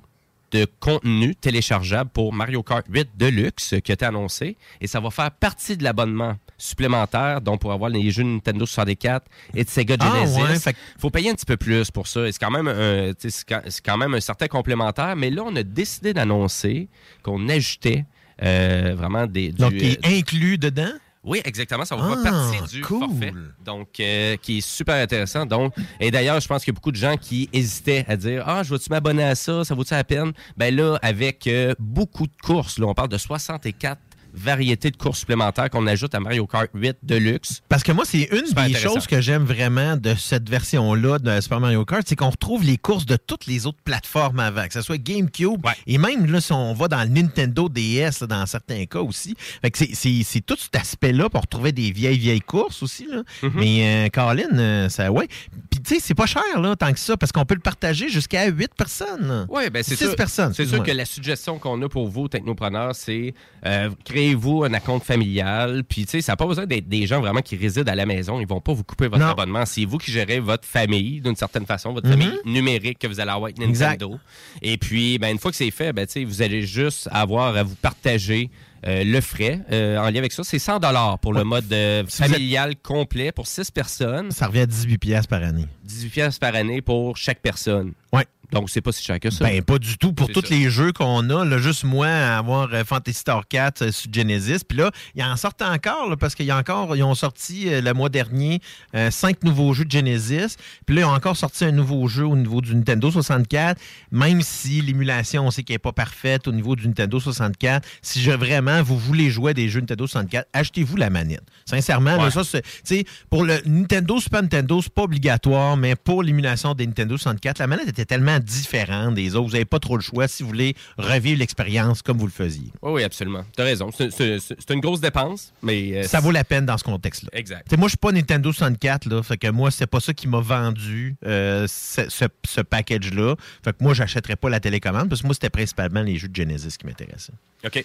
[0.51, 5.09] de contenu téléchargeable pour Mario Kart 8 Deluxe qui a été annoncé et ça va
[5.11, 9.95] faire partie de l'abonnement supplémentaire donc pour avoir les jeux Nintendo 64 et de Sega
[9.99, 10.41] Ah, Genesis.
[10.41, 12.31] ouais, fait faut payer un petit peu plus pour ça.
[12.31, 16.13] C'est quand même un, c'est quand- même un certain complémentaire, mais là on a décidé
[16.13, 16.87] d'annoncer
[17.23, 18.05] qu'on ajoutait
[18.43, 20.91] euh, vraiment des du, Donc, est euh, inclus dedans?
[21.23, 21.83] Oui, exactement.
[21.85, 22.99] Ça va Ah, faire partie du cool.
[22.99, 23.33] forfait.
[23.65, 25.45] Donc, euh, qui est super intéressant.
[25.45, 28.43] Donc, et d'ailleurs, je pense qu'il y a beaucoup de gens qui hésitaient à dire
[28.47, 29.63] Ah, je vais-tu m'abonner à ça?
[29.65, 33.17] Ça vaut-tu la peine Ben là, avec euh, beaucoup de courses, là, on parle de
[33.17, 33.99] 64
[34.37, 37.61] variétés de courses supplémentaires qu'on ajoute à Mario Kart 8 Deluxe.
[37.69, 41.41] Parce que moi, c'est une Super des choses que j'aime vraiment de cette version-là de
[41.41, 44.73] Super Mario Kart, c'est qu'on retrouve les courses de toutes les autres plateformes avant, que
[44.73, 48.45] ce soit GameCube, et même là, si on va dans le Nintendo DS, là, dans
[48.45, 49.35] certains cas aussi.
[49.61, 53.07] Fait que c'est- tout cet aspect-là pour retrouver des vieilles, vieilles courses aussi.
[53.07, 53.23] Là.
[53.41, 53.51] Mm-hmm.
[53.55, 55.27] Mais euh, Colin, euh, ça, ouais.
[55.69, 58.07] Puis tu sais, c'est pas cher, là, tant que ça, parce qu'on peut le partager
[58.09, 59.47] jusqu'à 8 personnes.
[59.49, 60.15] Oui, ben c'est sûr.
[60.15, 60.53] personnes.
[60.53, 63.33] C'est sûr que la suggestion qu'on a pour vous, technopreneurs, c'est
[63.65, 63.89] euh,
[64.27, 65.83] créez-vous un compte familial.
[65.87, 68.05] Puis, tu sais, ça n'a pas besoin d'être des gens vraiment qui résident à la
[68.05, 68.39] maison.
[68.39, 69.31] Ils vont pas vous couper votre Non.
[69.31, 69.65] abonnement.
[69.65, 72.19] C'est vous qui gérez votre famille, d'une certaine façon, votre Mhm.
[72.19, 74.17] famille numérique que vous allez avoir avec Nintendo.
[74.61, 77.55] Et puis, ben, une fois que c'est fait, ben, tu sais, vous allez juste avoir
[77.55, 78.49] à vous partager.
[78.85, 80.79] euh, le frais euh, en lien avec ça, c'est 100
[81.19, 84.29] pour le mode euh, vous familial complet pour 6 personnes.
[84.29, 85.65] Ça revient à 18 pièces par année.
[85.83, 87.93] 18 pièces par année pour chaque personne.
[88.13, 88.27] Ouais.
[88.51, 89.43] Donc, c'est pas si cher que ça.
[89.43, 90.13] Ben, pas du tout.
[90.13, 90.55] Pour tous ça.
[90.55, 94.59] les jeux qu'on a, là, juste moi, avoir euh, Fantasy Star 4 euh, sur Genesis.
[94.67, 97.67] Puis là, ils en sortent encore, là, parce qu'il y a encore, ils ont sorti
[97.67, 98.61] euh, le mois dernier
[98.95, 100.55] euh, cinq nouveaux jeux de Genesis.
[100.85, 103.81] Puis là, ils ont encore sorti un nouveau jeu au niveau du Nintendo 64.
[104.11, 107.87] Même si l'émulation, on sait qu'elle n'est pas parfaite au niveau du Nintendo 64.
[108.01, 111.43] Si je, vraiment vous voulez jouer à des jeux Nintendo 64, achetez-vous la manette.
[111.65, 112.43] Sincèrement, là, ça,
[112.83, 117.59] c'est, pour le Nintendo, Super Nintendo, c'est pas obligatoire, mais pour l'émulation des Nintendo 64,
[117.59, 119.47] la manette était tellement différente des autres.
[119.47, 122.71] Vous n'avez pas trop le choix si vous voulez revivre l'expérience comme vous le faisiez.
[122.81, 123.43] Oui, oui, absolument.
[123.55, 123.89] Tu as raison.
[123.91, 125.97] C'est- une grosse dépense, mais.
[125.97, 127.29] euh, Ça vaut la peine dans ce contexte-là.
[127.33, 127.71] Exact.
[127.77, 129.23] Moi, je suis pas Nintendo 64, là.
[129.23, 133.35] Fait que moi, c'est pas ça qui m'a vendu euh, ce, ce- ce package-là.
[133.63, 136.35] Fait que moi, j'achèterais pas la télécommande parce que moi, c'était principalement les jeux de
[136.35, 137.33] Genesis qui m'intéressaient.
[137.65, 137.83] OK.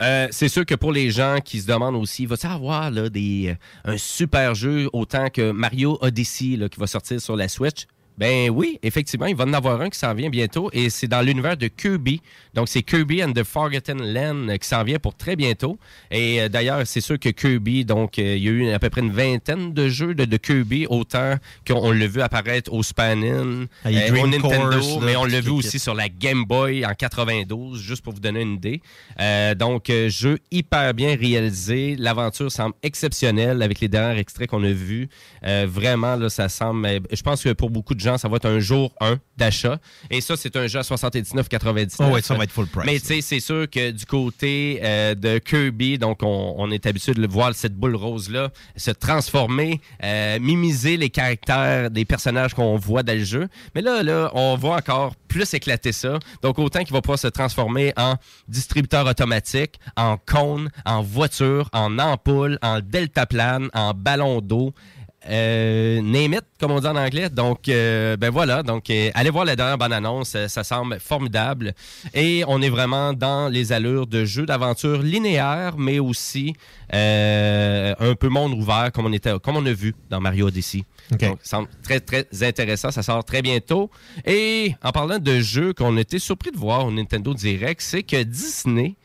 [0.00, 3.56] Euh, c'est sûr que pour les gens qui se demandent aussi, va-t-il avoir là, des,
[3.84, 7.86] un super jeu autant que Mario Odyssey là, qui va sortir sur la Switch?
[8.18, 11.22] Ben oui, effectivement, il va en avoir un qui s'en vient bientôt et c'est dans
[11.22, 12.20] l'univers de Kirby.
[12.52, 15.78] Donc c'est Kirby and the Forgotten Land qui s'en vient pour très bientôt.
[16.10, 18.90] Et euh, d'ailleurs, c'est sûr que Kirby, donc euh, il y a eu à peu
[18.90, 23.66] près une vingtaine de jeux de, de Kirby, autant qu'on l'a vu apparaître au Spanin,
[23.84, 26.84] Ah, euh, au Nintendo, Course, là, mais on l'a vu aussi sur la Game Boy
[26.84, 28.82] en 92, juste pour vous donner une idée.
[29.56, 31.94] Donc, jeu hyper bien réalisé.
[31.96, 35.08] L'aventure semble exceptionnelle avec les derniers extraits qu'on a vus.
[35.42, 36.88] Vraiment, là, ça semble.
[37.12, 39.78] Je pense que pour beaucoup de gens, ça va être un jour 1 d'achat.
[40.10, 41.96] Et ça, c'est un jeu à 79,99.
[41.98, 42.86] Oh ouais, ça va être full price.
[42.86, 46.86] Mais tu sais, c'est sûr que du côté euh, de Kirby, donc on, on est
[46.86, 52.54] habitué de le voir cette boule rose-là se transformer, euh, mimiser les caractères des personnages
[52.54, 53.48] qu'on voit dans le jeu.
[53.74, 56.18] Mais là, là, on va encore plus éclater ça.
[56.42, 58.14] Donc autant qu'il va pouvoir se transformer en
[58.48, 64.72] distributeur automatique, en cône, en voiture, en ampoule, en deltaplane, en ballon d'eau.
[65.28, 67.28] Euh, name it, comme on dit en anglais.
[67.28, 68.62] Donc, euh, ben voilà.
[68.62, 70.34] Donc, euh, allez voir la dernière bonne annonce.
[70.36, 71.74] euh, ça semble formidable.
[72.14, 76.54] Et on est vraiment dans les allures de jeux d'aventure linéaire, mais aussi
[76.90, 80.84] un peu monde ouvert, comme on, était, comme on a vu dans Mario Odyssey.
[81.10, 82.90] Donc, ça semble très, très intéressant.
[82.90, 83.90] Ça sort très bientôt.
[84.24, 88.22] Et en parlant de jeux qu'on était surpris de voir au Nintendo Direct, c'est que
[88.22, 88.96] Disney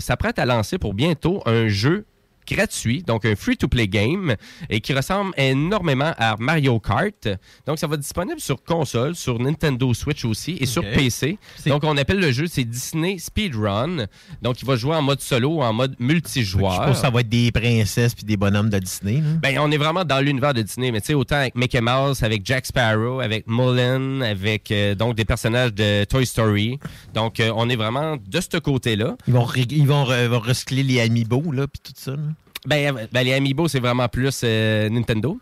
[0.00, 2.06] s'apprête à lancer pour bientôt un jeu
[2.54, 4.34] gratuit, donc un free-to-play game,
[4.68, 7.28] et qui ressemble énormément à Mario Kart.
[7.66, 10.82] Donc, ça va être disponible sur console, sur Nintendo Switch aussi, et sur.
[10.94, 11.38] PC.
[11.70, 14.06] Donc, on appelle le jeu, c'est Disney Speedrun.
[14.42, 16.72] Donc, il va jouer en mode solo ou en mode multijoueur.
[16.72, 19.14] Je pense que ça va être des princesses puis des bonhommes de Disney.
[19.20, 19.28] là.
[19.42, 22.22] Ben, on est vraiment dans l'univers de Disney, mais tu sais, autant avec Mickey Mouse,
[22.22, 26.78] avec Jack Sparrow, avec Mullen, avec euh, donc des personnages de Toy Story.
[27.14, 29.16] Donc, euh, on est vraiment de ce côté-là.
[29.28, 32.12] Ils vont, ils vont, re- vont recycler les amiibo là puis tout ça.
[32.12, 32.18] là.
[32.66, 35.38] Ben, euh, ben, les Amiibo, c'est vraiment plus euh, Nintendo.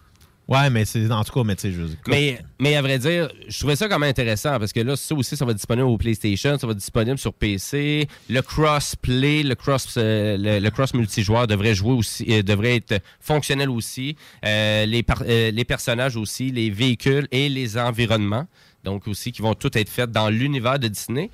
[0.49, 3.29] Ouais, mais c'est en tout cas, mais tu sais, je Mais, mais à vrai dire,
[3.49, 5.87] je trouvais ça quand même intéressant parce que là, ça aussi, ça va être disponible
[5.87, 8.09] au PlayStation, ça va être disponible sur PC.
[8.31, 13.03] Le cross-play, le cross, euh, le, le cross multijoueur devrait jouer aussi, euh, devrait être
[13.21, 14.17] fonctionnel aussi.
[14.47, 15.05] Euh, les,
[15.53, 18.47] les personnages aussi, les véhicules et les environnements,
[18.85, 21.31] donc aussi, qui vont tout être faits dans l'univers de Disney.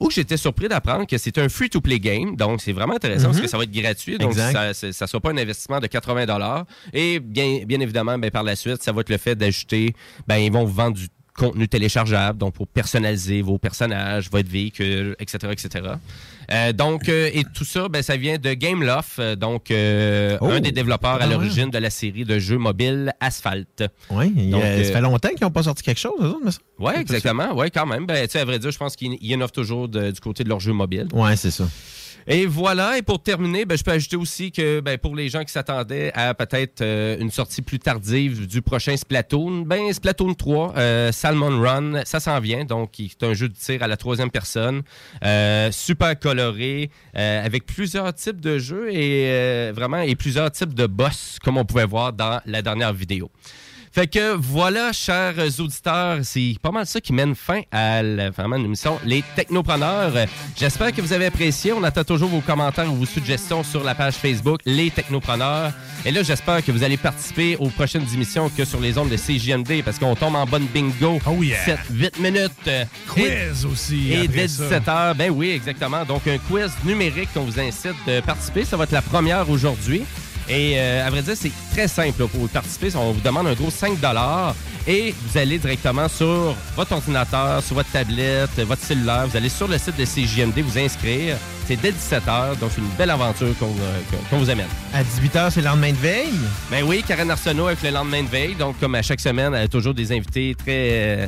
[0.00, 3.42] Où j'étais surpris d'apprendre que c'est un free-to-play game, donc c'est vraiment intéressant parce Mhm.
[3.44, 4.72] que ça va être gratuit, donc Exact.
[4.74, 6.64] ça ne sera pas un investissement de 80 dollars.
[6.92, 9.94] Et bien, bien évidemment, ben, par la suite, ça va être le fait d'ajouter,
[10.26, 11.06] ben, ils vont vous vendre du
[11.36, 15.84] contenu téléchargeable, donc pour personnaliser vos personnages, votre véhicule, etc., etc.
[16.50, 20.46] Euh, donc, euh, et tout ça, ben, ça vient de Gameloft, euh, donc Oh!
[20.50, 23.84] un des développeurs à Ah l'origine de la série de jeux mobiles Asphalt.
[24.10, 26.58] Oui, ça fait longtemps qu'ils n'ont pas sorti quelque chose, eux autres, mais ça.
[26.78, 27.48] Oui, exactement.
[27.54, 28.06] Oui, quand même.
[28.06, 30.44] Ben, tu sais, à vrai dire, je pense qu'ils ils innovent toujours de- du côté
[30.44, 31.08] de leurs jeux mobiles.
[31.12, 31.64] Ouais, c'est ça.
[32.26, 35.44] Et voilà, et pour terminer, ben, je peux ajouter aussi que ben, pour les gens
[35.44, 40.74] qui s'attendaient à peut-être euh, une sortie plus tardive du prochain Splatoon, ben Splatoon 3,
[40.76, 43.98] euh, Salmon Run, ça s'en vient, donc qui est un jeu de tir à la
[43.98, 44.82] troisième personne,
[45.22, 50.86] euh, super coloré, euh, avec plusieurs types de jeux et vraiment et plusieurs types de
[50.86, 53.30] boss, comme on pouvait voir dans la dernière vidéo.
[53.94, 58.56] Fait que voilà, chers auditeurs, c'est pas mal ça qui mène fin à la, vraiment
[58.56, 60.10] une émission Les Technopreneurs.
[60.58, 61.72] J'espère que vous avez apprécié.
[61.72, 65.70] On attend toujours vos commentaires ou vos suggestions sur la page Facebook Les Technopreneurs.
[66.04, 69.16] Et là, j'espère que vous allez participer aux prochaines émissions que sur les ondes de
[69.16, 71.20] CJMD parce qu'on tombe en bonne bingo.
[71.24, 71.64] Oh yeah.
[71.64, 72.70] 7, 8 minutes.
[73.08, 73.24] Quiz
[73.62, 74.64] et- aussi Et dès ça.
[74.64, 76.04] 17 h ben oui, exactement.
[76.04, 78.64] Donc, un quiz numérique qu'on vous incite de participer.
[78.64, 80.02] Ça va être la première aujourd'hui.
[80.48, 82.94] Et euh, à vrai dire, c'est très simple là, pour participer.
[82.96, 83.98] On vous demande un gros 5
[84.86, 89.26] et vous allez directement sur votre ordinateur, sur votre tablette, votre cellulaire.
[89.26, 91.36] Vous allez sur le site de CJMD vous inscrire.
[91.66, 94.66] C'est dès 17h, donc c'est une belle aventure qu'on euh, vous amène.
[94.92, 96.28] À 18h, c'est le lendemain de veille?
[96.70, 98.54] Ben oui, Karen Arsenault avec le lendemain de veille.
[98.54, 101.26] Donc, comme à chaque semaine, elle a toujours des invités très, euh,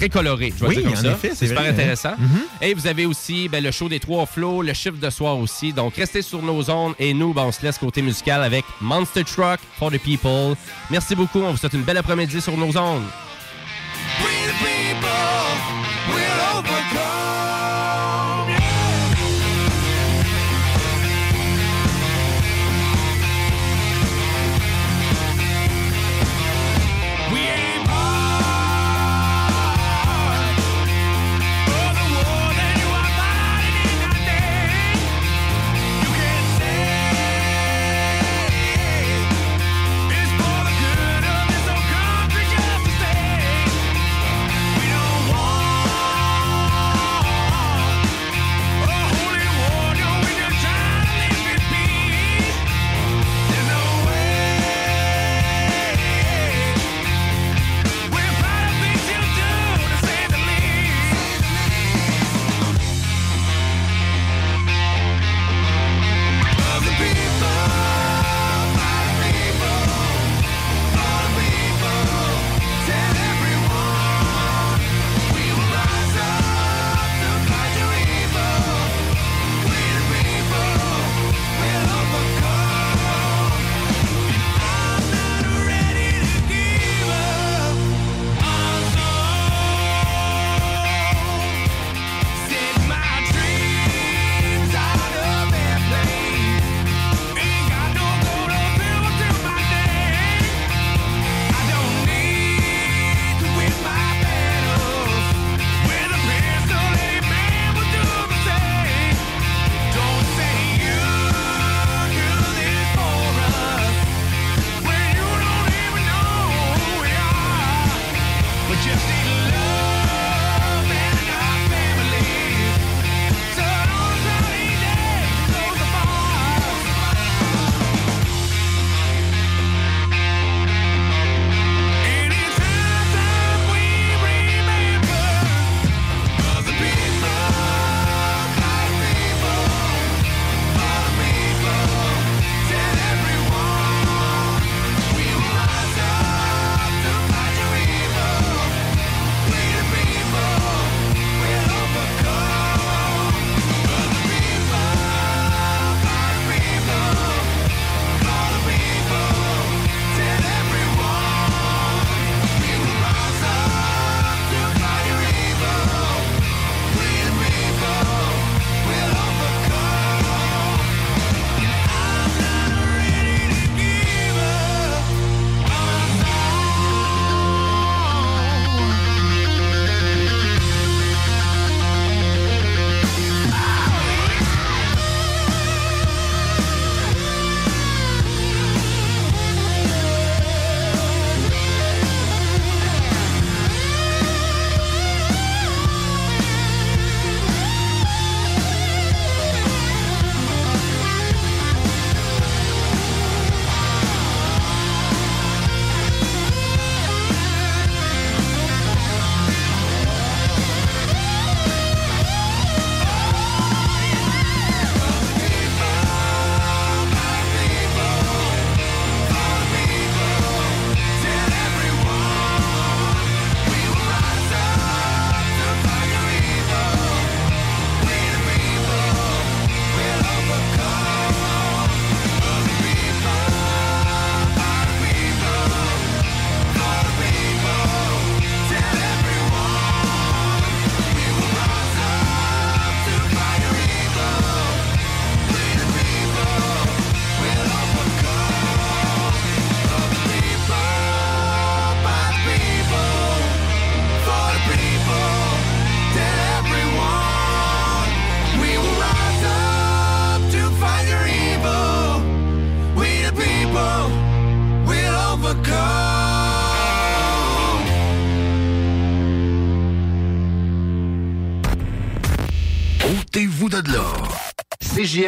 [0.00, 0.52] très colorés.
[0.56, 1.10] Je vais Oui, dire comme en ça.
[1.12, 1.74] effet, c'est super vrai, hein.
[1.74, 2.12] intéressant.
[2.18, 2.40] Mhm.
[2.62, 5.72] Et vous avez aussi ben, le show des trois flots, le chiffre de soir aussi.
[5.72, 9.24] Donc, restez sur nos ondes et nous, ben, on se laisse côté musical avec Monster
[9.24, 10.56] Truck for the People.
[10.90, 11.40] Merci beaucoup.
[11.40, 13.02] On vous souhaite une belle après-midi sur nos ondes.
[14.22, 14.30] We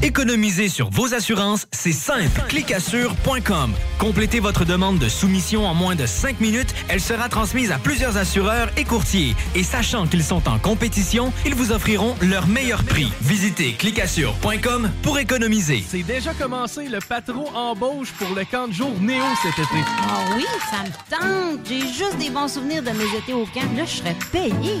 [0.00, 2.40] Économiser sur vos assurances, c'est simple.
[2.48, 3.72] Clicassure.com.
[3.98, 6.72] Complétez votre demande de soumission en moins de 5 minutes.
[6.88, 9.34] Elle sera transmise à plusieurs assureurs et courtiers.
[9.56, 13.12] Et sachant qu'ils sont en compétition, ils vous offriront leur meilleur prix.
[13.22, 15.84] Visitez clicassure.com pour économiser.
[15.86, 19.82] C'est déjà commencé le patron embauche pour le camp de jour Néo cet été.
[20.08, 21.66] Ah oui, ça me tente.
[21.68, 23.68] J'ai juste des bons souvenirs de mes étés au camp.
[23.76, 24.80] Là, je serais payé.